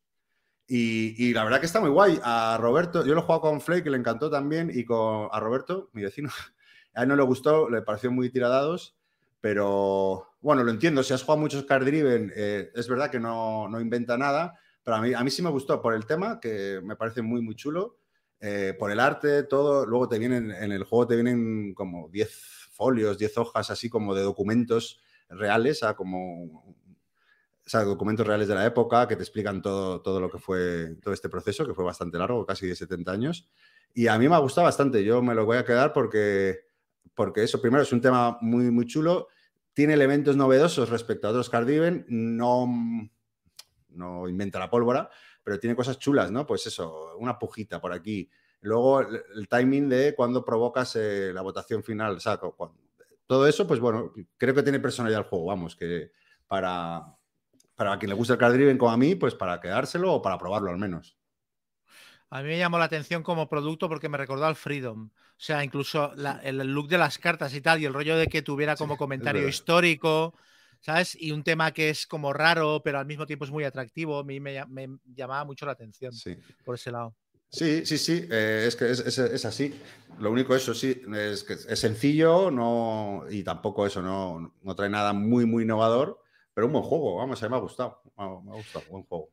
[0.67, 2.19] Y, la verdad que está muy guay.
[2.23, 5.39] A Roberto, yo lo he jugado con Flake, que le encantó también, y con a
[5.39, 6.29] Roberto, mi vecino,
[6.95, 8.95] a él no le gustó, le pareció muy tiradados,
[9.41, 11.03] pero bueno, lo entiendo.
[11.03, 14.97] Si has jugado muchos card driven, eh, es verdad que no, no, inventa nada, pero
[14.97, 17.55] a mí, a mí sí me gustó por el tema, que me parece muy, muy
[17.55, 17.97] chulo,
[18.39, 19.85] eh, por el arte, todo.
[19.85, 22.31] Luego te vienen, en el juego te vienen como 10
[22.71, 26.74] folios, 10 hojas así como de documentos reales, a como
[27.65, 30.97] o sea, documentos reales de la época que te explican todo, todo lo que fue
[31.01, 33.49] todo este proceso, que fue bastante largo, casi de 70 años.
[33.91, 35.03] Y a mí me ha gustado bastante.
[35.03, 36.67] Yo me lo voy a quedar porque,
[37.15, 39.29] porque eso, primero, es un tema muy, muy chulo.
[39.73, 42.05] Tiene elementos novedosos respecto a otros Cardiven.
[42.07, 42.67] No,
[43.89, 45.09] no inventa la pólvora,
[45.43, 46.45] pero tiene cosas chulas, ¿no?
[46.45, 48.29] Pues eso, una pujita por aquí.
[48.61, 52.17] Luego, el, timing de cuando provocas eh, la votación final.
[52.17, 52.39] O sea,
[53.25, 56.11] todo eso, pues bueno, creo que tiene personalidad el juego, vamos, que
[56.47, 57.15] para,
[57.76, 60.38] para quien le guste el card driven como a mí, pues para quedárselo o para
[60.38, 61.18] probarlo al menos.
[62.30, 65.10] A mí me llamó la atención como producto porque me recordó al Freedom.
[65.10, 68.41] O sea, incluso el look de las cartas y tal, y el rollo de que
[68.41, 70.34] tuviera como comentario histórico,
[70.81, 71.15] ¿sabes?
[71.19, 74.19] Y un tema que es como raro, pero al mismo tiempo es muy atractivo.
[74.19, 74.65] A mí me,
[75.14, 76.14] llamaba mucho la atención
[76.64, 77.15] por ese lado.
[77.49, 79.73] Sí, sí, sí, eh, es que es, así.
[80.19, 84.89] Lo único eso sí, es que es sencillo no, y tampoco eso, no, no trae
[84.89, 86.22] nada muy, muy innovador,
[86.56, 88.02] pero un buen juego, vamos, a mí me ha gustado.
[88.18, 89.30] Me ha, gustado, buen juego.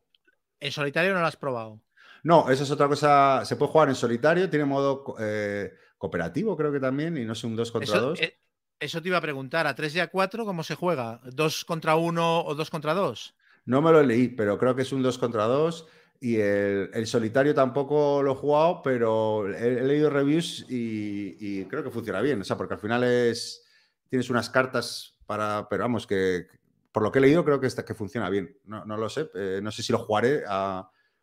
[0.59, 1.81] ¿En solitario no lo has probado?
[2.24, 3.44] No, eso es otra cosa.
[3.44, 7.47] Se puede jugar en solitario, tiene modo eh, cooperativo, creo que también, y no sé,
[7.47, 8.20] un 2 contra 2.
[8.20, 8.40] Eh,
[8.81, 11.20] eso te iba a preguntar, ¿a 3 y a 4 cómo se juega?
[11.23, 13.36] ¿2 contra 1 o 2 contra 2?
[13.66, 15.86] No me lo leí, pero creo que es un 2 contra 2.
[16.20, 21.90] Y el, solitario tampoco lo he jugado, pero he, leído reviews y, y, creo que
[21.90, 22.40] funciona bien.
[22.40, 23.65] O sea, porque al final es.
[24.09, 25.69] Tienes unas cartas para.
[25.69, 26.47] Pero vamos, que,
[26.93, 28.56] por lo que he leído, creo que, que funciona bien.
[28.64, 29.31] No, lo sé.
[29.35, 30.44] Eh, no sé si lo jugaré,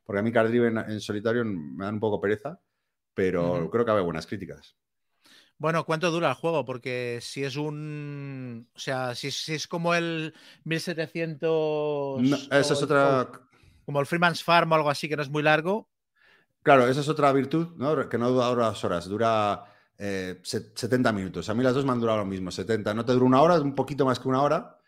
[0.04, 2.60] porque a mí Card Driven en, solitario me dan un poco pereza,
[3.14, 4.76] pero creo que hay buenas críticas.
[5.60, 6.66] Bueno, ¿cuánto dura el juego?
[6.66, 8.68] Porque si es un.
[8.74, 10.34] O sea, si, es como el
[10.64, 12.22] 1700.
[12.50, 13.30] esa es otra.
[13.86, 15.90] Como el Freeman's Farm o algo así, que no es muy largo.
[16.64, 18.08] Claro, esa es otra virtud, ¿no?
[18.08, 19.66] Que no dura horas, horas, dura
[19.98, 21.50] 70 eh, minutos.
[21.50, 22.94] A mí las dos me han durado lo mismo, 70.
[22.94, 24.79] No te dura una hora, un poquito más que una hora,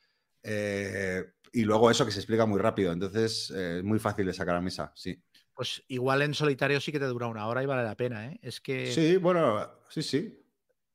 [0.44, 1.24] eh,
[1.54, 4.56] y luego eso que se explica muy rápido, entonces eh, es muy fácil de sacar
[4.56, 5.22] a mesa, sí.
[5.54, 8.40] Pues igual en solitario sí que te dura una hora y vale la pena, ¿eh?
[8.42, 8.92] Es que...
[8.92, 10.44] Sí, bueno, sí, sí.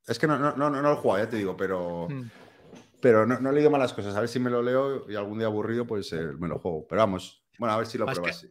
[0.07, 2.09] Es que no, no, no, no lo he jugado, ya te digo, pero...
[2.09, 2.31] Hmm.
[3.01, 4.17] Pero no, no, he leído malas cosas.
[4.17, 6.87] A ver si me lo leo y algún día aburrido, pues eh, me lo juego.
[6.89, 8.47] Pero vamos, bueno, a ver si lo pruebas.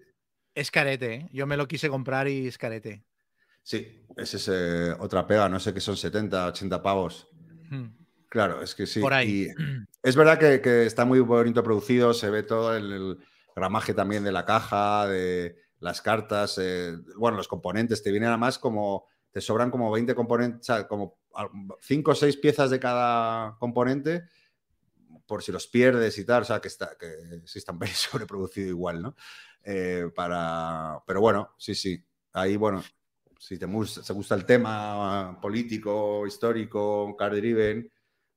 [0.53, 1.30] Es carete, ¿eh?
[1.34, 3.03] Yo me lo quise comprar y es carete.
[3.63, 7.27] Sí, esa es otra pega, no sé qué son 70, 80 pavos.
[7.69, 7.88] Hmm.
[8.36, 8.99] Claro, es que sí.
[8.99, 9.48] Por ahí.
[10.03, 13.18] es verdad que, está muy bonito producido, se ve todo el, el,
[13.56, 18.60] ramaje también de la caja, de las cartas, eh, bueno, los componentes, te vienen además
[18.60, 21.18] como, te sobran como 20 componentes, o sea, como
[21.80, 24.26] 5 o 6 piezas de cada componente,
[25.26, 28.68] por si los pierdes y tal, o sea, que, está, que sí están bien sobreproducido
[28.68, 29.16] igual, ¿no?
[29.64, 32.84] Eh, para, pero bueno, sí, sí, ahí, bueno,
[33.40, 37.90] si te, te gusta el tema político, histórico, card driven,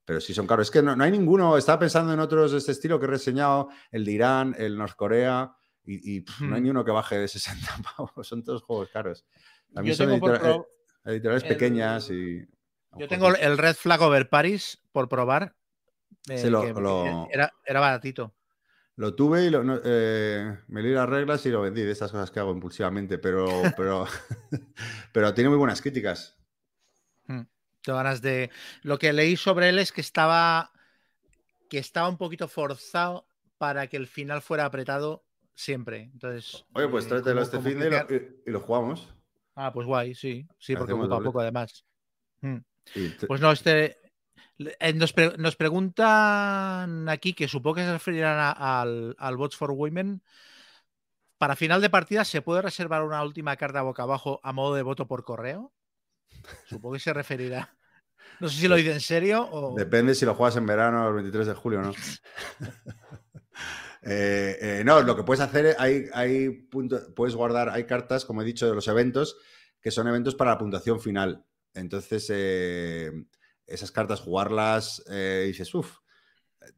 [0.09, 0.65] pero sí son caros.
[0.65, 3.69] Es que no, hay ninguno, estaba pensando en otros de este estilo que he reseñado,
[3.91, 5.53] el de Irán, el Norcorea,
[5.83, 9.27] y, y no hay ni uno que baje de 60 pavos, son todos juegos caros.
[9.71, 10.63] También son eh,
[11.05, 12.43] editoriales pequeñas y...
[12.97, 15.55] Yo tengo el Red Flag Over Paris por probar.
[16.27, 16.51] Eh,
[17.31, 18.33] era, era, baratito.
[18.95, 19.51] Lo tuve y
[19.83, 23.47] eh, me leí las reglas y lo vendí de estas cosas que hago impulsivamente, pero,
[23.77, 24.07] pero,
[25.13, 26.38] pero tiene muy buenas críticas.
[27.95, 28.49] Ganas de.
[28.81, 30.71] Lo que leí sobre él es que estaba.
[31.69, 36.09] que estaba un poquito forzado para que el final fuera apretado siempre.
[36.13, 36.65] Entonces.
[36.73, 37.79] Oye, pues eh, tráetelo este fin
[38.45, 39.13] y, lo, jugamos.
[39.55, 40.47] Ah, pues guay, sí.
[40.57, 41.85] Sí, porque poco a poco además.
[42.41, 42.57] Hmm.
[43.27, 43.97] Pues no, este.
[44.57, 50.21] Eh, nos, preguntan aquí, que supongo que se referirán al, al Bots for Women,
[51.39, 54.83] para final de partida, ¿se puede reservar una última carta boca abajo a modo de
[54.83, 55.71] voto por correo?
[56.65, 57.77] Supongo que se referirá.
[58.39, 59.75] No sé si lo dice en serio o.
[59.75, 61.93] Depende si lo juegas en verano el 23 de julio o no.
[64.01, 68.45] Eh, eh, no, lo que puedes hacer, hay, hay puedes guardar, hay cartas, como he
[68.45, 69.37] dicho, de los eventos,
[69.81, 71.45] que son eventos para la puntuación final.
[71.73, 73.11] Entonces, eh,
[73.67, 75.97] esas cartas, jugarlas, dices, uff,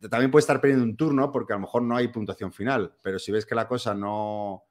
[0.09, 3.19] también puedes estar perdiendo un turno porque a lo mejor no hay puntuación final, pero
[3.19, 4.63] si ves que la cosa no...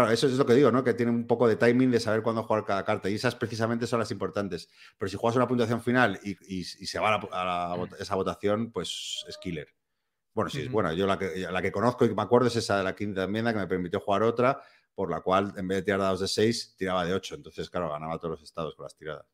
[0.00, 0.82] Claro, eso es lo que digo, ¿no?
[0.82, 3.86] Que tiene un poco de timing de saber cuándo jugar cada carta y esas precisamente
[3.86, 4.70] son las importantes.
[4.96, 9.68] Pero si juegas una puntuación final y, se va a, esa votación, pues es killer.
[10.32, 12.56] Bueno, sí, es bueno, yo la que, la que conozco y que me acuerdo es
[12.56, 14.62] esa de la quinta enmienda que me permitió jugar otra,
[14.94, 17.34] por la cual en vez de tirar dados de 6, tiraba de 8.
[17.34, 19.26] Entonces, claro, ganaba todos los estados con las tiradas.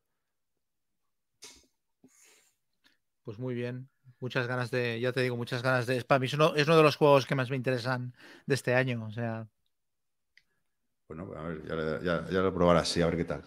[3.23, 3.87] Pues muy bien
[4.19, 6.03] muchas ganas de, ya te digo, muchas ganas de.
[6.03, 8.13] Para mí es uno, de los juegos que más me interesan
[8.45, 9.05] de este año.
[9.05, 9.47] O sea.
[11.07, 13.43] Bueno, a ver, ya, lo probarás, sí, a ver qué tal.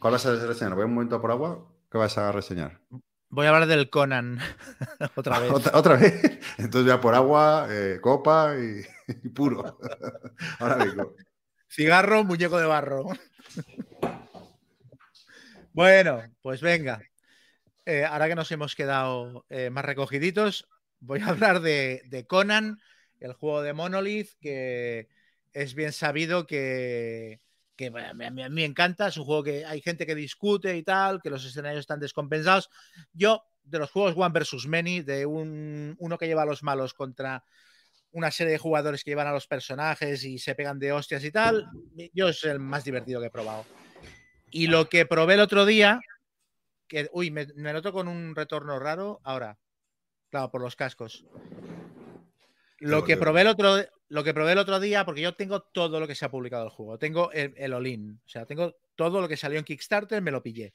[0.00, 0.74] ¿Cuál vas a reseñar?
[0.74, 1.64] ¿Voy un momento por agua?
[1.90, 2.80] ¿Qué vas a reseñar?
[3.28, 4.40] Voy a hablar del Conan
[5.14, 5.52] otra vez.
[5.72, 6.40] ¿Otra, vez?
[6.58, 9.78] Entonces ya por agua, eh, copa y, puro.
[10.58, 11.14] Ahora mismo.
[11.68, 13.06] Cigarro, muñeco de barro.
[15.72, 17.00] bueno, pues venga.
[17.86, 20.68] Eh, ahora que nos hemos quedado eh, más recogiditos,
[20.98, 22.80] voy a hablar de, Conan,
[23.20, 25.08] el juego de Monolith, que
[25.52, 27.40] es bien sabido que,
[27.78, 29.08] a mí, me encanta.
[29.08, 32.70] Es un juego que hay gente que discute y tal, que los escenarios están descompensados.
[33.12, 36.94] Yo, de los juegos One versus Many, de un, uno que lleva a los malos
[36.94, 37.44] contra
[38.12, 41.30] una serie de jugadores que llevan a los personajes y se pegan de hostias y
[41.30, 41.68] tal,
[42.12, 43.64] yo es el más divertido que he probado.
[44.50, 46.00] Y lo que probé el otro día
[47.12, 49.58] uy, me, noto con un retorno raro ahora.
[50.30, 51.24] Claro, por los cascos.
[52.80, 53.76] Lo que, probé el otro,
[54.08, 56.64] lo que probé el otro día, porque yo tengo todo lo que se ha publicado
[56.64, 56.98] del juego.
[56.98, 58.20] Tengo el, el All-In.
[58.24, 60.72] O sea, tengo todo lo que salió en Kickstarter, me lo pillé.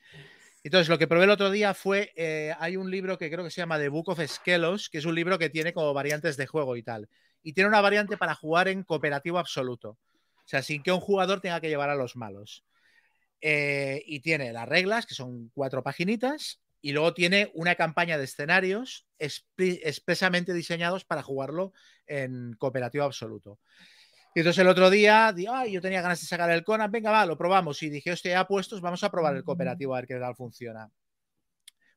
[0.66, 2.12] Entonces, lo que probé el otro día fue.
[2.16, 5.06] Eh, hay un libro que creo que se llama The Book of Skelos, que es
[5.06, 7.08] un libro que tiene como variantes de juego y tal.
[7.44, 9.90] Y tiene una variante para jugar en cooperativo absoluto.
[9.90, 12.64] O sea, sin que un jugador tenga que llevar a los malos.
[13.42, 18.26] Eh, y tiene las reglas, que son cuatro paginitas, y luego tiene una campaña de
[18.26, 21.74] escenarios expresamente diseñados para jugarlo
[22.06, 23.60] en cooperativo absoluto.
[24.36, 27.26] Y entonces el otro día, Ay, yo tenía ganas de sacar el Conan, venga, va,
[27.26, 27.82] lo probamos.
[27.82, 30.88] Y dije, hostia, ya puestos, vamos a probar el cooperativo a ver qué tal funciona.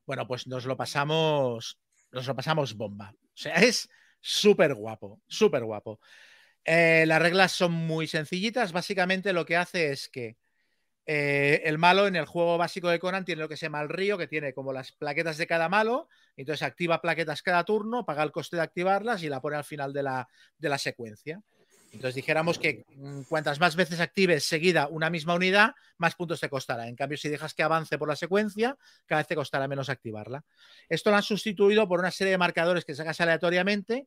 [0.07, 1.79] Bueno, pues nos lo pasamos,
[2.11, 3.13] nos lo pasamos bomba.
[3.13, 3.87] O sea, es
[4.19, 5.99] súper guapo, súper guapo.
[6.65, 8.71] Eh, las reglas son muy sencillitas.
[8.71, 10.37] Básicamente lo que hace es que
[11.11, 13.89] eh, el malo en el juego básico de Conan tiene lo que se llama el
[13.89, 16.07] río, que tiene como las plaquetas de cada malo,
[16.37, 19.91] entonces activa plaquetas cada turno, paga el coste de activarlas y la pone al final
[19.91, 20.27] de la,
[20.59, 21.41] de la secuencia.
[21.91, 26.47] Entonces dijéramos que mm, cuantas más veces actives seguida una misma unidad, más puntos te
[26.47, 26.87] costará.
[26.87, 28.77] En cambio, si dejas que avance por la secuencia,
[29.07, 30.45] cada vez te costará menos activarla.
[30.89, 34.05] Esto lo han sustituido por una serie de marcadores que sacas aleatoriamente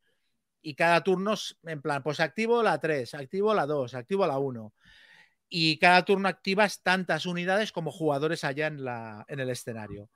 [0.63, 1.35] y cada turno,
[1.65, 4.73] en plan, pues activo la 3, activo la 2, activo la 1
[5.55, 8.79] y cada turno activas tantas unidades como jugadores allá en,
[9.29, 10.09] el escenario.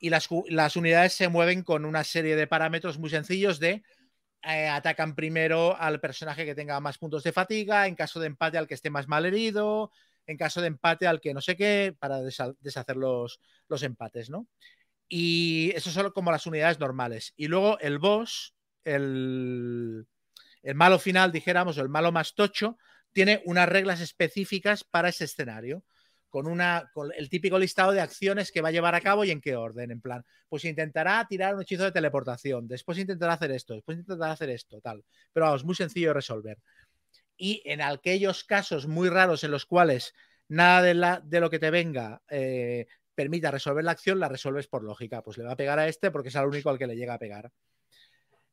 [0.00, 0.28] Y las,
[0.74, 3.84] unidades se mueven con una serie de parámetros muy sencillos de
[4.42, 8.58] eh, atacan primero al personaje que tenga más puntos de fatiga, en caso de empate
[8.58, 9.92] al que esté más mal herido,
[10.26, 13.38] en caso de empate al que no sé qué, para deshacer los,
[13.68, 14.48] los empates, ¿no?
[15.08, 17.32] Y eso son como las unidades normales.
[17.36, 20.08] Y luego el boss, el,
[20.64, 22.76] el malo final, dijéramos, o el malo más tocho,
[23.12, 25.84] tiene unas reglas específicas para ese escenario,
[26.28, 29.30] con, una, con el típico listado de acciones que va a llevar a cabo y
[29.30, 29.90] en qué orden.
[29.90, 34.32] En plan, pues intentará tirar un hechizo de teleportación, después intentará hacer esto, después intentará
[34.32, 35.04] hacer esto, tal.
[35.32, 36.58] Pero vamos, muy sencillo de resolver.
[37.36, 40.14] Y en aquellos casos muy raros en los cuales
[40.48, 44.68] nada de, la, de lo que te venga eh, permita resolver la acción, la resuelves
[44.68, 45.22] por lógica.
[45.22, 47.14] Pues le va a pegar a este porque es el único al que le llega
[47.14, 47.50] a pegar.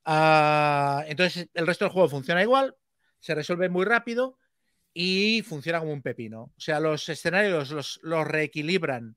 [0.06, 2.76] Ah, entonces, el resto del juego funciona igual,
[3.20, 4.38] se resuelve muy rápido
[5.00, 6.52] y funciona como un pepino.
[6.58, 7.70] O sea, los escenarios
[8.02, 9.16] los, reequilibran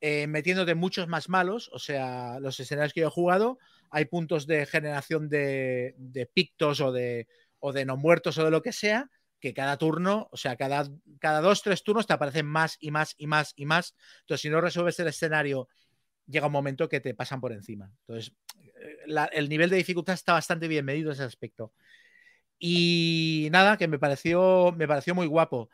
[0.00, 1.68] eh, metiéndote muchos más malos.
[1.74, 3.58] O sea, los escenarios que yo he jugado,
[3.90, 5.94] hay puntos de generación de,
[6.32, 7.28] pictos o de,
[7.58, 10.88] o de no muertos o de lo que sea, que cada turno, o sea, cada,
[11.20, 13.94] cada dos, tres turnos te aparecen más y más y más y más.
[14.20, 15.68] Entonces, si no resuelves el escenario,
[16.26, 17.92] llega un momento que te pasan por encima.
[18.06, 18.32] Entonces,
[18.80, 21.74] eh, el nivel de dificultad está bastante bien medido en ese aspecto.
[22.64, 25.68] Y nada, que me pareció, me pareció muy guapo.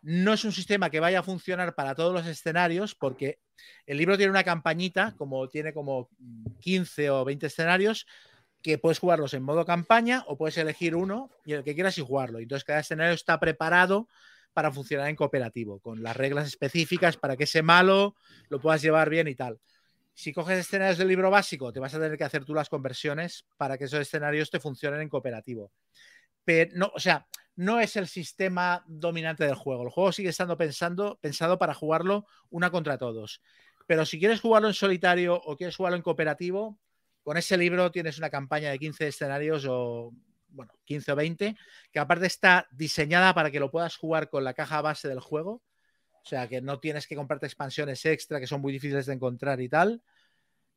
[0.00, 3.38] No es un sistema que vaya a funcionar para todos los escenarios, porque
[3.84, 6.08] el libro tiene una campañita, como tiene como
[6.60, 8.06] 15 o 20 escenarios,
[8.62, 12.00] que puedes jugarlos en modo campaña o puedes elegir uno y el que quieras y
[12.00, 12.38] jugarlo.
[12.38, 14.08] Entonces cada escenario está preparado
[14.54, 18.16] para funcionar en cooperativo, con las reglas específicas para que ese malo
[18.48, 19.60] lo puedas llevar bien y tal.
[20.14, 23.44] Si coges escenarios del libro básico, te vas a tener que hacer tú las conversiones
[23.58, 25.72] para que esos escenarios te funcionen en cooperativo.
[26.44, 29.84] Pero no, o sea, no es el sistema dominante del juego.
[29.84, 33.42] El juego sigue estando pensando, pensado para jugarlo una contra todos.
[33.86, 36.78] Pero si quieres jugarlo en solitario o quieres jugarlo en cooperativo,
[37.22, 40.12] con ese libro tienes una campaña de 15 escenarios o,
[40.48, 41.56] bueno, 15 o 20,
[41.92, 45.62] que aparte está diseñada para que lo puedas jugar con la caja base del juego.
[46.24, 49.60] O sea, que no tienes que comprarte expansiones extra que son muy difíciles de encontrar
[49.60, 50.02] y tal.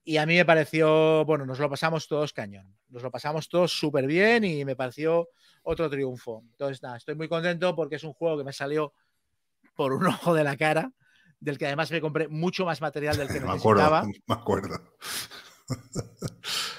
[0.07, 2.77] Y a mí me pareció, bueno, nos lo pasamos todos cañón.
[2.90, 5.30] Nos lo pasamos todos súper bien y me pareció
[5.64, 6.44] otro triunfo.
[6.52, 8.94] Entonces, nada, estoy muy contento porque es un juego que me salió
[9.76, 10.91] por un ojo de la cara,
[11.40, 13.99] del que además me compré mucho más material del que me necesitaba.
[13.99, 14.80] Acuerdo, me acuerdo.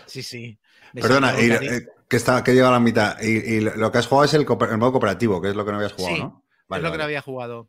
[0.07, 0.57] Sí, sí.
[0.95, 3.21] Perdona, eh, que, está, que llega a la mitad.
[3.21, 5.95] Y, lo que has jugado es el, modo cooperativo, que es lo que no habías
[5.95, 6.77] jugado, ¿no?
[6.77, 7.69] es lo que no había jugado.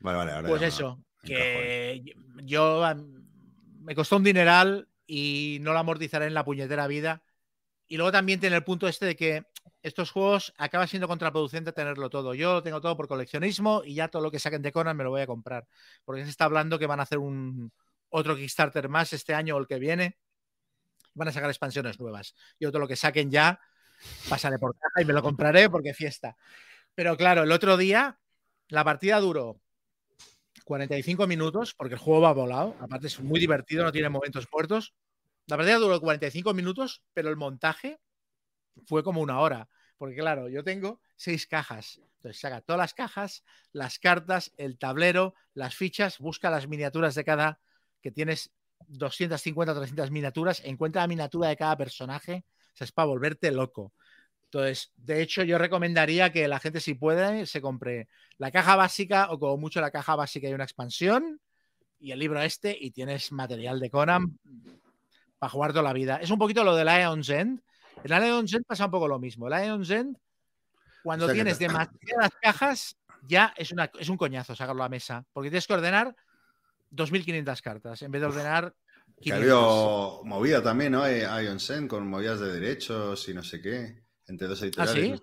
[0.00, 0.32] Vale, vale.
[0.32, 2.02] Ahora pues eso, que
[2.44, 2.84] yo
[3.88, 7.22] me costó un dineral y no lo amortizaré en la puñetera vida.
[7.86, 9.46] Y luego también tiene el punto este de que
[9.82, 12.34] estos juegos acaba siendo contraproducente tenerlo todo.
[12.34, 15.04] Yo lo tengo todo por coleccionismo y ya todo lo que saquen de Conan me
[15.04, 15.66] lo voy a comprar.
[16.04, 17.72] Porque se está hablando que van a hacer un
[18.10, 20.18] otro Kickstarter más este año o el que viene
[21.14, 22.34] van a sacar expansiones nuevas.
[22.60, 23.58] Yo todo lo que saquen ya,
[24.28, 26.36] pasaré por caja y me lo compraré porque fiesta.
[26.94, 28.18] Pero claro, el otro día
[28.68, 29.62] la partida duró
[30.68, 32.76] 45 minutos, porque el juego va volado.
[32.78, 34.94] Aparte es muy divertido, no tiene momentos muertos.
[35.46, 37.98] La partida duró 45 minutos, pero el montaje
[38.84, 39.66] fue como una hora.
[39.96, 42.02] Porque claro, yo tengo seis cajas.
[42.16, 47.24] Entonces saca todas las cajas, las cartas, el tablero, las fichas, busca las miniaturas de
[47.24, 47.60] cada
[48.02, 48.52] que tienes
[48.88, 53.50] 250 o 300 miniaturas, encuentra la miniatura de cada personaje, o sea, es para volverte
[53.52, 53.94] loco.
[54.50, 58.08] Entonces, de hecho, yo recomendaría que la gente, si puede, se compre
[58.38, 61.38] la caja básica o como mucho la caja básica y una expansión
[62.00, 64.38] y el libro este y tienes material de Conan
[65.38, 66.16] para jugar toda la vida.
[66.16, 67.28] Es un poquito lo de la End.
[67.30, 67.60] En
[68.04, 69.50] la End pasa un poco lo mismo.
[69.50, 70.16] La End,
[71.02, 72.96] cuando tienes demasiadas cajas,
[73.28, 76.16] ya es, una, es un coñazo sacarlo a la mesa, porque tienes que ordenar
[76.90, 78.74] 2.500 cartas en vez de ordenar.
[79.20, 81.06] Que ha habido movida también, ¿no?
[81.06, 85.22] Ion Sen con movidas de derechos y no sé qué, entre dos ¿Ah, editoriales.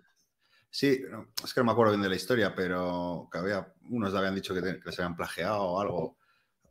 [0.70, 1.02] sí?
[1.44, 4.54] es que no me acuerdo bien de la historia, pero que había, unos habían dicho
[4.54, 6.18] que, se habían plagiado o algo.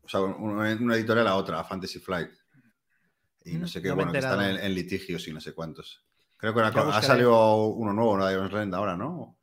[0.03, 2.31] O sea, una, editorial a otra, a Fantasy Flight.
[3.45, 6.05] Y no mm, sé qué, bueno, que están en, litigios y no sé cuántos.
[6.37, 8.27] Creo que ha salido uno nuevo, ¿no?
[8.27, 9.39] De Ion Rend ahora, ¿no?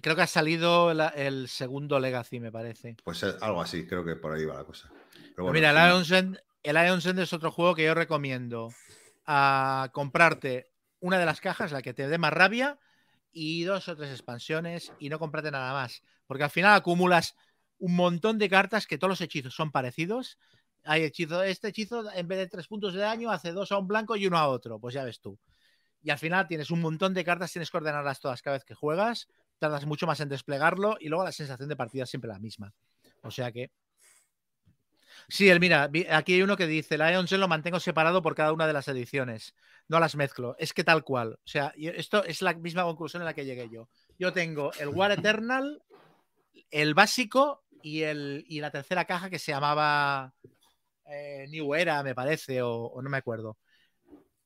[0.00, 2.96] Creo que ha salido el segundo Legacy, me parece.
[3.02, 4.90] Pues algo así, creo que por ahí va la cosa.
[5.34, 8.72] Pero mira, el Ion, Send, el es otro juego que yo recomiendo
[9.26, 12.78] a comprarte una de las cajas, la que te dé más rabia,
[13.32, 16.02] y dos o tres expansiones, y no comprarte nada más.
[16.26, 17.36] Porque al final acumulas
[17.78, 20.38] un montón de cartas que todos los hechizos son parecidos.
[20.84, 23.86] Hay hechizo, este hechizo en vez de tres puntos de daño hace dos a un
[23.86, 25.38] blanco y uno a otro, pues ya ves tú.
[26.02, 28.74] Y al final tienes un montón de cartas, tienes que ordenarlas todas cada vez que
[28.74, 32.38] juegas tardas mucho más en desplegarlo y luego la sensación de partida es siempre la
[32.38, 32.72] misma.
[33.22, 33.70] O sea que.
[35.28, 38.52] Sí, el mira, aquí hay uno que dice: la E11 lo mantengo separado por cada
[38.52, 39.54] una de las ediciones,
[39.86, 40.56] no las mezclo.
[40.58, 41.34] Es que tal cual.
[41.34, 43.88] O sea, esto es la misma conclusión en la que llegué yo.
[44.18, 45.82] Yo tengo el War Eternal,
[46.70, 50.32] el básico y, el, y la tercera caja que se llamaba
[51.06, 53.58] eh, New Era, me parece, o no me acuerdo.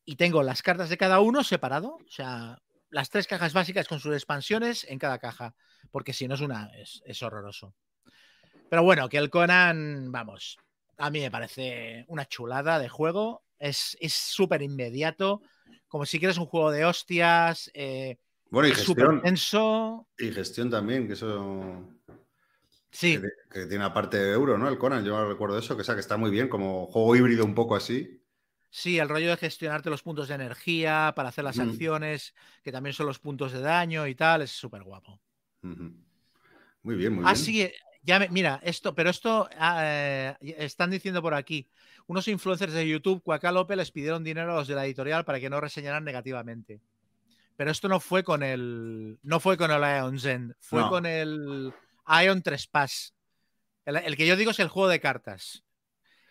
[0.05, 1.95] Y tengo las cartas de cada uno separado.
[1.95, 2.59] O sea,
[2.93, 5.55] las tres cajas básicas con sus expansiones en cada caja,
[5.91, 7.75] porque si no es una, es, horroroso.
[8.69, 10.59] Pero bueno, que el Conan, vamos,
[11.03, 15.43] a mí me parece una chulada de juego, es súper inmediato,
[15.89, 18.19] como si quieres un juego de hostias, eh,
[18.51, 20.07] bueno, y gestión, tenso.
[20.17, 21.89] Y gestión también, que eso...
[22.91, 23.19] Sí.
[23.19, 24.69] Que, tiene tiene aparte de euro, ¿no?
[24.69, 27.55] El Conan, yo recuerdo eso, que, sea, que está muy bien, como juego híbrido un
[27.55, 28.23] poco así.
[28.71, 31.63] Sí, el rollo de gestionarte los puntos de energía para hacer las mm.
[31.63, 35.21] acciones, que también son los puntos de daño y tal, es súper guapo.
[35.63, 35.75] Muy
[36.95, 37.27] bien, muy bien.
[37.27, 37.73] Así,
[38.03, 41.69] ya mira, esto, pero esto ah, eh, están diciendo por aquí.
[42.07, 45.41] Unos influencers de YouTube, Cuaca López, les pidieron dinero a los de la editorial para
[45.41, 46.81] que no reseñaran negativamente.
[47.57, 49.19] Pero esto no fue con el.
[49.23, 51.73] No fue con el Ion Zen, fue con el
[52.25, 53.15] Ion Trespass.
[53.85, 55.63] el que yo digo es el juego de cartas.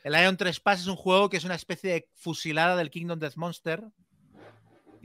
[0.03, 3.19] El Ion 3 Pass es un juego que es una especie de fusilada del Kingdom
[3.19, 3.83] Death Monster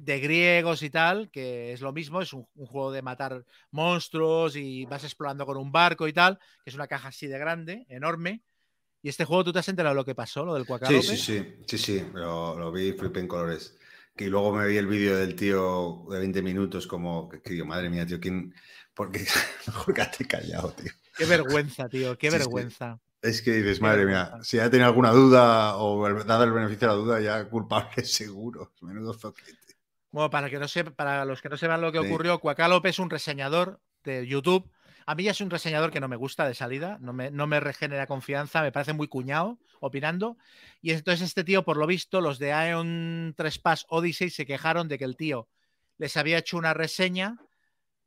[0.06, 4.84] de griegos y tal, que es lo mismo, es un, juego de matar monstruos y
[4.86, 8.44] vas explorando con un barco y tal, que es una caja así de grande, enorme.
[9.02, 11.02] Y este juego, ¿tú te has enterado de lo que pasó, lo del Cuacalope?
[11.02, 13.76] Sí, sí, sí, sí, sí, lo, vi, flipé en colores.
[14.14, 17.90] que luego me vi el vídeo del tío de 20 minutos como, que, digo, madre
[17.90, 18.54] mía, tío, ¿quién?
[18.94, 19.26] Porque
[19.66, 20.92] mejor quédate callado, tío.
[21.18, 23.00] Qué vergüenza, tío, qué vergüenza.
[23.22, 26.94] Es que dices, madre mía, si ya tenía alguna duda o dado el beneficio de
[26.94, 28.72] la duda, ya culpable seguro.
[28.82, 29.65] Menudo zoquete.
[30.16, 30.66] Bueno, para, que no
[30.97, 34.66] para los que no sepan lo que ocurrió, Cuacalope es un reseñador de YouTube.
[35.05, 37.47] A mí ya es un reseñador que no me gusta de salida, no me, no
[37.47, 40.38] me regenera confianza, me parece muy cuñado opinando.
[40.80, 44.88] Y entonces este tío, por lo visto, los de Aeon 3 Pass Odyssey se quejaron
[44.88, 45.51] de que el tío
[45.98, 47.36] les había hecho una reseña.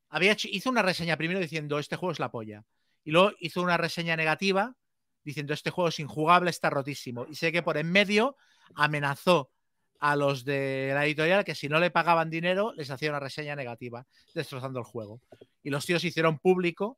[0.09, 2.65] Había hizo una reseña primero diciendo este juego es la polla.
[3.03, 4.75] Y luego hizo una reseña negativa
[5.23, 7.27] diciendo este juego es injugable, está rotísimo.
[7.29, 8.35] Y sé que por en medio
[8.73, 9.51] amenazó
[9.99, 13.55] a los de la editorial que si no le pagaban dinero les hacía una reseña
[13.55, 15.21] negativa, destrozando el juego.
[15.61, 16.97] Y los tíos hicieron público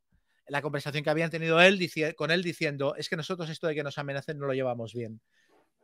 [0.52, 1.80] la conversación que habían tenido él
[2.18, 5.22] con él diciendo, es que nosotros esto de que nos amenacen no lo llevamos bien.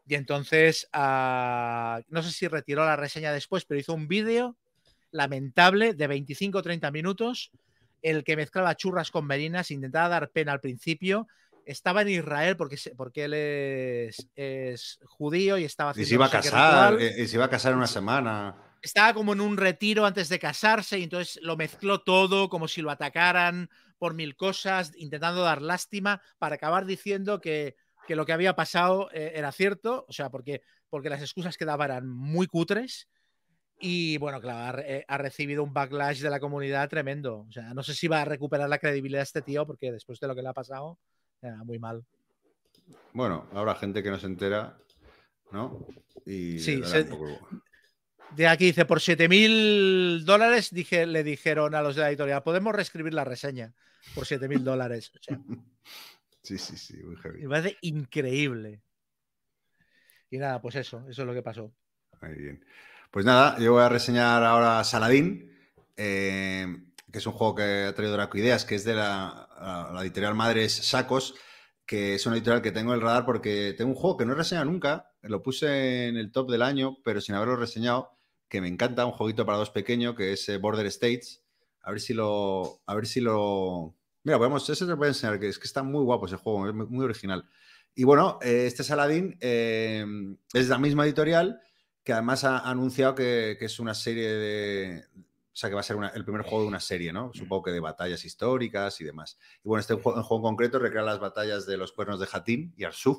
[0.05, 4.57] Y entonces, ah, no sé si retiró la reseña después, pero hizo un vídeo
[5.11, 7.51] lamentable de 25 o 30 minutos,
[8.01, 11.27] el que mezclaba churras con merinas, intentaba dar pena al principio,
[11.67, 13.33] estaba en Israel porque, porque él
[14.35, 16.05] es, judío y estaba haciendo.
[16.05, 18.55] Y se iba a casar, eh, y se iba a casar una semana.
[18.81, 22.81] Estaba como en un retiro antes de casarse y entonces lo mezcló todo como si
[22.81, 27.75] lo atacaran por mil cosas, intentando dar lástima para acabar diciendo que,
[28.07, 31.85] lo que había pasado eh, era cierto, o sea, porque, porque las excusas que daba
[31.85, 33.09] eran muy cutres.
[33.79, 37.45] Y bueno, claro, ha, eh, ha, recibido un backlash de la comunidad tremendo.
[37.47, 40.27] O sea, no sé si va a recuperar la credibilidad este tío, porque después de
[40.27, 40.97] lo que le ha pasado,
[41.65, 42.05] muy mal.
[43.13, 44.77] Bueno, habrá gente que no se entera,
[45.51, 45.85] ¿no?
[46.25, 46.81] Y sí,
[48.35, 52.43] de aquí dice, por 7 mil dólares dije, le dijeron a los de la editorial,
[52.43, 53.73] podemos reescribir la reseña
[54.13, 55.11] por 7 mil dólares.
[56.43, 57.41] sí, sí, sí, muy heavy.
[57.43, 58.81] Me parece increíble.
[60.29, 61.73] Y nada, pues eso, eso es lo que pasó.
[62.21, 62.65] Muy bien.
[63.11, 65.51] Pues nada, yo voy a reseñar ahora Saladín.
[65.95, 66.67] Eh,
[67.11, 70.73] que es un juego que ha traído Draco Ideas, que es de la, editorial Madres
[70.73, 71.35] Sacos,
[71.85, 74.33] que es una editorial que tengo en el radar porque tengo un juego que no
[74.33, 78.17] he reseñado nunca, lo puse en el top del año, pero sin haberlo reseñado,
[78.49, 81.43] que me encanta, un jueguito para dos pequeños, que es eh, Border States.
[81.81, 82.81] A ver si lo.
[82.85, 83.95] A ver si lo.
[84.23, 86.67] Mira, podemos, eso te voy a enseñar, que es que está muy guapo ese juego,
[86.67, 87.47] es muy original.
[87.95, 90.05] Y bueno, eh, este Saladín eh,
[90.53, 91.59] es la misma editorial
[92.03, 95.03] que además ha anunciado que, es una serie de,
[95.57, 97.31] o sea, que va a ser el primer juego de una serie, ¿no?
[97.33, 99.39] Supongo que de batallas históricas y demás.
[99.63, 102.73] Y bueno, este juego, en juego concreto recrea las batallas de los cuernos de Hatim
[102.77, 103.17] y Arsuf,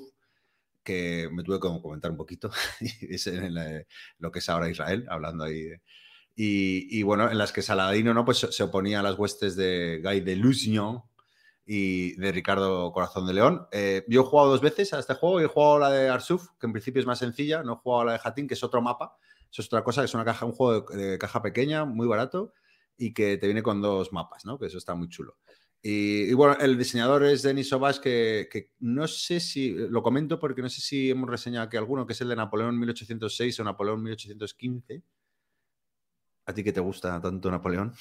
[0.85, 2.53] que me tuve que comentar un poquito,
[3.01, 3.85] es en
[4.19, 5.67] lo que es ahora Israel, hablando ahí.
[6.37, 8.25] y, bueno, en las que Saladino ¿no?
[8.25, 11.03] pues se oponía a las huestes de Guy de Lusignan
[11.67, 13.67] y de Ricardo Corazón de León.
[13.73, 16.51] Eh, yo he jugado dos veces a este juego y he jugado la de Arsuf,
[16.61, 18.81] que en principio es más sencilla, no he jugado la de Hatim, que es otro
[18.81, 19.19] mapa
[19.51, 22.53] eso es otra cosa, que es una caja, un juego de, caja pequeña, muy barato,
[22.97, 24.59] y que te viene con dos mapas, ¿no?
[24.59, 25.37] Que eso está muy chulo.
[25.81, 30.61] Y, bueno, el diseñador es Denis Sobas, que, que, no sé si, lo comento porque
[30.61, 34.03] no sé si hemos reseñado aquí alguno, que es el de Napoleón 1806 o Napoleón
[34.03, 35.03] 1815.
[36.47, 37.95] ¿A ti que te gusta tanto Napoleón?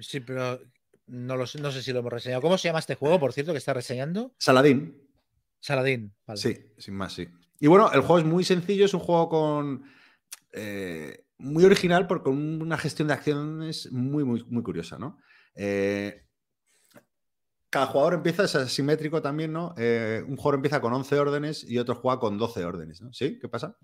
[0.00, 0.60] Sí, pero
[1.06, 2.40] no, lo, no sé si lo hemos reseñado.
[2.40, 4.32] ¿Cómo se llama este juego, por cierto, que está reseñando?
[4.38, 4.96] Saladín.
[5.58, 6.40] Saladín, vale.
[6.40, 7.28] Sí, sin más, sí.
[7.58, 9.84] Y bueno, el juego es muy sencillo, es un juego con
[10.52, 15.18] eh, muy original porque con una gestión de acciones muy, muy, muy curiosa, ¿no?
[15.54, 16.26] Eh,
[17.70, 19.74] cada jugador empieza, es asimétrico también, ¿no?
[19.78, 23.12] Eh, un jugador empieza con 11 órdenes y otro juega con 12 órdenes, ¿no?
[23.12, 23.38] ¿Sí?
[23.40, 23.76] ¿Qué pasa?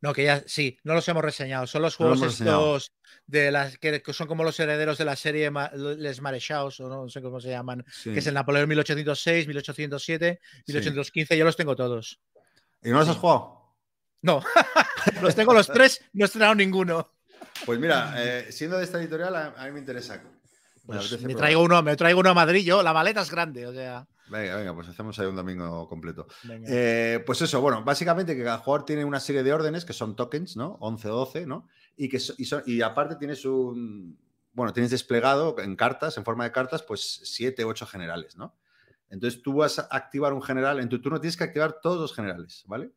[0.00, 1.66] No, que ya sí, no los hemos reseñado.
[1.66, 2.92] Son los juegos estos
[3.26, 5.50] de las que, son como los herederos de la serie
[5.96, 11.38] Les Maréchaux, o no, sé cómo se llaman, que es el Napoleón 1806, 1807, 1815.
[11.38, 12.20] Yo los tengo todos.
[12.82, 13.59] ¿Y no los has jugado?
[14.22, 14.42] No,
[15.22, 17.10] los tengo los tres, no he estrenado ninguno.
[17.64, 20.22] Pues mira, eh, siendo de esta editorial, a, mí me interesa.
[20.86, 23.72] Pues me, traigo uno, me traigo uno a Madrid, yo, la maleta es grande, o
[23.72, 24.06] sea.
[24.28, 26.26] Venga, venga, pues hacemos ahí un domingo completo.
[26.48, 30.14] Eh, pues eso, bueno, básicamente que cada jugador tiene una serie de órdenes que son
[30.14, 30.76] tokens, ¿no?
[30.80, 31.66] 11 o 12, ¿no?
[31.96, 32.20] Y, que
[32.66, 34.18] y, aparte tienes un.
[34.52, 38.56] Bueno, tienes desplegado en cartas, en forma de cartas, pues 7 u 8 generales, ¿no?
[39.08, 42.14] Entonces tú vas a activar un general, en tu turno tienes que activar todos los
[42.14, 42.92] generales, ¿vale?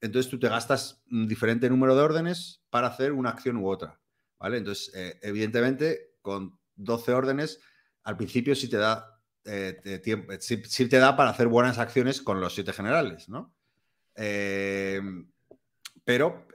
[0.00, 4.00] Entonces tú te gastas un diferente número de órdenes para hacer una acción u otra,
[4.38, 4.58] ¿vale?
[4.58, 7.60] Entonces, eh, evidentemente, con 12 órdenes,
[8.02, 12.40] al principio sí te da eh, tiempo, sí, te da para hacer buenas acciones con
[12.40, 13.54] los siete generales, ¿no?
[14.14, 15.00] Eh,
[16.04, 16.46] pero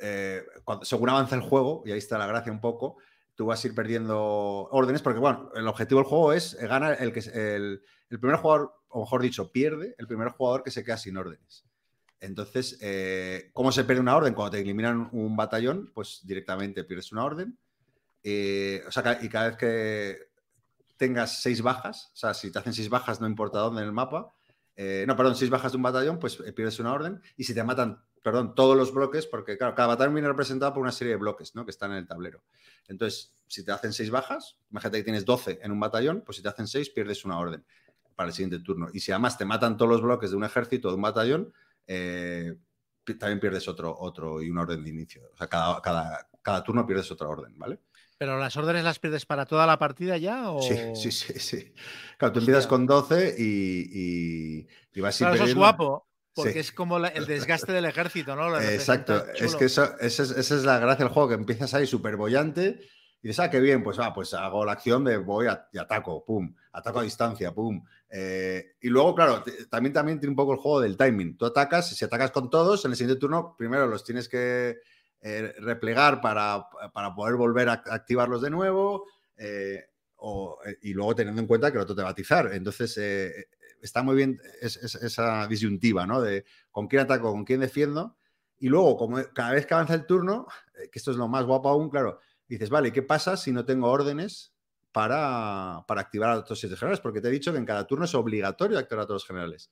[0.82, 2.98] según avanza el juego, y ahí está la gracia un poco,
[3.36, 7.14] tú vas a ir perdiendo órdenes, porque bueno, el objetivo del juego es ganar el
[7.14, 10.98] que el, el primer jugador, o mejor dicho, pierde el primer jugador que se queda
[10.98, 11.66] sin órdenes.
[12.20, 14.34] Entonces, eh, ¿cómo se pierde una orden?
[14.34, 17.58] Cuando te eliminan un batallón, pues directamente pierdes una orden.
[18.24, 20.18] Eh, o sea, y cada vez que
[20.98, 23.94] tengas seis bajas, o sea, si te hacen seis bajas, no importa dónde en el
[23.94, 24.34] mapa,
[24.76, 27.22] eh, no, perdón, seis bajas de un batallón, pues pierdes una orden.
[27.38, 30.82] Y si te matan, perdón, todos los bloques, porque claro, cada batallón viene representado por
[30.82, 31.66] una serie de bloques, ¿no?
[31.66, 32.44] Que están en el tablero.
[32.88, 36.44] Entonces, si te hacen seis bajas, imagínate que tienes 12 en un batallón, pues si
[36.44, 37.64] te hacen seis, pierdes una orden
[38.16, 38.88] para el siguiente turno.
[38.94, 41.54] Y si además te matan todos los bloques de un ejército, de un batallón,
[41.88, 42.56] eh,
[43.20, 45.24] también pierdes otro, otro y una orden de inicio.
[45.34, 47.80] O sea, cada, cada, cada turno pierdes otra orden, ¿vale?
[48.18, 50.50] ¿Pero las órdenes las pierdes para toda la partida ya?
[50.50, 50.62] O...
[50.62, 51.74] Sí, sí, sí, sí.
[52.18, 56.98] Claro, tú empiezas con 12 y, y, vas claro, Eso es guapo, porque es como
[56.98, 58.58] el desgaste del ejército, ¿no?
[58.60, 61.86] Exacto, es que eso, esa, es, esa, es, la gracia del juego, que empiezas ahí
[61.86, 62.80] súper bollante
[63.26, 66.24] y dices, ah, qué bien, pues, ah, pues hago la acción de voy y ataco,
[66.24, 67.84] pum, ataco a distancia, pum.
[68.08, 71.36] Eh, y luego, claro, también, también tiene un poco el juego del timing.
[71.36, 74.78] Tú atacas, si atacas con todos, en el siguiente turno, primero los tienes que
[75.22, 76.68] eh, replegar para,
[77.16, 79.08] poder volver a activarlos de nuevo.
[79.38, 79.84] Eh,
[80.84, 82.54] y luego teniendo en cuenta que el otro te va a atizar.
[82.54, 82.96] Entonces,
[83.82, 86.22] está muy bien esa disyuntiva, ¿no?
[86.22, 88.18] De con quién ataco, con quién defiendo.
[88.60, 90.46] Y luego, como cada vez que avanza el turno,
[90.76, 93.90] que esto es lo más guapo aún, claro, dices, vale, ¿qué pasa si no tengo
[93.90, 94.54] órdenes
[94.92, 97.02] para, activar a otros siete generales?
[97.02, 99.72] Porque te he dicho que en cada turno es obligatorio activar a todos los generales.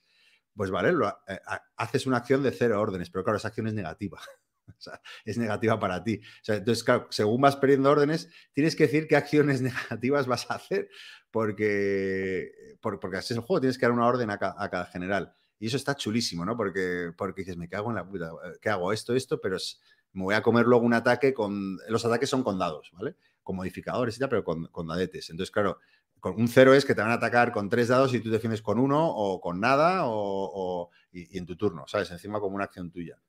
[0.54, 0.94] Pues vale,
[1.28, 1.38] eh,
[1.76, 4.20] haces una acción de cero órdenes, pero claro, esa acción es negativa.
[4.66, 6.22] O sea, es negativa para ti.
[6.46, 9.60] entonces, claro, según vas perdiendo órdenes, tienes que decir qué acciones
[9.90, 10.88] negativas vas a hacer,
[11.30, 15.34] porque, porque así es el juego, tienes que dar una orden a, cada general.
[15.58, 16.56] Y eso está chulísimo, ¿no?
[16.56, 18.92] Porque, porque dices, me cago en la puta, eh, ¿qué hago?
[18.92, 19.80] Esto, esto, pero es,
[20.14, 21.78] me voy a comer luego un ataque con.
[21.88, 23.16] Los ataques son con dados, ¿vale?
[23.42, 25.28] Con modificadores y tal, pero con, con dadetes.
[25.30, 25.78] Entonces, claro,
[26.24, 28.62] con un cero es que te van a atacar con tres dados y tú defiendes
[28.62, 32.10] con uno o con nada o, y, en tu turno, ¿sabes?
[32.12, 33.20] Encima como una acción tuya.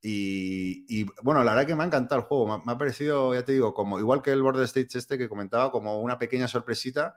[0.00, 2.62] Y, bueno, la verdad que me ha encantado el juego.
[2.64, 5.70] Me, ha parecido, ya te digo, como igual que el Border Stage este que comentaba,
[5.70, 7.14] como una pequeña sorpresita.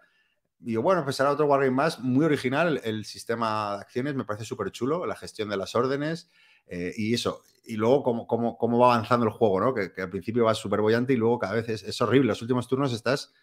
[0.59, 2.81] Y bueno, pues será otro Wargame más, muy original.
[2.83, 6.29] El, sistema de acciones me parece súper chulo, la gestión de las órdenes.
[6.67, 9.73] Eh, y eso, y luego cómo, cómo, cómo, va avanzando el juego, ¿no?
[9.73, 12.29] Que, al principio va súper bollante y luego cada vez es, horrible.
[12.29, 13.33] Los últimos turnos estás,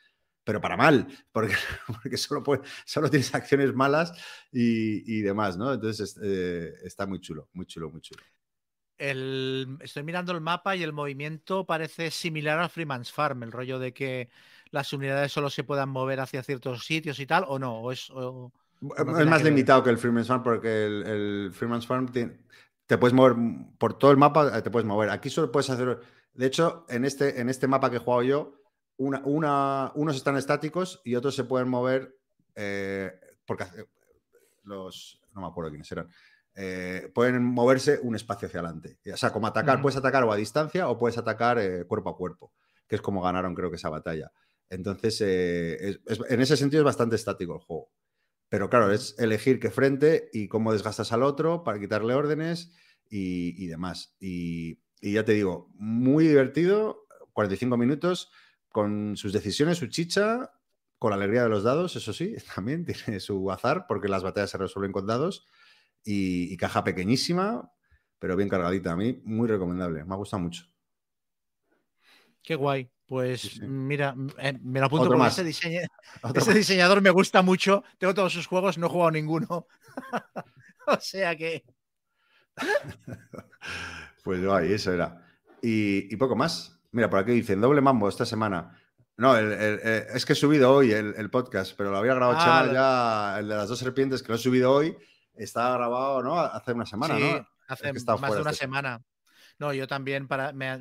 [0.44, 1.54] pero para mal, porque,
[1.86, 2.42] porque solo,
[2.84, 4.12] solo tienes acciones malas
[4.52, 5.72] y, demás, ¿no?
[5.72, 8.22] Entonces eh, está muy chulo, muy chulo, muy chulo.
[8.98, 13.78] El, estoy mirando el mapa y el movimiento parece similar a Freeman's Farm, el rollo
[13.78, 14.28] de que
[14.70, 18.10] las unidades solo se puedan mover hacia ciertos sitios y tal, o no, o es...
[18.10, 22.40] es más limitado que el Freeman's Farm porque el, el Freeman's Farm tiene,
[22.90, 23.36] te puedes mover
[23.78, 25.10] por todo el mapa, eh, te puedes mover.
[25.10, 26.00] Aquí solo puedes hacer.
[26.34, 28.54] De hecho, en este, en este mapa que he jugado yo,
[28.96, 32.18] una, una, unos están estáticos y otros se pueden mover
[32.56, 33.12] eh,
[33.46, 33.64] porque
[34.64, 35.20] los.
[35.36, 36.08] No me acuerdo quiénes eran.
[36.56, 38.98] Eh, pueden moverse un espacio hacia adelante.
[39.14, 42.52] O sea, como atacar, puedes atacar o a distancia o puedes atacar cuerpo a cuerpo,
[42.88, 44.32] que es como ganaron, creo que esa batalla.
[44.68, 47.92] Entonces, en ese sentido es bastante estático el juego.
[48.50, 52.72] Pero claro, es elegir qué frente y cómo desgastas al otro para quitarle órdenes
[53.08, 54.16] y, demás.
[54.18, 58.30] Y, ya te digo, muy divertido, 45 minutos,
[58.68, 60.50] con sus decisiones, su chicha,
[60.98, 64.50] con la alegría de los dados, eso sí, también tiene su azar, porque las batallas
[64.50, 65.46] se resuelven con dados,
[66.04, 67.72] y, caja pequeñísima,
[68.18, 68.92] pero bien cargadita.
[68.92, 70.64] A mí, muy recomendable, me ha gustado mucho.
[72.42, 72.90] Qué guay.
[73.10, 75.88] Pues mira, eh, me lo apunto porque ese,
[76.34, 77.82] ese diseñador me gusta mucho.
[77.98, 79.66] Tengo todos sus juegos, no he jugado ninguno.
[80.86, 81.64] o sea que.
[84.22, 85.26] pues ahí, eso era.
[85.60, 86.80] Y, poco más.
[86.92, 88.80] Mira, por aquí dicen doble mambo esta semana.
[89.16, 93.40] No, eh, es que he subido hoy el, podcast, pero lo había grabado ah, ya,
[93.40, 94.96] el de las dos serpientes que lo he subido hoy,
[95.34, 96.38] estaba grabado, ¿no?
[96.38, 97.48] Hace una semana, ¿no?
[97.66, 99.02] Hace más de una semana.
[99.60, 100.72] No, yo también para, me,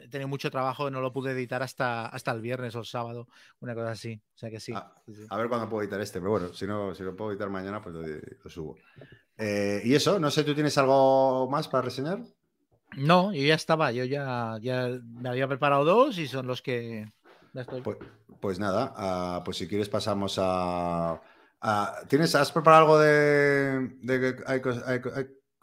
[0.00, 3.28] he tenido mucho trabajo, no lo pude editar hasta, hasta el viernes o el sábado,
[3.60, 4.20] una cosa así.
[4.34, 4.72] O sea que sí.
[4.74, 4.92] Ah,
[5.28, 7.82] a, ver cuándo puedo editar este, pero bueno, si no, si lo puedo editar mañana,
[7.82, 8.76] pues lo, subo.
[9.36, 12.20] Eh, y eso, no sé, ¿tú tienes algo más para reseñar?
[12.96, 17.06] No, yo ya estaba, yo ya, ya me había preparado dos y son los que
[17.64, 17.98] pues,
[18.40, 21.20] pues, nada, ah, pues si quieres pasamos a,
[22.08, 24.60] ¿Tienes, ¿Has preparado algo de, de hay,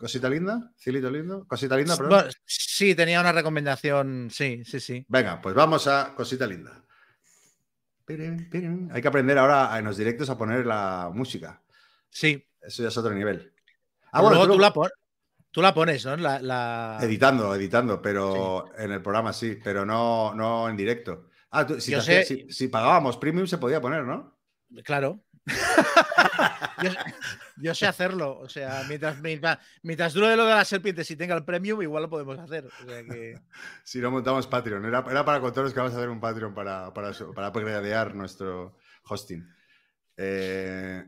[0.04, 0.70] ¿Cosita linda?
[0.78, 1.48] ¿Cilito lindo?
[1.48, 2.26] ¿Cosita linda, perdón?
[2.46, 4.28] sí, tenía una recomendación.
[4.30, 5.06] Sí, sí, sí.
[5.08, 6.84] Venga, pues vamos a cosita linda.
[8.92, 11.62] Hay que aprender ahora en los directos a poner la música.
[12.10, 12.46] Sí.
[12.62, 13.54] Eso ya es otro nivel.
[14.12, 14.74] Ah, bueno, tú, la
[15.52, 16.18] tú, la pones, ¿no?
[16.18, 21.30] La, Editando, editando, pero en el programa sí, pero no, no en directo.
[21.50, 21.94] Ah, si,
[22.50, 24.38] si, pagábamos premium se podía poner, ¿no?
[24.84, 25.24] Claro,
[26.84, 26.90] yo,
[27.76, 28.40] sé hacerlo.
[28.40, 32.10] O sea, mientras, mientras, dure lo de las serpientes y tenga el premium, igual lo
[32.10, 32.66] podemos hacer.
[33.84, 34.86] Si no montamos Patreon.
[34.86, 39.48] Era, era para contaros que vamos a hacer un Patreon para, para, para nuestro hosting.
[40.18, 41.04] Eh,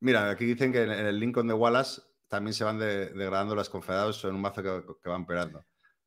[0.00, 4.24] mira, aquí dicen que en el Lincoln de Wallace también se van degradando las confederados
[4.24, 5.64] en un mazo que, van perando.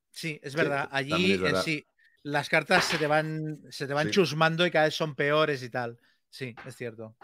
[0.09, 0.87] Sí, es verdad.
[0.91, 1.87] Allí eh, sí,
[2.23, 5.69] las cartas se te van, se te van chusmando y cada vez son peores y
[5.69, 5.99] tal.
[6.29, 7.15] Sí, es cierto.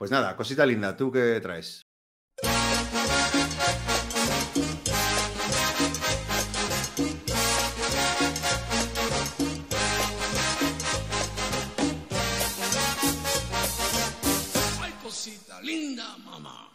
[0.00, 1.86] Pues nada, cosita linda, ¿tú qué traes?
[14.80, 16.70] Ay, cosita linda, mamá.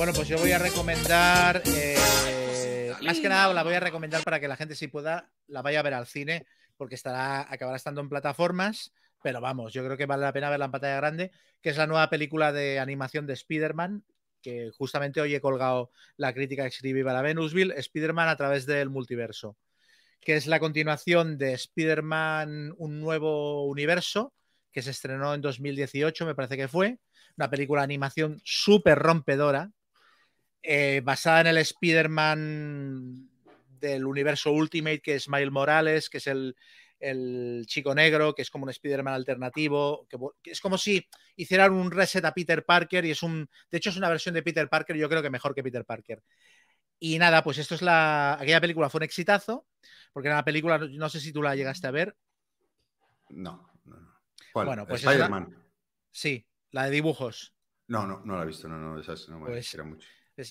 [0.00, 4.40] Bueno, pues yo voy a recomendar, eh, más que nada la voy a recomendar para
[4.40, 6.46] que la gente si pueda la vaya a ver al cine,
[6.78, 10.64] porque estará, acabará estando en plataformas, pero vamos, yo creo que vale la pena verla
[10.64, 14.02] en pantalla grande, que es la nueva película de animación de Spider-Man,
[14.40, 18.88] que justamente hoy he colgado la crítica que escribí para Venusville, Spider-Man a través del
[18.88, 19.58] multiverso,
[20.18, 24.32] que es la continuación de Spider-Man, un nuevo universo,
[24.72, 27.00] que se estrenó en 2018, me parece que fue,
[27.36, 29.70] una película de animación súper rompedora,
[30.62, 33.28] eh, basada en el Spider-Man
[33.80, 36.54] del universo Ultimate, que es Miles Morales, que es el,
[37.66, 40.18] chico negro, que es como un Spider-Man alternativo, que,
[40.50, 43.96] es como si hicieran un reset a Peter Parker y es un, de hecho es
[43.96, 46.22] una versión de Peter Parker, yo creo que mejor que Peter Parker.
[46.98, 49.66] Y nada, pues esto es la, aquella película fue un exitazo,
[50.12, 52.14] porque era una película, no sé si tú la llegaste a ver.
[53.30, 54.20] No, no, no.
[54.52, 55.56] Bueno, pues Spider-Man.
[56.10, 57.54] Sí, la de dibujos.
[57.86, 60.06] No, no, no la he visto, no, no, esas no me pues, mucho.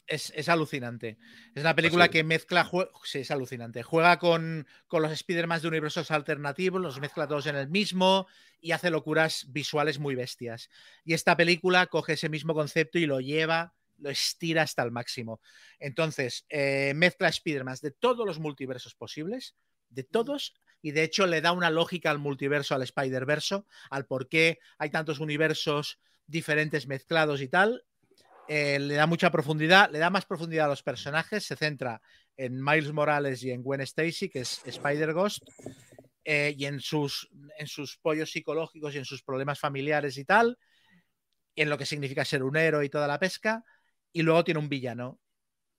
[0.08, 1.18] Es, alucinante.
[1.54, 2.70] Es una película que mezcla.
[3.04, 3.84] Sí, es alucinante.
[3.84, 8.28] Juega con, los Spider-Man de universos alternativos, los mezcla todos en el mismo
[8.62, 10.70] y hace locuras visuales muy bestias.
[11.04, 15.42] Y esta película coge ese mismo concepto y lo lleva, lo estira hasta el máximo.
[15.80, 19.56] Entonces, eh, mezcla Spider-Man de todos los multiversos posibles,
[19.90, 24.30] de todos, y de hecho le da una lógica al multiverso, al Spider-Verso, al por
[24.30, 27.84] qué hay tantos universos diferentes mezclados y tal,
[28.52, 32.02] eh, le da mucha profundidad, le da más profundidad a los personajes, se centra
[32.36, 35.44] en Miles Morales y en Gwen Stacy, que es Spider-Ghost,
[36.26, 37.30] eh, y en sus,
[38.02, 40.58] pollos psicológicos y en sus problemas familiares y tal,
[41.56, 43.64] en lo que significa ser un héroe y toda la pesca,
[44.12, 45.20] y luego tiene un villano.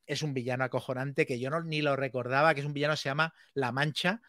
[0.07, 3.09] Es un villano acojonante que yo no, ni lo recordaba, que es un villano se
[3.09, 4.23] llama La Mancha,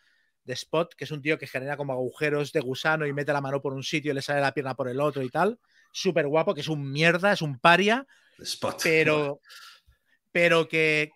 [0.44, 3.42] de Spot, que es un tío que genera como agujeros de gusano y mete la
[3.42, 5.60] mano por un sitio y le sale la pierna por el otro y tal.
[5.92, 8.08] Súper guapo, que es un mierda, es un paria.
[8.84, 9.42] Pero,
[10.32, 11.12] pero que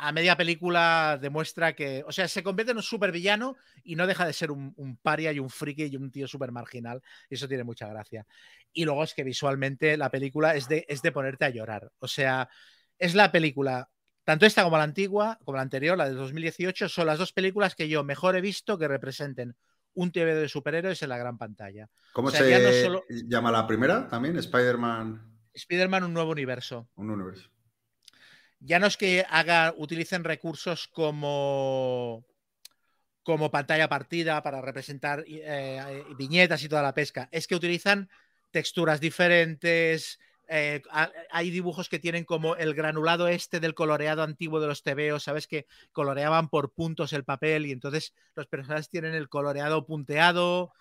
[0.00, 4.06] a media película demuestra que, o sea, se convierte en un super villano y no
[4.06, 7.02] deja de ser un, paria y un friki y un tío súper marginal.
[7.28, 8.24] Y eso tiene mucha gracia.
[8.72, 11.90] Y luego es que visualmente la película es de, es de ponerte a llorar.
[11.98, 12.48] O sea,
[12.96, 13.90] es la película,
[14.22, 17.74] tanto esta como la antigua, como la anterior, la de 2018, son las dos películas
[17.74, 19.56] que yo mejor he visto que representen
[19.98, 21.90] un TV de superhéroes en la gran pantalla.
[22.12, 24.36] ¿Cómo se llama la primera también?
[24.36, 25.40] Spider-Man.
[25.52, 26.88] Spider-Man un nuevo universo.
[26.94, 27.50] Un universo.
[28.60, 32.24] Ya no es que haga, utilicen recursos como,
[33.24, 38.08] como pantalla partida para representar eh, viñetas y toda la pesca, es que utilizan
[38.52, 40.20] texturas diferentes.
[40.48, 40.82] Eh,
[41.30, 45.46] hay dibujos que tienen como el granulado este del coloreado antiguo de los TVO, sabes
[45.46, 50.72] que coloreaban por puntos el papel y entonces los personajes tienen el coloreado punteado.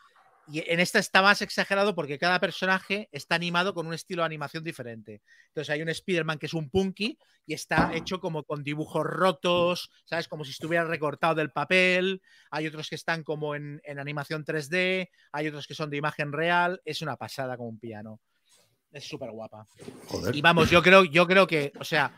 [0.50, 4.28] Y en esta está más exagerado porque cada personaje está animado con un estilo de
[4.28, 5.22] animación diferente.
[5.50, 9.92] Entonces hay un Spider-Man que es un punky y está hecho como con dibujos rotos,
[10.06, 10.30] ¿sabes?
[10.30, 12.22] Como si estuviera recortado del papel.
[12.50, 16.82] Hay otros que están como en, animación 3D, hay otros que son de imagen real.
[16.86, 18.22] Es una pasada como un piano.
[18.92, 19.66] Es súper guapa.
[20.34, 22.12] Y vamos, yo creo, yo creo que, o sea,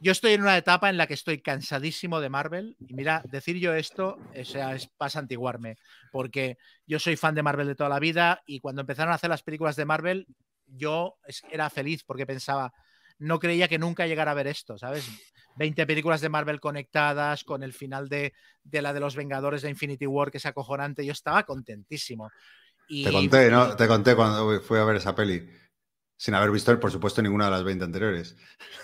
[0.00, 2.76] yo estoy en una etapa en la que estoy cansadísimo de Marvel.
[2.80, 5.76] Y mira, decir yo esto o sea, es para santiguarme,
[6.12, 9.30] porque yo soy fan de Marvel de toda la vida y cuando empezaron a hacer
[9.30, 10.26] las películas de Marvel,
[10.66, 11.16] yo
[11.50, 12.72] era feliz porque pensaba,
[13.18, 15.08] no creía que nunca llegara a ver esto, ¿sabes?
[15.56, 18.32] 20 películas de Marvel conectadas con el final de,
[18.62, 21.04] de la de los Vengadores de Infinity War, que es acojonante.
[21.04, 22.30] Yo estaba contentísimo.
[22.88, 23.04] Y...
[23.04, 23.74] Te conté, ¿no?
[23.74, 25.48] Te conté cuando fui a ver esa peli.
[26.20, 28.36] Sin haber visto, por supuesto, ninguna de las 20 anteriores.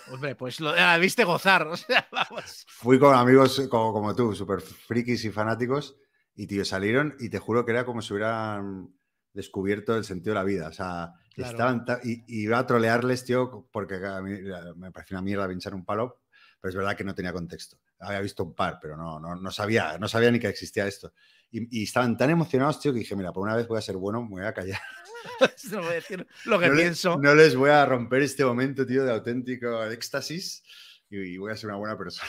[0.08, 1.66] Hombre, pues lo viste gozar.
[1.66, 2.64] O sea, vamos.
[2.68, 5.96] Fui con amigos como, tú, súper frikis y fanáticos,
[6.36, 8.94] y tío, salieron y te juro que era como si hubieran
[9.32, 10.68] descubierto el sentido de la vida.
[10.68, 14.38] O sea, estaban y, iba a trolearles, tío, porque a mí
[14.76, 16.22] me parecía una mierda pinchar un palo.
[16.60, 17.78] pero es verdad que no tenía contexto.
[17.98, 21.12] Había visto un par, pero no, no, no sabía, no sabía ni que existía esto.
[21.56, 23.96] Y, y estaban tan emocionados, tío, que dije, mira, por una vez voy a ser
[23.96, 24.80] bueno, me voy a callar.
[25.70, 27.16] No voy a decir lo que no, le- pienso.
[27.16, 30.62] no les voy a romper este momento, tío, de auténtico éxtasis
[31.08, 32.28] y, y voy a ser una buena persona.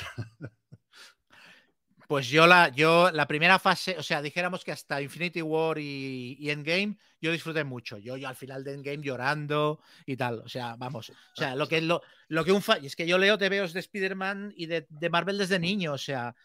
[2.07, 6.38] Pues yo la, yo la primera fase, o sea, dijéramos que hasta Infinity War y,
[6.39, 7.97] y Endgame, yo disfruté mucho.
[7.97, 10.39] Yo, yo al final de Endgame llorando y tal.
[10.39, 11.10] O sea, vamos.
[11.10, 13.73] O sea, lo que, lo, lo que un fa- y es que yo leo TVOs
[13.73, 15.93] de Spider-Man y de, de Marvel desde niño.
[15.93, 16.35] O sea,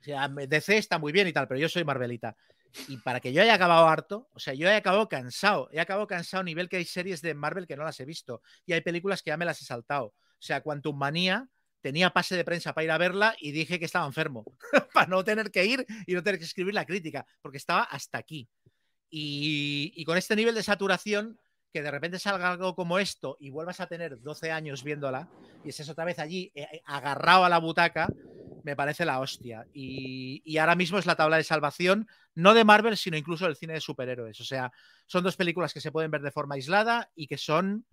[0.00, 2.36] o sea, DC está muy bien y tal, pero yo soy Marvelita.
[2.88, 5.68] Y para que yo haya acabado harto, o sea, yo he acabado cansado.
[5.72, 8.42] He acabado cansado a nivel que hay series de Marvel que no las he visto.
[8.64, 10.06] Y hay películas que ya me las he saltado.
[10.06, 11.48] O sea, Quantum Manía
[11.80, 14.44] tenía pase de prensa para ir a verla y dije que estaba enfermo
[14.94, 18.18] para no tener que ir y no tener que escribir la crítica, porque estaba hasta
[18.18, 18.48] aquí.
[19.10, 21.38] Y, y con este nivel de saturación,
[21.72, 25.28] que de repente salga algo como esto y vuelvas a tener 12 años viéndola
[25.64, 28.08] y estés otra vez allí eh, eh, agarrado a la butaca,
[28.64, 29.66] me parece la hostia.
[29.72, 33.56] Y, y ahora mismo es la tabla de salvación, no de Marvel, sino incluso del
[33.56, 34.40] cine de superhéroes.
[34.40, 34.72] O sea,
[35.06, 37.84] son dos películas que se pueden ver de forma aislada y que son,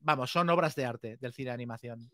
[0.00, 2.10] vamos, son obras de arte del cine de animación.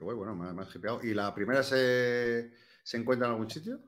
[0.00, 1.00] Bueno, me, me has hipeado.
[1.02, 2.52] ¿Y la primera se,
[2.82, 3.80] se encuentra en algún sitio?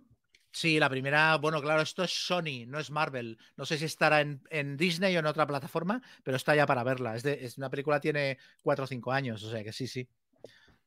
[0.50, 3.36] Sí, la primera, bueno, claro, esto es Sony, no es Marvel.
[3.56, 6.84] No sé si estará en, en Disney o en otra plataforma, pero está ya para
[6.84, 7.16] verla.
[7.16, 10.08] Es, de, es una película tiene cuatro o cinco años, o sea que sí, sí.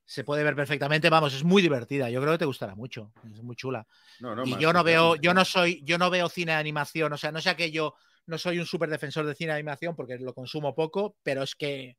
[0.08, 2.10] Se puede ver perfectamente, vamos, es muy divertida.
[2.10, 3.86] Yo creo que te gustará mucho, es muy chula.
[4.22, 7.12] No, no, y yo no veo, yo no soy, yo no veo cine de animación,
[7.12, 7.94] o sea, no sé que yo
[8.26, 11.56] no soy un súper defensor de cine de animación porque lo consumo poco, pero es
[11.56, 11.98] que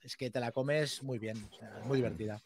[0.00, 2.40] es que te la comes muy bien, o sea, es muy divertida.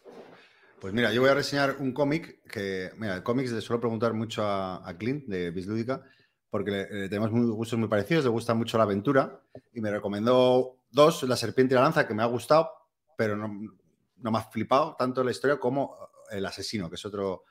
[0.81, 4.13] Pues mira, yo voy a reseñar un cómic que, mira, el cómic le suelo preguntar
[4.15, 6.03] mucho a, a Clint de Bislúdica,
[6.51, 9.41] porque le- le tenemos muy, gustos muy parecidos, le gusta mucho la aventura,
[9.73, 12.71] y me recomendó dos, La Serpiente y la Lanza, que me ha gustado,
[13.17, 13.79] pero no,
[14.21, 15.97] no me ha flipado tanto la historia como
[16.31, 17.45] El Asesino, que es otro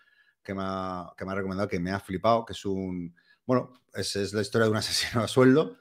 [0.43, 3.15] que me ha, que me ha recomendado, que me ha flipado, que es un,
[3.45, 5.77] bueno, es, la historia de un asesino a sueldo,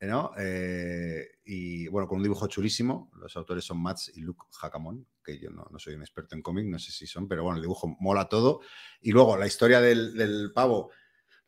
[0.00, 0.32] ¿no?
[0.38, 3.10] Eh, y bueno, con un dibujo chulísimo.
[3.16, 6.66] Los autores son Mats y Luke Jacamón, que yo no, soy un experto en cómic,
[6.66, 8.60] no sé si son, pero bueno, el dibujo mola todo.
[9.00, 10.90] Y luego la historia del pavo,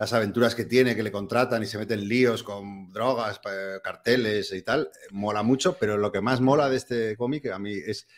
[0.03, 3.41] las aventuras que tiene, que le contratan y se meten líos con drogas,
[3.85, 7.73] carteles y tal, mola mucho, pero lo que más mola de este cómic a mí
[7.73, 8.09] es,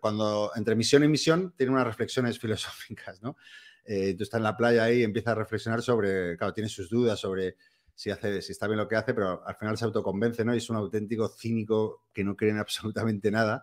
[0.00, 3.36] cuando entre misión y misión tiene unas reflexiones filosóficas, ¿no?
[3.84, 6.88] Eh, tú estás en la playa ahí y empiezas a reflexionar sobre, claro, tiene sus
[6.88, 7.56] dudas sobre
[7.94, 10.54] si, hace, si está bien lo que hace, pero al final se autoconvence, ¿no?
[10.54, 13.62] Y es un auténtico cínico que no cree en absolutamente nada.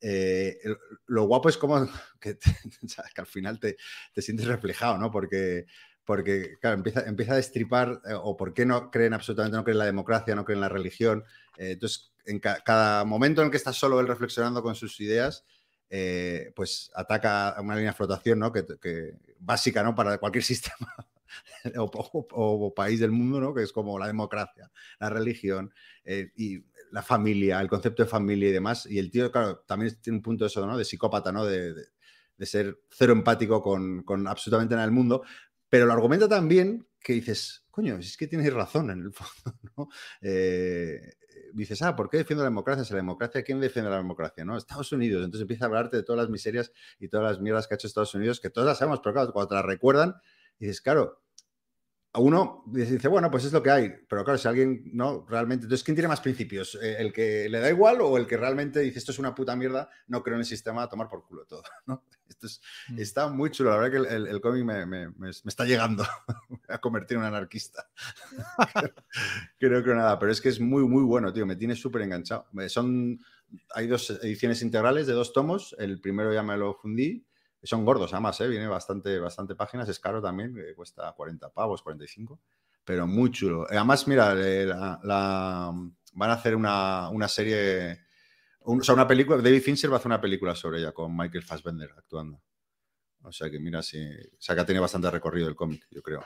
[0.00, 0.58] Eh,
[1.06, 1.88] lo guapo es como
[2.20, 2.36] que,
[3.14, 3.76] que al final te,
[4.12, 5.08] te sientes reflejado, ¿no?
[5.12, 5.66] Porque,
[6.06, 9.74] porque claro, empieza, empieza a destripar eh, o por qué no creen absolutamente, no creen
[9.76, 11.24] en la democracia, no creen en la religión.
[11.58, 15.00] Eh, entonces, en ca- cada momento en el que está solo él reflexionando con sus
[15.00, 15.44] ideas,
[15.90, 18.52] eh, pues ataca a una línea de flotación, ¿no?
[18.52, 19.94] Que, que básica, ¿no?
[19.94, 20.94] Para cualquier sistema
[21.76, 23.54] o, o- o país del mundo, ¿no?
[23.54, 24.70] Que es como la democracia,
[25.00, 25.72] la religión
[26.04, 28.86] eh, y la familia, el concepto de familia y demás.
[28.86, 30.76] Y el tío, claro, también tiene un punto de eso, ¿no?
[30.78, 31.44] De psicópata, ¿no?
[31.44, 31.86] De, de-
[32.38, 35.22] de ser cero empático con, con absolutamente nada del mundo.
[35.68, 39.88] Pero lo argumenta también que dices, coño, es que tienes razón en el fondo, ¿no?
[40.20, 41.14] Eh,
[41.52, 42.84] dices, ah, ¿por qué defiendo la democracia?
[42.84, 44.44] Si la democracia, ¿quién defiende la democracia?
[44.44, 44.56] ¿no?
[44.56, 45.24] Estados Unidos.
[45.24, 47.86] Entonces empieza a hablarte de todas las miserias y todas las mierdas que ha hecho
[47.86, 50.16] Estados Unidos, que todas las sabemos, pero claro, cuando te las recuerdan,
[50.58, 51.22] dices, claro,
[52.18, 53.92] uno dice, bueno, pues es lo que hay.
[54.08, 55.64] Pero claro, si alguien no realmente.
[55.64, 56.78] Entonces, ¿quién tiene más principios?
[56.80, 59.54] Eh, ¿El que le da igual o el que realmente dice esto es una puta
[59.56, 61.62] mierda, no creo en el sistema, a tomar por culo todo?
[61.86, 62.04] ¿no?
[62.28, 62.98] Esto es- Mm.
[63.00, 63.70] está muy chulo.
[63.70, 66.04] La verdad que el, el- el cómic me, me- me- está llegando
[66.68, 67.88] a convertir en un anarquista.
[69.58, 71.46] creo que nada, pero es que es muy, muy bueno, tío.
[71.46, 72.46] Me tiene súper enganchado.
[72.68, 73.18] Son,
[73.74, 75.74] hay dos ediciones integrales de dos tomos.
[75.78, 77.24] El primero ya me lo fundí.
[77.66, 78.48] Son gordos, además, ¿eh?
[78.48, 79.88] viene bastante, bastante páginas.
[79.88, 82.40] Es caro también, eh, cuesta 40 pavos, 45.
[82.84, 83.66] Pero muy chulo.
[83.68, 85.72] Además, mira, eh, la- la-
[86.14, 88.00] van a hacer una, una serie,
[88.60, 89.38] un- o sea, una película.
[89.42, 92.40] David Fincher va a hacer una película sobre ella con Michael Fassbender actuando.
[93.22, 96.24] O sea que mira, si, o sea que tenido bastante recorrido el cómic, yo creo.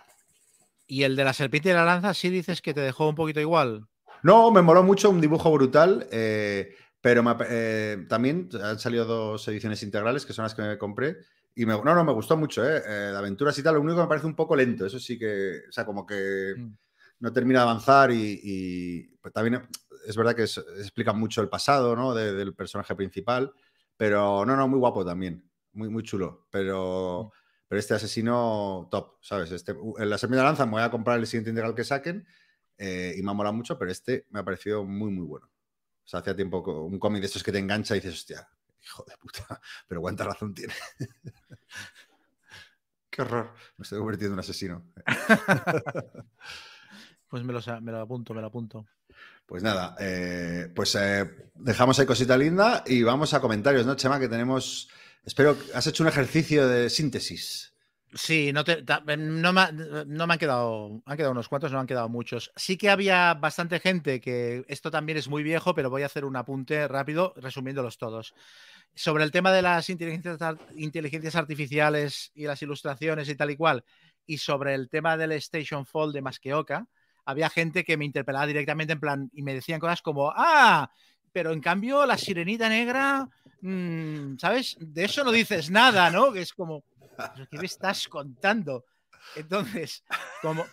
[0.86, 3.40] Y el de la serpiente y la lanza, sí dices que te dejó un poquito
[3.40, 3.86] igual.
[4.22, 9.46] No, me moló mucho, un dibujo brutal, eh, pero me eh, también han salido dos
[9.48, 11.18] ediciones integrales, que son las que me compré,
[11.54, 13.96] y me, no, no, me gustó mucho, eh, eh, de aventuras y tal, lo único
[13.96, 16.72] que me parece un poco lento, eso sí que, o sea, como que Mm.
[17.20, 19.62] no termina de avanzar y, y, pues, también
[20.06, 22.14] es verdad que es- explica mucho el pasado, ¿no?
[22.14, 23.52] de- del personaje principal,
[23.96, 27.32] pero no, no, muy guapo también, muy, muy chulo, pero...
[27.68, 29.52] Pero este asesino top, ¿sabes?
[29.52, 32.26] Este, en la semilla de lanza me voy a comprar el siguiente integral que saquen
[32.78, 35.49] eh, y me ha molado mucho, pero este me ha parecido muy, muy bueno.
[36.04, 38.48] O sea, hacía tiempo un cómic de estos que te engancha y dices, hostia,
[38.82, 40.72] Hijo de puta, pero cuánta razón tiene.
[43.10, 44.84] Qué horror, me estoy convirtiendo en un asesino.
[47.28, 48.88] Pues me lo, sa- me lo apunto, me lo apunto.
[49.46, 54.18] Pues nada, eh, pues eh, dejamos ahí cosita linda y vamos a comentarios, ¿no, Chema?
[54.18, 54.88] Que tenemos.
[55.24, 57.69] Espero que has hecho un ejercicio de síntesis.
[58.12, 58.82] Sí, no, te-
[59.18, 59.60] no, me,
[60.06, 62.50] no me han quedado, han quedado unos cuantos, no han quedado muchos.
[62.56, 66.24] Sí que había bastante gente que esto también es muy viejo, pero voy a hacer
[66.24, 68.34] un apunte rápido resumiéndolos todos.
[68.94, 73.56] Sobre el tema de las inteligencias, ar- inteligencias artificiales y las ilustraciones y tal y
[73.56, 73.84] cual,
[74.26, 76.88] y sobre el tema del Station Fall de Masqueoka,
[77.24, 80.90] había gente que me interpelaba directamente en plan y me decían cosas como, ah,
[81.32, 83.28] pero en cambio la sirenita negra,
[83.60, 84.76] mm, ¿sabes?
[84.80, 86.32] De eso no dices nada, ¿no?
[86.32, 86.99] Que es como, ¿pero
[87.50, 88.84] ¿qué me estás contando?
[89.36, 90.04] Entonces,
[90.42, 90.64] como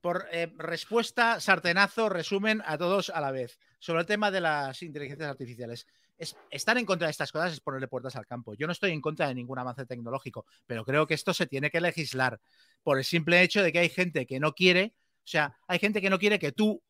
[0.00, 3.58] por, eh, respuesta, sartenazo, resumen a todos a la vez.
[3.78, 5.86] Sobre el tema de las inteligencias artificiales.
[6.18, 8.54] Es, estar en contra de estas cosas es ponerle puertas al campo.
[8.54, 11.70] Yo no estoy en contra de ningún avance tecnológico, pero creo que esto se tiene
[11.70, 12.40] que legislar
[12.82, 14.94] por el simple hecho de que hay gente que no quiere,
[15.24, 16.82] o sea, hay gente que no quiere que tú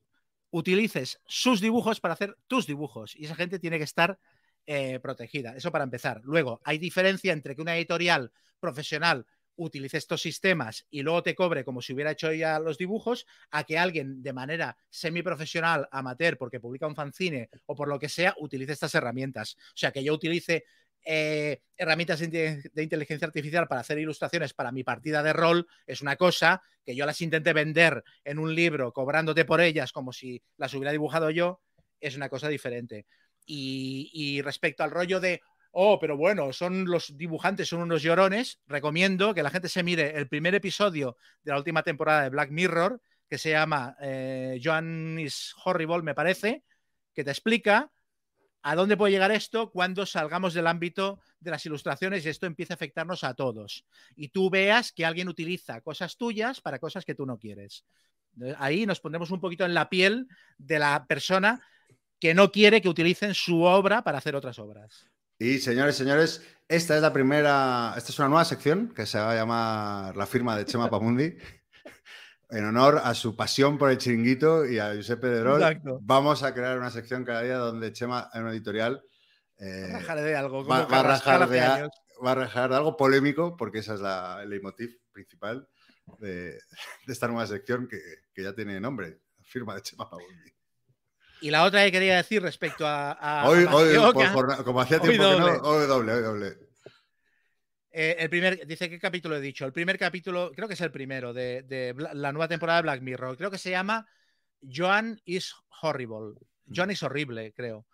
[0.50, 4.18] utilices sus dibujos para hacer tus dibujos y esa gente tiene que estar
[4.66, 5.56] eh, protegida.
[5.56, 6.20] Eso para empezar.
[6.24, 9.26] Luego, hay diferencia entre que una editorial profesional
[9.56, 13.64] utilice estos sistemas y luego te cobre como si hubiera hecho ya los dibujos, a
[13.64, 18.34] que alguien de manera semiprofesional, amateur, porque publica un fanzine o por lo que sea,
[18.38, 19.56] utilice estas herramientas.
[19.58, 20.64] O sea, que yo utilice
[21.04, 25.66] eh, herramientas de, inte- de inteligencia artificial para hacer ilustraciones para mi partida de rol
[25.86, 30.12] es una cosa, que yo las intente vender en un libro cobrándote por ellas como
[30.12, 31.60] si las hubiera dibujado yo,
[32.00, 33.06] es una cosa diferente.
[33.46, 35.40] Y, respecto al rollo de,
[35.72, 40.16] oh, pero bueno, son los dibujantes, son unos llorones, recomiendo que la gente se mire
[40.16, 45.18] el primer episodio de la última temporada de Black Mirror, que se llama eh, Joan
[45.18, 46.64] is Horrible, me parece,
[47.14, 47.90] que te explica
[48.62, 52.72] a dónde puede llegar esto cuando salgamos del ámbito de las ilustraciones y esto empiece
[52.72, 53.86] a afectarnos a todos.
[54.16, 57.84] Y tú veas que alguien utiliza cosas tuyas para cosas que tú no quieres.
[58.58, 61.60] Ahí nos pondremos un poquito en la piel de la persona
[62.20, 65.06] que no quiere que utilicen su obra para hacer otras obras.
[65.38, 69.32] Y señores, señores, esta es la primera, esta es una nueva sección que se va
[69.32, 71.34] a llamar La firma de Chema Pamundi.
[72.50, 76.76] En honor a su pasión por el chiringuito y a Josep Pedrol, vamos a crear
[76.78, 79.02] una sección cada día donde Chema, en una editorial,
[79.58, 80.64] eh, Rajaré de algo.
[80.66, 81.90] va, a rajar de, a- años.
[82.24, 85.68] va a rajar de algo polémico, porque esa es la, el leitmotiv principal
[86.18, 86.54] de,
[87.06, 87.98] de esta nueva sección que,
[88.34, 90.50] que ya tiene nombre, firma de Chema Pamundi.
[91.40, 93.12] Y la otra que quería decir respecto a.
[93.12, 93.96] a- Hoy, hoy,
[94.32, 96.56] por como hacía hoy tiempo que no, hoy doble, hoy doble.
[97.92, 99.64] eh, el primer, dice qué capítulo he dicho.
[99.64, 103.00] El primer capítulo, creo que es el primero de, de la nueva temporada de Black
[103.02, 103.36] Mirror.
[103.36, 104.06] Creo que se llama
[104.62, 106.34] Joan is Horrible.
[106.72, 107.86] Joan is horrible, creo.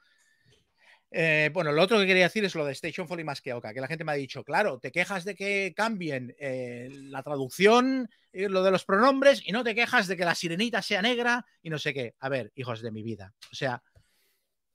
[1.18, 3.80] Eh, bueno, lo otro que quería decir es lo de Station Fall y Masqueoka, que
[3.80, 8.50] la gente me ha dicho, claro, te quejas de que cambien eh, la traducción, eh,
[8.50, 11.70] lo de los pronombres, y no te quejas de que la sirenita sea negra y
[11.70, 12.16] no sé qué.
[12.20, 13.32] A ver, hijos de mi vida.
[13.50, 13.82] O sea,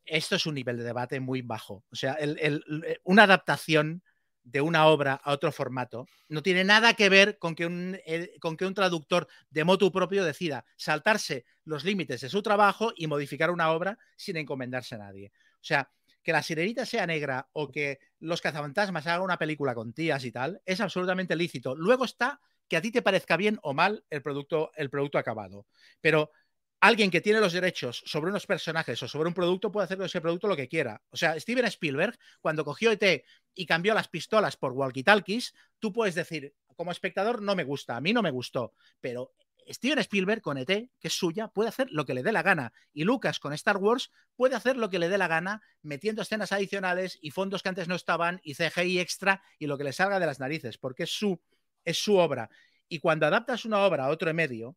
[0.04, 1.84] esto es un nivel de debate muy bajo.
[1.92, 2.60] O sea, eh,
[3.04, 4.02] una adaptación
[4.44, 8.00] de una obra a otro formato no tiene nada que ver con que un,
[8.40, 13.06] con que un traductor de motu propio decida saltarse los límites de su trabajo y
[13.06, 15.32] modificar una obra sin encomendarse a nadie.
[15.62, 15.88] O sea,
[16.24, 20.32] que la sirenita sea negra o que los cazafantasmas hagan una película con tías y
[20.32, 21.76] tal, es absolutamente lícito.
[21.76, 25.68] Luego está que a ti te parezca bien o mal el producto, el producto acabado.
[26.00, 26.32] Pero
[26.80, 30.06] alguien que tiene los derechos sobre unos personajes o sobre un producto puede hacer con
[30.06, 31.02] ese producto lo que quiera.
[31.10, 33.24] O sea, Steven Spielberg, cuando cogió ET
[33.54, 38.02] y cambió las pistolas por walkie-talkies, tú puedes decir, como espectador no me gusta, a
[38.02, 39.34] mí no me gustó, pero
[39.68, 40.68] Steven Spielberg con ET,
[41.00, 42.74] que es suya, puede hacer lo que le dé la gana.
[42.94, 46.52] Y Lucas con Star Wars puede hacer lo que le dé la gana, metiendo escenas
[46.52, 50.20] adicionales y fondos que antes no estaban y CGI extra y lo que le salga
[50.20, 51.42] de las narices, porque es su,
[51.86, 52.50] es su obra.
[52.90, 54.76] Y cuando adaptas una obra a otro medio,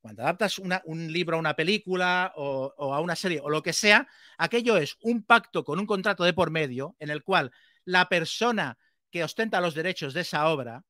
[0.00, 3.62] cuando adaptas una- un libro a una película o, o a una serie o lo
[3.62, 7.50] que sea, aquello es un pacto con un contrato de por medio en el cual
[7.84, 8.76] la persona
[9.10, 10.84] que ostenta los derechos de esa obra,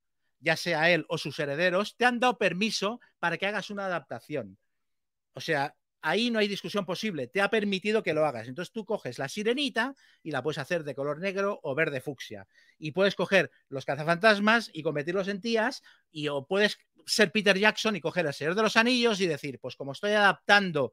[0.45, 4.59] ya sea él o sus herederos, te han dado permiso para que hagas una adaptación.
[5.33, 8.47] O sea, ahí no hay discusión posible, te ha permitido que lo hagas.
[8.47, 12.47] Entonces tú coges la sirenita y la puedes hacer de color negro o verde fucsia.
[12.79, 17.97] Y puedes coger los cazafantasmas y convertirlos en tías y o puedes ser Peter Jackson
[17.97, 20.93] y coger el Señor de los Anillos y decir, pues como estoy adaptando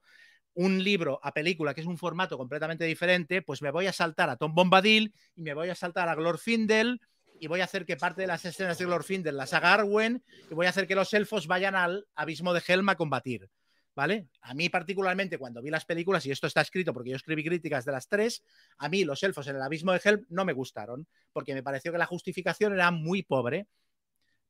[0.53, 4.29] un libro a película, que es un formato completamente diferente, pues me voy a saltar
[4.29, 7.01] a Tom Bombadil y me voy a saltar a Glorfindel
[7.41, 10.53] y voy a hacer que parte de las escenas de Glorfindel las haga Arwen y
[10.53, 13.49] voy a hacer que los elfos vayan al abismo de Helm a combatir.
[13.95, 14.27] ¿vale?
[14.41, 17.83] A mí particularmente cuando vi las películas, y esto está escrito porque yo escribí críticas
[17.83, 18.43] de las tres,
[18.77, 21.91] a mí los elfos en el abismo de Helm no me gustaron, porque me pareció
[21.91, 23.65] que la justificación era muy pobre,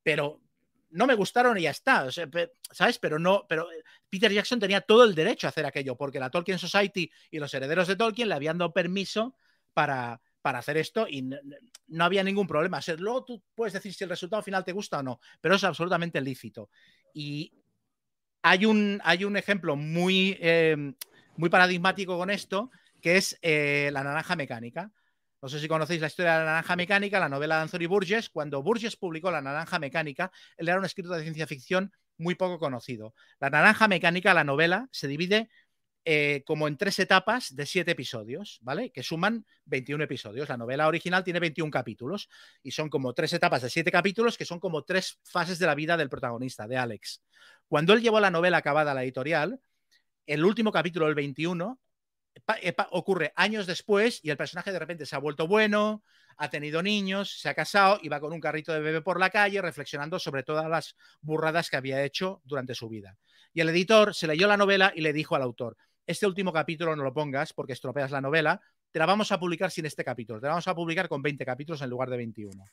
[0.03, 0.41] pero
[0.89, 2.99] no me gustaron y ya está, ¿sabes?
[2.99, 6.29] Pero no, pero eh, Peter Jackson tenía todo el derecho a hacer aquello, porque la
[6.29, 9.37] Tolkien Society y los herederos de Tolkien le habían dado permiso
[9.73, 12.79] para, para hacer esto y no, había ningún problema.
[12.97, 16.19] luego tú puedes decir si el resultado final te gusta o no, pero es absolutamente
[16.21, 16.69] lícito.
[17.13, 17.53] Y
[18.41, 20.93] hay un, hay un ejemplo muy, eh,
[21.37, 24.91] muy paradigmático con esto, que es eh, La Naranja Mecánica.
[25.41, 28.29] No sé si conocéis la historia de La Naranja Mecánica, la novela de Anthony Burgess.
[28.29, 32.59] Cuando Burgess publicó La Naranja Mecánica, él era un escritor de ciencia ficción muy poco
[32.59, 33.15] conocido.
[33.39, 35.49] La Naranja Mecánica, la novela, se divide
[36.03, 38.91] eh, como en tres etapas de siete episodios, ¿vale?
[38.91, 40.49] Que suman 21 episodios.
[40.49, 42.27] La novela original tiene 21 capítulos
[42.63, 45.75] y son como tres etapas de siete capítulos que son como tres fases de la
[45.75, 47.21] vida del protagonista, de Alex.
[47.67, 49.59] Cuando él llevó la novela acabada a la editorial,
[50.25, 51.79] el último capítulo, el 21,
[52.91, 56.03] ocurre años después y el personaje de repente se ha vuelto bueno,
[56.37, 59.29] ha tenido niños, se ha casado y va con un carrito de bebé por la
[59.29, 63.17] calle reflexionando sobre todas las burradas que había hecho durante su vida.
[63.53, 66.95] Y el editor se leyó la novela y le dijo al autor, este último capítulo
[66.95, 68.61] no lo pongas porque estropeas la novela,
[68.91, 71.45] te la vamos a publicar sin este capítulo, te la vamos a publicar con 20
[71.45, 72.65] capítulos en lugar de 21.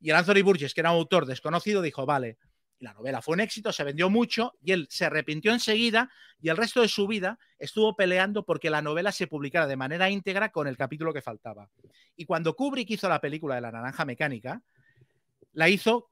[0.00, 2.38] Y el Anthony Burgess, que era un autor desconocido, dijo, vale,
[2.80, 6.10] la novela fue un éxito, se vendió mucho y él se arrepintió enseguida
[6.40, 10.10] y el resto de su vida estuvo peleando porque la novela se publicara de manera
[10.10, 11.70] íntegra con el capítulo que faltaba.
[12.16, 14.62] Y cuando Kubrick hizo la película de la naranja mecánica,
[15.52, 16.10] la hizo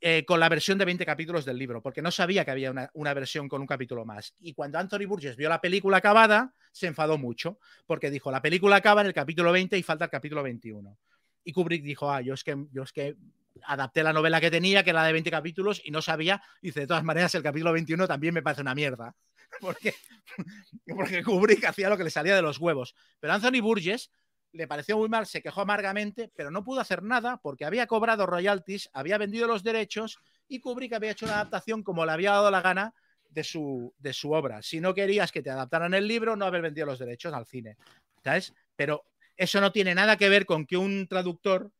[0.00, 2.90] eh, con la versión de 20 capítulos del libro, porque no sabía que había una,
[2.94, 4.34] una, versión con un capítulo más.
[4.40, 8.76] Y cuando Anthony Burgess vio la película acabada, se enfadó mucho, porque dijo, la película
[8.76, 10.96] acaba en el capítulo 20 y falta el capítulo 21.
[11.44, 13.16] Y Kubrick dijo, ah, yo es que, yo es que
[13.64, 16.42] adapté la novela que tenía, que era de 20 capítulos, y no sabía.
[16.62, 19.14] Dice, de todas maneras, el capítulo 21 también me parece una mierda.
[19.60, 19.94] Porque,
[20.86, 22.94] porque Kubrick hacía lo que le salía de los huevos.
[23.18, 24.12] Pero Anthony Burgess
[24.52, 28.26] le pareció muy mal, se quejó amargamente, pero no pudo hacer nada porque había cobrado
[28.26, 30.18] royalties, había vendido los derechos
[30.48, 32.94] y Kubrick había hecho una adaptación como le había dado la gana
[33.28, 34.62] de su, de su obra.
[34.62, 37.76] Si no querías que te adaptaran el libro, no haber vendido los derechos al cine.
[38.24, 38.52] ¿Sabes?
[38.76, 39.04] Pero
[39.36, 41.70] eso no tiene nada que ver con que un traductor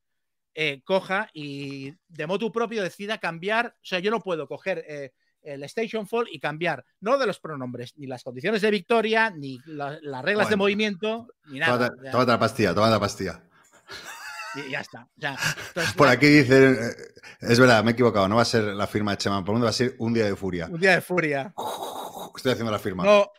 [0.55, 3.75] eh, coja y de motu propio decida cambiar.
[3.77, 7.41] O sea, yo no puedo coger eh, el Station Fall y cambiar, no de los
[7.41, 11.91] pronombres, ni las condiciones de victoria, ni las reglas de movimiento, ni nada.
[12.11, 13.43] Toma la pastilla, toma la pastilla.
[14.55, 15.07] Y ya está.
[15.97, 16.91] Por aquí dicen, eh,
[17.41, 19.65] es verdad, me he equivocado, no va a ser la firma de Chema, por mundo
[19.65, 20.67] va a ser un día de furia.
[20.67, 21.55] Un día de furia.
[22.37, 23.05] Estoy haciendo la firma.
[23.05, 23.31] No,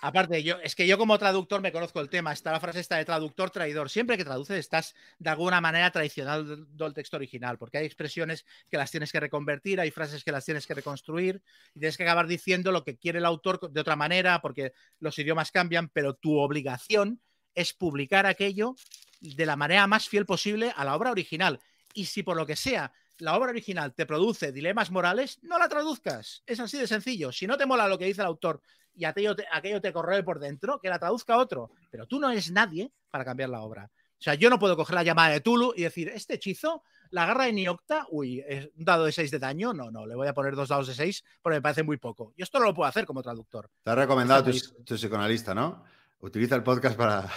[0.00, 2.32] aparte, yo, es que yo como traductor me conozco el tema.
[2.32, 3.90] Está la frase esta de traductor traidor.
[3.90, 8.76] Siempre que traduces estás de alguna manera traicionando el texto original, porque hay expresiones que
[8.76, 11.42] las tienes que reconvertir, hay frases que las tienes que reconstruir
[11.74, 15.18] y tienes que acabar diciendo lo que quiere el autor de otra manera, porque los
[15.18, 17.20] idiomas cambian, pero tu obligación
[17.54, 18.74] es publicar aquello
[19.20, 21.60] de la manera más fiel posible a la obra original.
[21.94, 25.68] Y si por lo que sea la obra original te produce dilemas morales, no la
[25.68, 26.42] traduzcas.
[26.46, 27.32] Es así de sencillo.
[27.32, 28.60] Si no te mola lo que dice el autor
[28.94, 31.70] y aquello te, aquello te corroe por dentro, que la traduzca otro.
[31.90, 33.90] Pero tú no eres nadie para cambiar la obra.
[34.20, 37.24] O sea, yo no puedo coger la llamada de Tulu y decir, este hechizo, la
[37.24, 39.72] garra de Niocta, uy, es un dado de 6 de daño.
[39.72, 42.34] No, no, le voy a poner dos dados de 6 porque me parece muy poco.
[42.36, 43.70] Y esto no lo puedo hacer como traductor.
[43.82, 45.84] Te ha recomendado tu, tu, psicoanalista, ¿no?
[46.20, 47.30] Utiliza el podcast para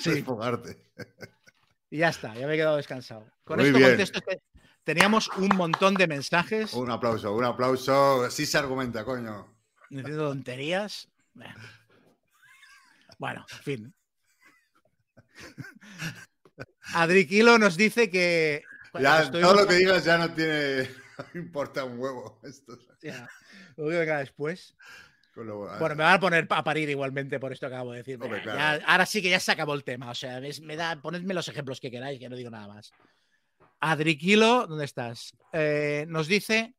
[0.00, 0.24] sí.
[1.90, 3.24] Y ya está, ya me he quedado descansado.
[3.44, 3.90] Con muy esto bien.
[3.90, 4.40] contesto que
[4.84, 6.74] Teníamos un montón de mensajes.
[6.74, 8.30] Un aplauso, un aplauso.
[8.30, 9.48] Sí se argumenta, coño.
[9.88, 11.08] Diciendo tonterías.
[13.18, 13.94] Bueno, en fin.
[16.94, 18.62] Adriquilo nos dice que.
[19.00, 20.88] Ya, todo lo que digas ya no tiene.
[21.32, 22.40] No importa un huevo.
[22.42, 22.76] Esto.
[23.00, 23.30] Ya,
[23.76, 24.74] lo que venga después.
[25.36, 28.18] Lo, bueno, me van a poner a parir igualmente por esto que acabo de decir.
[28.20, 28.58] Hombre, claro.
[28.58, 30.10] ya, ahora sí que ya se acabó el tema.
[30.10, 32.92] O sea, me da, ponedme los ejemplos que queráis, que no digo nada más.
[33.80, 35.32] Adriquilo, ¿dónde estás?
[35.52, 36.74] Eh, nos dice,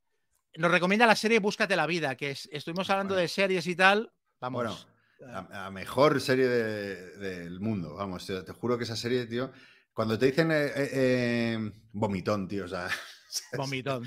[0.56, 3.22] nos recomienda la serie Búscate la vida, que es, estuvimos hablando bueno.
[3.22, 4.12] de series y tal.
[4.40, 4.88] Vamos.
[5.20, 9.26] Bueno, la, la mejor serie del de, mundo, vamos, te, te, juro que esa serie,
[9.26, 9.52] tío,
[9.96, 12.90] cuando te dicen eh, eh, vomitón, tío, o sea.
[13.58, 14.06] Vomitón.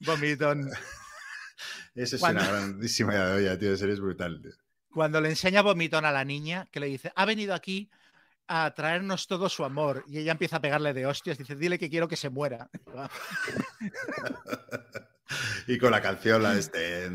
[0.00, 0.68] vomitón.
[1.94, 2.42] Esa es cuando...
[2.42, 4.40] una grandísima idea de tío, serie es brutal.
[4.42, 4.52] Tío.
[4.92, 7.90] Cuando le enseña vomitón a la niña, que le dice, ha venido aquí
[8.52, 11.88] a traernos todo su amor y ella empieza a pegarle de hostias, dice, dile que
[11.88, 12.68] quiero que se muera.
[15.68, 17.08] y con la canción, la de este,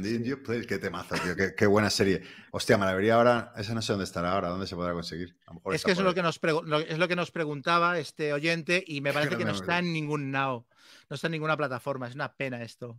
[0.66, 2.24] qué temazo, tío, qué, qué, buena serie.
[2.52, 5.36] Hostia, me la vería ahora, esa no sé dónde estará ahora, dónde se podrá conseguir.
[5.74, 6.40] es que eso es lo que, nos
[6.88, 10.32] es lo que nos preguntaba este oyente y me parece que no está en ningún
[10.32, 10.66] now,
[11.10, 12.98] no está en ninguna plataforma, es una pena esto.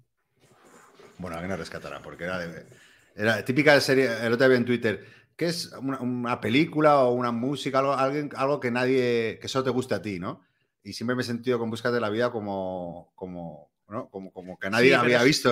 [1.16, 2.66] Bueno, alguien la rescatará, porque era de...
[3.18, 5.06] Era típica serie, el otro día en Twitter,
[5.36, 9.64] que es una, una película o una música, algo, alguien, algo que nadie, que solo
[9.64, 10.40] te guste a ti, ¿no?
[10.82, 14.08] Y siempre me he sentido con Búscate la Vida como, como, ¿no?
[14.08, 15.50] como, como que nadie Sí, había visto.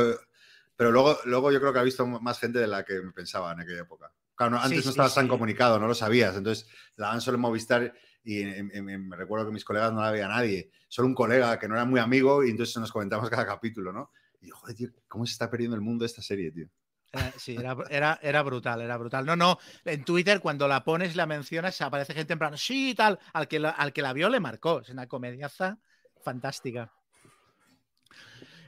[0.76, 3.52] Pero luego, luego yo creo que ha visto más gente de la que me pensaba
[3.52, 4.12] en aquella época.
[4.34, 6.36] Claro, no, antes sí, no estabas tan comunicado, no lo sabías.
[6.36, 7.94] Entonces la dan solo en Movistar
[8.24, 10.70] y en- en- en- me recuerdo que mis colegas no la veía nadie.
[10.88, 14.10] Solo un colega que no era muy amigo y entonces nos comentamos cada capítulo, ¿no?
[14.40, 16.68] Y yo, joder, tío, ¿cómo se está perdiendo el mundo esta serie, tío?
[17.14, 19.24] Era- sí, era, era, era brutal, era brutal.
[19.24, 22.94] No, no, en Twitter cuando la pones, la mencionas, aparece gente en plan, sí, y
[22.94, 24.80] tal, al que la, al que la vio le marcó.
[24.80, 25.78] Es una comediaza
[26.22, 26.92] fantástica.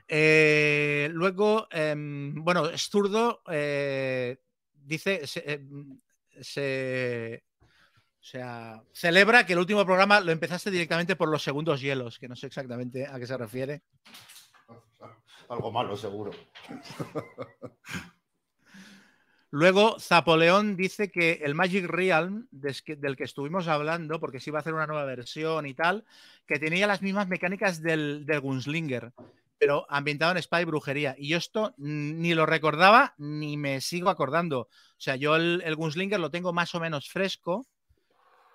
[0.09, 4.39] Eh, luego, em, bueno, Sturdo eh,
[4.73, 5.99] dice, se, em,
[6.41, 12.19] se- o sea, celebra que el último programa lo empezaste directamente por los segundos hielos,
[12.19, 13.83] que no sé exactamente a qué se refiere.
[15.49, 16.33] Algo malo, seguro.
[19.51, 24.61] Luego, Zapoleón dice que el Magic Realm, del que estuvimos hablando, porque se iba a
[24.61, 26.05] hacer una nueva versión y tal,
[26.47, 29.13] que tenía las mismas mecánicas del, del Gunslinger,
[29.59, 31.15] pero ambientado en espada y brujería.
[31.17, 34.61] Y yo esto ni lo recordaba ni me sigo acordando.
[34.63, 34.69] O
[34.99, 37.67] sea, yo el, el Gunslinger lo tengo más o menos fresco,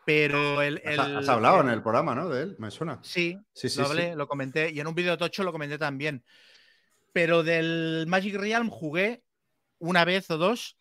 [0.06, 0.82] pero el...
[0.86, 2.30] Has, el- has hablado el- en el programa, ¿no?
[2.30, 3.00] De él, me suena.
[3.02, 4.02] Sí, Sí, sí, lo sí.
[4.16, 6.24] lo comenté, y en un vídeo tocho lo comenté también.
[7.14, 9.24] Pero del Magic Realm jugué
[9.80, 10.78] una vez o dos,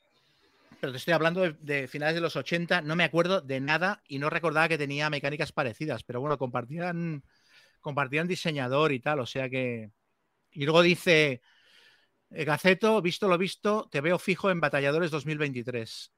[0.81, 4.02] pero te estoy hablando de, de finales de los 80, no me acuerdo de nada
[4.09, 7.23] y no recordaba que tenía mecánicas parecidas, pero bueno, compartían,
[7.81, 9.90] compartían diseñador y tal, o sea que...
[10.52, 11.43] Y luego dice,
[12.31, 16.12] eh, Gaceto, visto lo visto, te veo fijo en Batalladores 2023.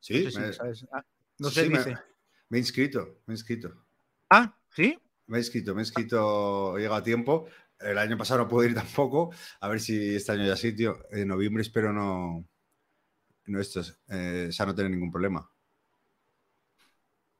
[0.00, 0.86] Sí, no sé si me, sabes.
[0.92, 1.04] Ah,
[1.38, 1.98] no sí, sé, sí, dice.
[2.48, 3.84] me he inscrito, me he inscrito.
[4.30, 4.98] Ah, ¿sí?
[5.26, 7.48] Me he inscrito, me he inscrito, llega a tiempo.
[7.80, 9.32] El año pasado no pude ir tampoco.
[9.60, 10.98] A ver si este año ya sí, tío.
[11.10, 12.47] En noviembre espero no.
[13.48, 13.98] No estos.
[14.08, 15.50] Eh, o sea, no tener ningún problema.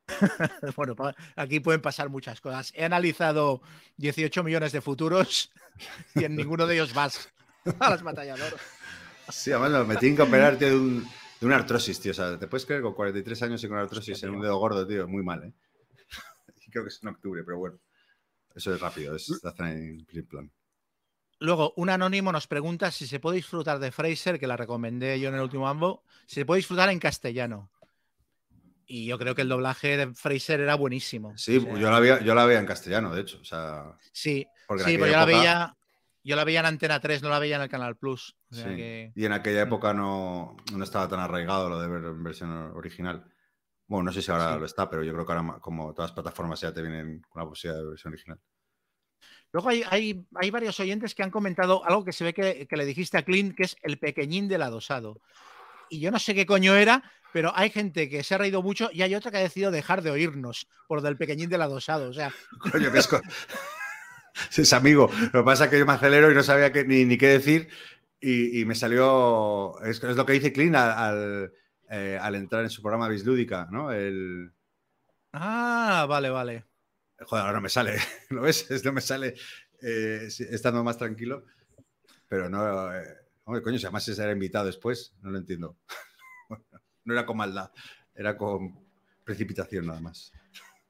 [0.77, 0.97] Bueno,
[1.37, 2.73] aquí pueden pasar muchas cosas.
[2.75, 3.61] He analizado
[3.99, 5.53] 18 millones de futuros
[6.15, 7.29] y en ninguno de ellos vas
[7.79, 8.61] a las batalladoras.
[9.29, 11.07] Sí, además me tienen que operar, tío, de, un,
[11.41, 12.13] de una artrosis, tío.
[12.13, 14.87] O sea, ¿te puedes creer con 43 años y con artrosis en un dedo gordo,
[14.87, 15.07] tío?
[15.07, 15.53] Muy mal, ¿eh?
[16.73, 17.79] Creo que es en octubre, pero bueno.
[18.55, 20.51] Eso es rápido, es, se hace en plan.
[21.41, 25.29] Luego, un anónimo nos pregunta si se puede disfrutar de Fraser, que la recomendé yo
[25.29, 27.71] en el último ambo, si se puede disfrutar en castellano.
[28.87, 31.37] Y yo creo que el doblaje de Fraser era buenísimo.
[31.37, 33.39] Sí, O sea, yo, la veía, yo la veía en castellano, de hecho.
[33.41, 34.47] O sea, Sí,
[34.79, 35.75] sí, pero yo la veía.
[36.25, 38.37] Yo la veía en Antena 3, no la veía en el Canal Plus.
[38.51, 38.77] O sea Sí.
[38.77, 42.51] que- Y en aquella época no, no estaba tan arraigado lo de ver en versión
[42.75, 43.25] original.
[43.87, 44.59] Bueno, no sé si ahora Sí.
[44.61, 47.43] lo está, pero yo creo que ahora, como todas las plataformas ya te vienen con
[47.43, 48.41] la posibilidad de versión original.
[49.53, 52.77] Luego hay, hay, hay varios oyentes que han comentado algo que se ve que, que
[52.77, 55.21] le dijiste a Clint, que es el pequeñín del adosado.
[55.91, 57.03] Y yo no sé qué coño era,
[57.33, 60.03] pero hay gente que se ha reído mucho y hay otra que ha decidido dejar
[60.03, 62.11] de oírnos por lo del pequeñín del adosado.
[62.11, 62.33] O sea,
[62.73, 63.23] Coño, que es, co-
[64.57, 65.11] es amigo.
[65.33, 67.69] Lo que pasa es que yo me acelero y no sabía ni, ni qué decir
[68.21, 69.81] y, y me salió...
[69.83, 71.53] Es, es lo que dice al, al,
[71.91, 73.93] eh, al entrar en su programa Bislúdica, ¿no?
[73.93, 74.53] El...
[75.33, 76.65] ah, vale, vale.
[77.21, 77.97] Joder, ahora no me sale,
[78.31, 78.71] ¿lo ves?
[78.71, 79.35] Es- No me sale
[79.83, 81.45] eh, estando más tranquilo.
[82.29, 82.95] Pero no...
[82.95, 83.05] eh,
[83.45, 85.77] hombre, coño, si además se era invitado después, no lo entiendo.
[87.05, 87.71] No era con maldad,
[88.15, 88.87] era con
[89.25, 90.31] precipitación nada más.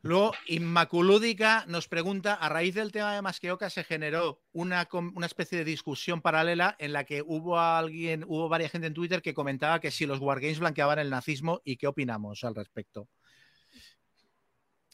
[0.02, 5.58] Luego, Inmaculúdica nos pregunta, a raíz del tema de Masqueoka se generó una, una especie
[5.58, 9.78] de discusión paralela en la que hubo alguien, hubo varias gente en Twitter que comentaba
[9.78, 13.08] que si los Wargames blanqueaban el nazismo y qué opinamos al respecto.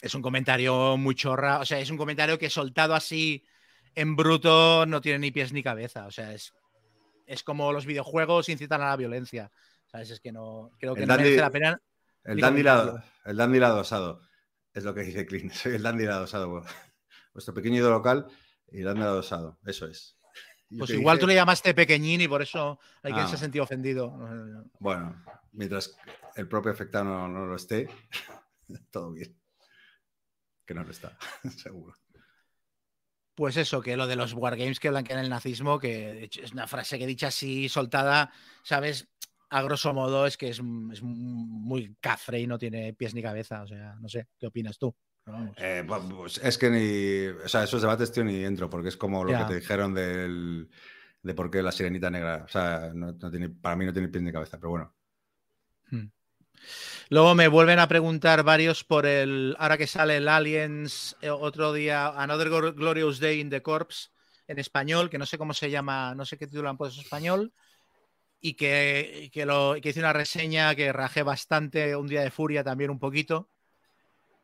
[0.01, 3.45] Es un comentario muy chorra, o sea, es un comentario que soltado así
[3.95, 6.53] en bruto no tiene ni pies ni cabeza, o sea, es,
[7.27, 9.51] es como los videojuegos incitan a la violencia,
[9.87, 10.11] ¿sabes?
[10.11, 11.81] Es que no, creo que El no dandy- merece la pena.
[12.25, 14.21] El dandy, lado, el dandy lado osado,
[14.73, 15.53] es lo que dice Clint.
[15.53, 16.65] Soy el dandy lado osado.
[17.33, 18.27] Vuestro pequeño ídolo local
[18.71, 19.59] y el dandy lado osado.
[19.65, 20.17] Eso es.
[20.77, 23.29] Pues igual dije- tú le llamaste pequeñín y por eso hay quien Ah.
[23.29, 24.11] se ha sentido ofendido.
[24.81, 25.23] Bueno,
[25.53, 25.97] mientras
[26.35, 27.89] el propio afectado no, no lo esté,
[28.91, 29.35] todo bien.
[30.67, 31.17] Que no lo está,
[31.57, 31.95] seguro.
[33.35, 36.53] Pues eso, que lo de los wargames que blanquean el nazismo, que de hecho es
[36.53, 38.33] una frase que dicha así soltada,
[38.63, 39.09] ¿sabes?
[39.51, 40.61] A grosso modo es que es,
[40.93, 43.63] es muy cafre y no tiene pies ni cabeza.
[43.63, 44.95] O sea, no sé, ¿qué opinas tú?
[45.57, 47.45] Eh, pues es que ni.
[47.45, 49.39] O sea, esos debates, tío, ni entro, porque es como lo Ya.
[49.41, 50.69] que te dijeron del,
[51.23, 52.43] de por qué la sirenita negra.
[52.45, 54.95] O sea, no, no tiene, para mí no tiene pies ni cabeza, pero bueno.
[57.11, 59.57] Luego me vuelven a preguntar varios por el.
[59.59, 64.11] Ahora que sale el Aliens, eh, otro día, Another Glorious Day in the Corps,
[64.49, 67.05] en español, que no sé cómo se llama, no sé qué título han puesto en
[67.05, 67.53] español.
[68.41, 72.63] y que, que, lo, que hice una reseña que rajé bastante, un día de furia
[72.65, 73.49] también un poquito.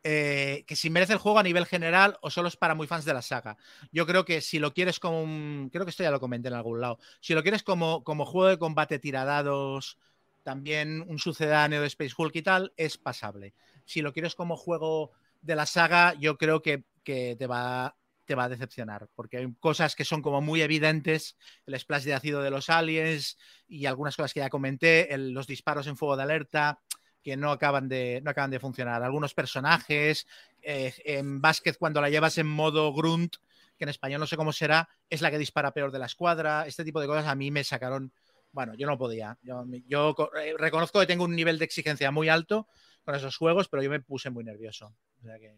[0.03, 3.05] Eh, que si merece el juego a nivel general o solo es para muy fans
[3.05, 3.57] de la saga.
[3.91, 5.69] Yo creo que si lo quieres como un.
[5.71, 6.97] Creo que esto ya lo comenté en algún lado.
[7.19, 9.97] Si lo quieres como, como juego de combate tiradados,
[10.43, 13.53] también un sucedáneo de Space Hulk y tal, es pasable.
[13.85, 15.11] Si lo quieres como juego
[15.41, 17.95] de la saga, yo creo que, te va
[18.37, 21.35] a decepcionar, porque hay cosas que son como muy evidentes,
[21.65, 23.37] el splash de ácido de los aliens
[23.67, 26.79] y algunas cosas que ya comenté, los disparos en fuego de alerta,
[27.21, 29.03] que no acaban de, no acaban de funcionar.
[29.03, 30.27] Algunos personajes,
[30.61, 33.35] eh, en básquet cuando la llevas en modo grunt,
[33.77, 36.65] que en español no sé cómo será, es la que dispara peor de la escuadra,
[36.67, 38.13] este tipo de cosas a mí me sacaron,
[38.51, 42.29] bueno, yo no podía, yo, yo eh, reconozco que tengo un nivel de exigencia muy
[42.29, 42.67] alto
[43.03, 44.93] con esos juegos, pero yo me puse muy nervioso.
[45.21, 45.55] O sea que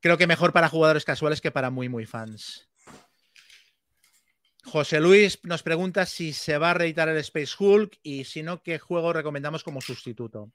[0.00, 2.68] creo que mejor para jugadores casuales que para muy, muy fans.
[4.64, 8.62] José Luis nos pregunta si se va a reeditar el Space Hulk y si no,
[8.62, 10.52] qué juego recomendamos como sustituto.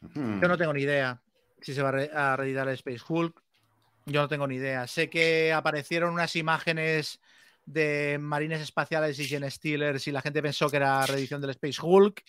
[0.00, 0.40] Hmm.
[0.40, 1.20] Yo no tengo ni idea
[1.60, 3.42] si se va a reeditar el Space Hulk.
[4.06, 4.86] Yo no tengo ni idea.
[4.86, 7.20] Sé que aparecieron unas imágenes
[7.66, 11.80] de marines espaciales y Gen Steelers y la gente pensó que era reedición del Space
[11.82, 12.24] Hulk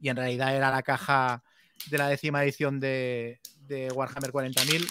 [0.00, 1.42] y en realidad era la caja
[1.86, 4.86] de la décima edición de, de Warhammer 40.000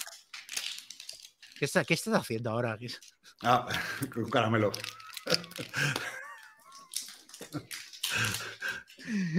[1.60, 2.78] ¿Qué, está, ¿Qué estás haciendo ahora?
[3.44, 3.68] Ah,
[4.16, 4.72] un caramelo.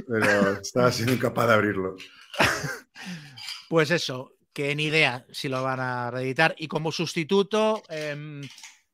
[0.07, 1.97] Pero estaba siendo incapaz de abrirlo.
[3.71, 6.55] Pues eso, que ni idea si lo van a reeditar.
[6.59, 8.43] Y como sustituto eh,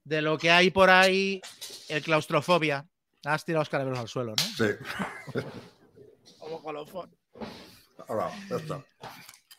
[0.06, 1.40] de lo que hay por ahí,
[1.88, 2.86] el claustrofobia.
[3.24, 4.44] Has tirado los caramelos al suelo, ¿no?
[4.56, 5.42] Sí.
[6.38, 7.10] como colofón.
[8.06, 8.84] Ahora, ya está.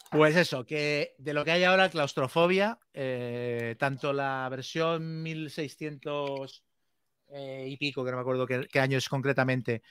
[0.10, 6.64] Pues eso, que de lo que hay ahora, claustrofobia, eh, tanto la versión 1600
[7.28, 9.82] eh, y pico, que no me acuerdo qué, qué, año es concretamente,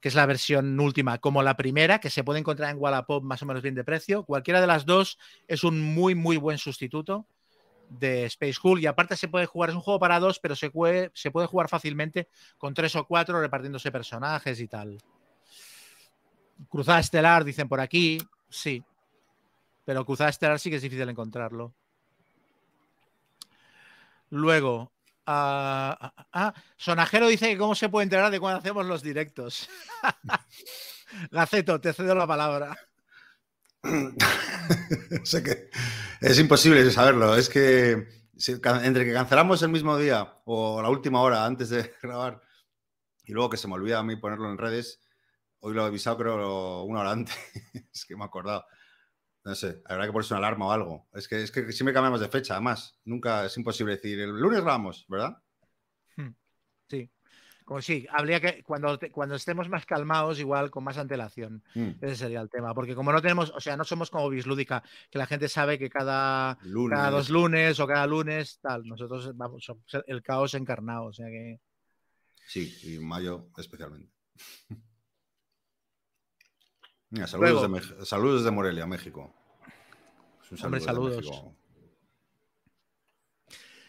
[0.00, 3.42] que es la versión última, como la primera, que se puede encontrar en Wallapop más
[3.42, 4.24] o menos bien de precio.
[4.24, 7.28] Cualquiera de las dos es un muy, muy buen sustituto
[7.88, 10.70] de Space Hulk y aparte se puede jugar, es un juego para dos, pero se
[10.70, 14.98] puede, se puede jugar fácilmente con tres o cuatro repartiéndose personajes y tal.
[16.68, 18.18] Cruzada Estelar, dicen por aquí,
[18.48, 18.82] sí,
[19.84, 21.74] pero Cruzada Estelar sí que es difícil encontrarlo.
[24.30, 24.92] Luego,
[25.26, 29.68] uh, uh, uh, Sonajero dice que cómo se puede enterar de cuando hacemos los directos.
[31.30, 32.76] Gaceto, te cedo la palabra.
[36.20, 37.36] es imposible saberlo.
[37.36, 38.08] Es que
[38.82, 42.42] entre que cancelamos el mismo día o la última hora antes de grabar
[43.24, 45.00] y luego que se me olvida a mí ponerlo en redes,
[45.60, 47.36] hoy lo he avisado creo una hora antes.
[47.92, 48.64] es que me he acordado.
[49.44, 51.08] No sé, habrá que ponerse una alarma o algo.
[51.12, 52.98] Es que, es que siempre cambiamos de fecha, además.
[53.04, 55.36] Nunca es imposible decir, el lunes grabamos, ¿verdad?
[57.66, 57.68] Sí.
[57.68, 61.64] Como sí, habría que, cuando, cuando estemos más calmados, igual con más antelación.
[61.74, 61.90] Mm.
[62.00, 62.72] Ese sería el tema.
[62.72, 65.90] Porque como no tenemos, o sea, no somos como Bislúdica, que la gente sabe que
[65.90, 66.96] cada, lunes.
[66.96, 68.86] cada dos lunes o cada lunes, tal.
[68.86, 71.06] Nosotros vamos, somos el caos encarnado.
[71.06, 71.58] O sea que.
[72.46, 74.12] Sí, y mayo especialmente.
[77.10, 79.34] Mira, saludos, Luego, de, saludos desde Morelia, México.
[80.50, 81.16] Un saludo Hombre, saludos.
[81.16, 81.56] México.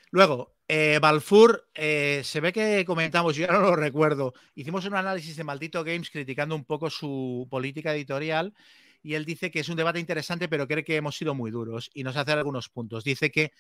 [0.10, 4.96] Luego, eh, Balfour, eh, se ve que comentamos, yo ya no lo recuerdo, hicimos un
[4.96, 8.54] análisis de Maldito Games criticando un poco su política editorial
[9.02, 11.90] y él dice que es un debate interesante, pero cree que hemos sido muy duros
[11.94, 13.06] y nos hace algunos puntos.
[13.06, 13.54] Dice que,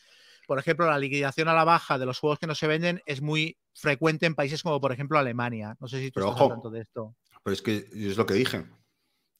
[0.45, 3.21] por ejemplo, la liquidación a la baja de los juegos que no se venden es
[3.21, 5.77] muy frecuente en países como, por ejemplo, Alemania.
[5.79, 7.15] No sé si tú pero estás ojo, tanto de esto.
[7.43, 8.65] Pero es que es lo que dije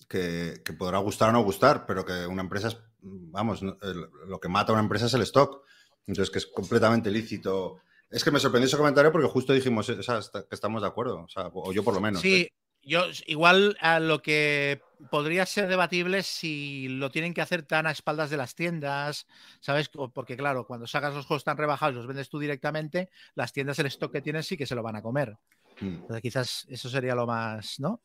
[0.07, 4.47] que, que, podrá gustar o no gustar, pero que una empresa es, vamos, lo que
[4.47, 5.65] mata a una empresa es el stock.
[6.07, 7.81] Entonces, que es completamente lícito.
[8.09, 11.23] Es que me sorprendió ese comentario porque justo dijimos o sea, que estamos de acuerdo,
[11.23, 12.21] o, sea, o yo por lo menos.
[12.21, 12.51] Sí, ¿eh?
[12.81, 14.81] yo igual a lo que
[15.11, 19.27] podría ser debatible si lo tienen que hacer tan a espaldas de las tiendas,
[19.59, 19.89] ¿sabes?
[19.89, 23.77] Porque claro, cuando sacas los juegos tan rebajados y los vendes tú directamente, las tiendas
[23.79, 25.37] el stock que tienen sí que se lo van a comer.
[25.81, 25.95] Hmm.
[25.95, 28.01] Entonces, quizás eso sería lo más, ¿no?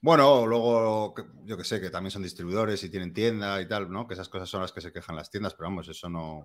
[0.00, 1.14] Bueno, luego
[1.44, 4.06] yo que sé, que también son distribuidores y tienen tienda y tal, ¿no?
[4.06, 6.44] Que esas cosas son las que se quejan las tiendas, pero vamos, eso no.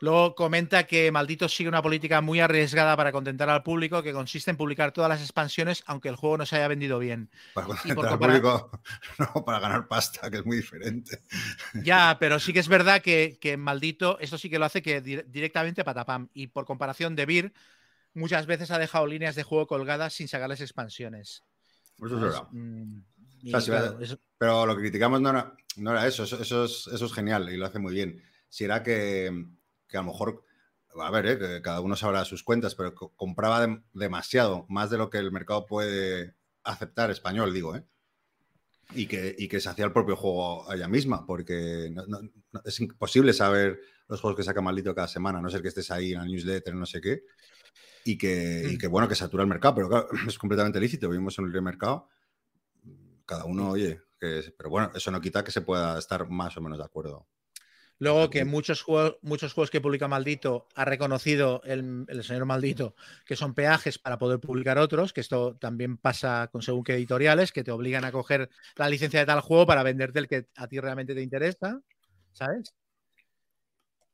[0.00, 4.50] Luego comenta que Maldito sigue una política muy arriesgada para contentar al público, que consiste
[4.50, 7.30] en publicar todas las expansiones, aunque el juego no se haya vendido bien.
[7.54, 8.70] Para contentar al público,
[9.18, 11.22] no, para ganar pasta, que es muy diferente.
[11.82, 15.00] Ya, pero sí que es verdad que, que Maldito, esto sí que lo hace que
[15.00, 16.28] di directamente patapam.
[16.32, 17.52] Y por comparación de Vir,
[18.14, 21.44] muchas veces ha dejado líneas de juego colgadas sin sacarles expansiones.
[21.96, 22.48] Eso es verdad.
[22.52, 23.00] Mm,
[23.46, 24.20] o sea, si claro, eso...
[24.38, 26.22] Pero lo que criticamos no era, no era eso.
[26.22, 28.22] Eso, eso, es, eso, es, genial y lo hace muy bien.
[28.48, 29.46] Si era que,
[29.88, 30.44] que, a lo mejor
[31.00, 34.90] a ver, eh, que cada uno sabrá sus cuentas, pero co- compraba dem- demasiado, más
[34.90, 36.34] de lo que el mercado puede
[36.64, 37.84] aceptar español, digo, ¿eh?
[38.94, 42.20] Y que, y que se hacía el propio juego allá misma, porque no- no-
[42.52, 45.68] no- es imposible saber los juegos que saca maldito cada semana, a no ser que
[45.68, 47.22] estés ahí en la newsletter, no sé qué.
[48.04, 48.78] Y que, y Mm.
[48.78, 51.10] que, bueno, que satura el mercado, pero claro, es completamente lícito.
[51.10, 52.08] Vivimos en un libre mercado.
[53.26, 56.62] Cada uno, oye, que pero bueno, eso no quita que se pueda estar más o
[56.62, 57.28] menos de acuerdo.
[58.00, 62.94] Luego que muchos juegos, muchos juegos que publica Maldito ha reconocido el, el señor Maldito
[63.26, 67.50] que son peajes para poder publicar otros, que esto también pasa con según qué editoriales,
[67.52, 70.68] que te obligan a coger la licencia de tal juego para venderte el que a
[70.68, 71.80] ti realmente te interesa,
[72.32, 72.74] ¿sabes?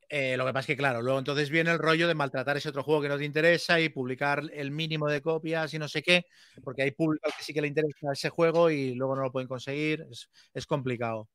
[0.09, 2.69] Eh, lo que pasa es que, claro, luego entonces viene el rollo de maltratar ese
[2.69, 6.03] otro juego que no te interesa y publicar el mínimo de copias y no sé
[6.03, 6.27] qué,
[6.63, 9.49] porque hay público que sí que le interesa ese juego y luego no lo pueden
[9.49, 10.07] conseguir.
[10.11, 11.29] Es, es complicado.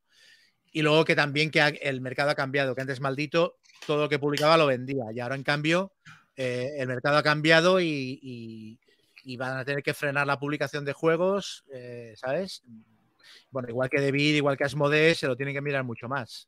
[0.71, 4.19] Y luego que también que el mercado ha cambiado, que antes maldito todo lo que
[4.19, 5.93] publicaba lo vendía y ahora en cambio
[6.35, 8.79] eh, el mercado ha cambiado y, y-
[9.23, 12.63] y van a tener que frenar la publicación de juegos, eh, ¿sabes?
[13.51, 16.47] Bueno, igual que David, igual que Asmodee, se lo tienen que mirar mucho más.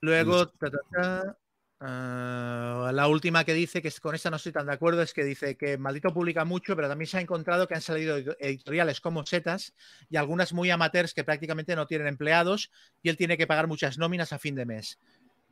[0.00, 1.38] Luego, ta, ta, ta,
[1.86, 5.24] ah, la última que dice, que con esta no estoy tan de acuerdo, es que
[5.24, 9.00] dice que Maldito publica mucho, pero también se ha encontrado que han salido ed- editoriales
[9.00, 9.74] como Setas
[10.08, 12.70] y algunas muy amateurs que prácticamente no tienen empleados
[13.02, 14.98] y él tiene que pagar muchas nóminas a fin de mes.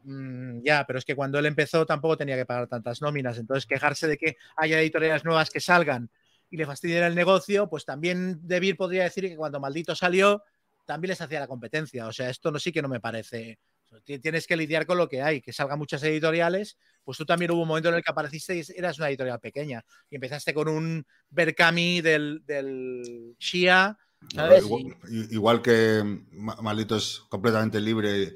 [0.05, 3.67] Mm, ya, pero es que cuando él empezó tampoco tenía que pagar tantas nóminas, entonces
[3.67, 6.11] quejarse de que haya editoriales nuevas que salgan
[6.51, 10.43] y le fastidien el negocio, pues también Debir podría decir que cuando Maldito salió
[10.87, 13.59] también les hacía la competencia, o sea, esto no sí que no me parece.
[14.01, 17.51] Ti- Tienes que lidiar con lo que hay, que salgan muchas editoriales, pues tú también
[17.51, 20.69] hubo un momento en el que apareciste y eras una editorial pequeña y empezaste con
[20.69, 23.99] un Berkami del, del Shia,
[24.35, 24.65] ¿sabes?
[25.31, 26.03] Igual, que
[26.33, 28.35] Ma- Maldito es completamente libre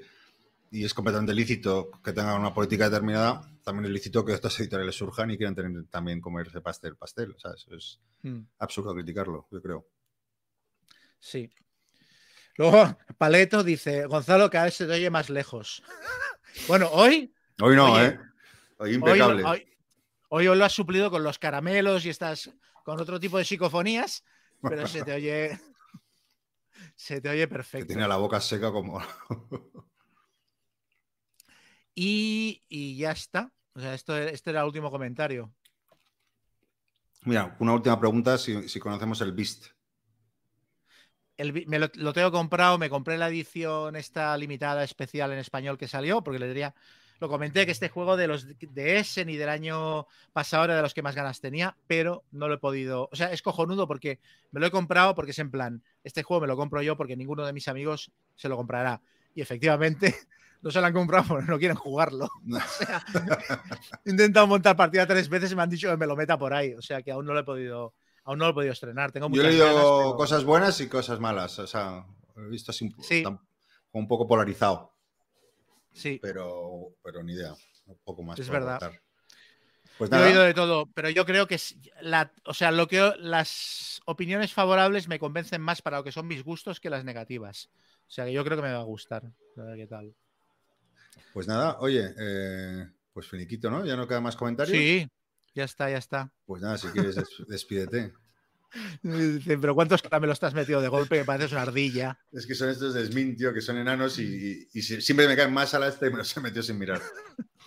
[0.70, 4.96] y es completamente lícito que tengan una política determinada, también es lícito que estas editoriales
[4.96, 7.34] surjan y quieran tener, también comerse pastel, pastel.
[7.38, 7.66] ¿sabes?
[7.70, 8.40] Es Mm.
[8.58, 9.86] absurdo criticarlo, yo creo.
[11.20, 11.50] Sí.
[12.58, 15.82] Luego, Paleto dice, Gonzalo, cada vez se te oye más lejos.
[16.68, 18.18] bueno, hoy, Hoy no, Oye, ¿eh?
[18.78, 19.44] Hoy impecable.
[19.44, 19.66] hoy,
[20.28, 22.50] hoy lo has suplido con los caramelos y estás
[22.84, 24.24] con otro tipo de psicofonías,
[24.60, 25.58] pero se te oye,
[26.94, 27.86] se te oye que perfecto.
[27.86, 29.00] tenía la boca seca como...
[31.98, 33.50] Y, y ya está.
[33.74, 35.54] O sea, esto, este era el último comentario.
[37.24, 39.66] Mira, una última pregunta, si, si conocemos el Beast.
[41.36, 45.76] El me lo, lo tengo comprado, me compré la edición esta limitada especial en español
[45.76, 46.74] que salió, porque le diría,
[47.20, 50.82] lo comenté que este juego de los de Essen y del año pasado era de
[50.82, 53.08] los que más ganas tenía, pero no lo he podido.
[53.10, 56.42] O sea, es cojonudo porque me lo he comprado porque es en plan, este juego
[56.42, 59.00] me lo compro yo porque ninguno de mis amigos se lo comprará.
[59.34, 60.14] Y efectivamente,
[60.62, 62.28] no se lo han comprado porque no quieren jugarlo.
[62.52, 63.02] O sea,
[64.04, 66.52] he intentado montar partida tres veces y me han dicho que me lo meta por
[66.52, 66.74] ahí.
[66.74, 67.94] O sea que aún no lo he podido,
[68.26, 69.10] aún no lo he podido estrenar.
[69.12, 71.58] Tengo Yo he leído ganas, pero- cosas buenas y cosas malas.
[71.58, 72.04] O sea,
[72.36, 73.24] he visto así un, Sí.
[73.92, 74.92] un poco polarizado,
[75.92, 76.18] Sí.
[76.20, 77.54] pero, pero ni idea.
[77.86, 78.38] Un poco más.
[78.38, 78.80] Es verdad.
[79.96, 81.58] Pues Yo he nada, oído de todo, pero yo creo que
[82.02, 86.26] la, o sea, lo que las opiniones favorables me convencen más para lo que son
[86.26, 87.70] mis gustos que las negativas.
[88.06, 89.22] O sea, que yo creo que me va a gustar.
[89.56, 90.14] A ver qué tal.
[91.32, 93.86] pues nada, oye, eh, pues finiquito, ¿no?
[93.86, 94.76] Ya no queda más comentarios.
[94.76, 95.08] Sí,
[95.56, 96.30] ya está, ya está.
[96.44, 98.12] Pues nada, si quieres, des- despídete.
[99.02, 101.18] Dicen, pero ¿cuántos caramelos te has metido de golpe?
[101.18, 102.18] Me pareces una ardilla.
[102.30, 105.26] Es que son estos de Smin, tío, que son enanos y, y- y si- siempre
[105.26, 107.00] me caen más a la este y me los he metido sin mirar.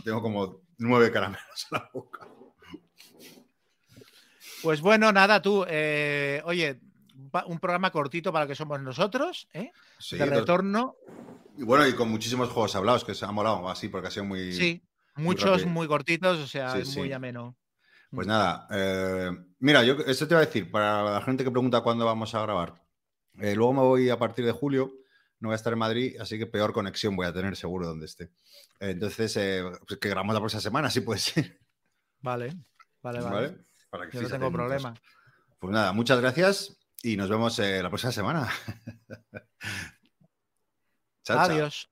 [0.04, 2.28] Tengo como nueve caramelos en la boca.
[4.62, 6.80] Pues bueno, nada, tú, eh, oye,
[7.48, 9.72] un programa cortito para lo que somos nosotros, ¿eh?
[10.00, 10.96] Sí, de retorno.
[11.58, 14.26] y bueno, y con muchísimos juegos hablados, que se ha molado así, porque ha sido
[14.26, 14.52] muy.
[14.54, 14.82] Sí,
[15.16, 15.70] muchos rápido.
[15.70, 17.14] muy cortitos, o sea, Sí, muy sí.
[17.14, 17.58] ameno.
[18.12, 19.30] Pues nada, eh,
[19.60, 22.42] mira, yo esto te iba a decir, para la gente que pregunta cuándo vamos a
[22.42, 22.82] grabar.
[23.40, 24.92] eh, luego me voy a partir de julio,
[25.40, 28.08] no voy a estar en Madrid, así que peor conexión voy a tener seguro donde
[28.08, 28.32] esté.
[28.80, 31.60] Entonces, eh, pues que grabamos la próxima semana, sí puede ser.
[32.22, 32.54] Vale,
[33.02, 33.36] vale, vale.
[33.36, 33.58] ¿Vale?
[33.90, 34.66] Para que Yo no tengo atentos.
[34.66, 34.94] problema.
[35.60, 38.50] Pues nada, muchas gracias y nos vemos la próxima semana.
[41.24, 41.40] Chao.
[41.40, 41.88] Adiós.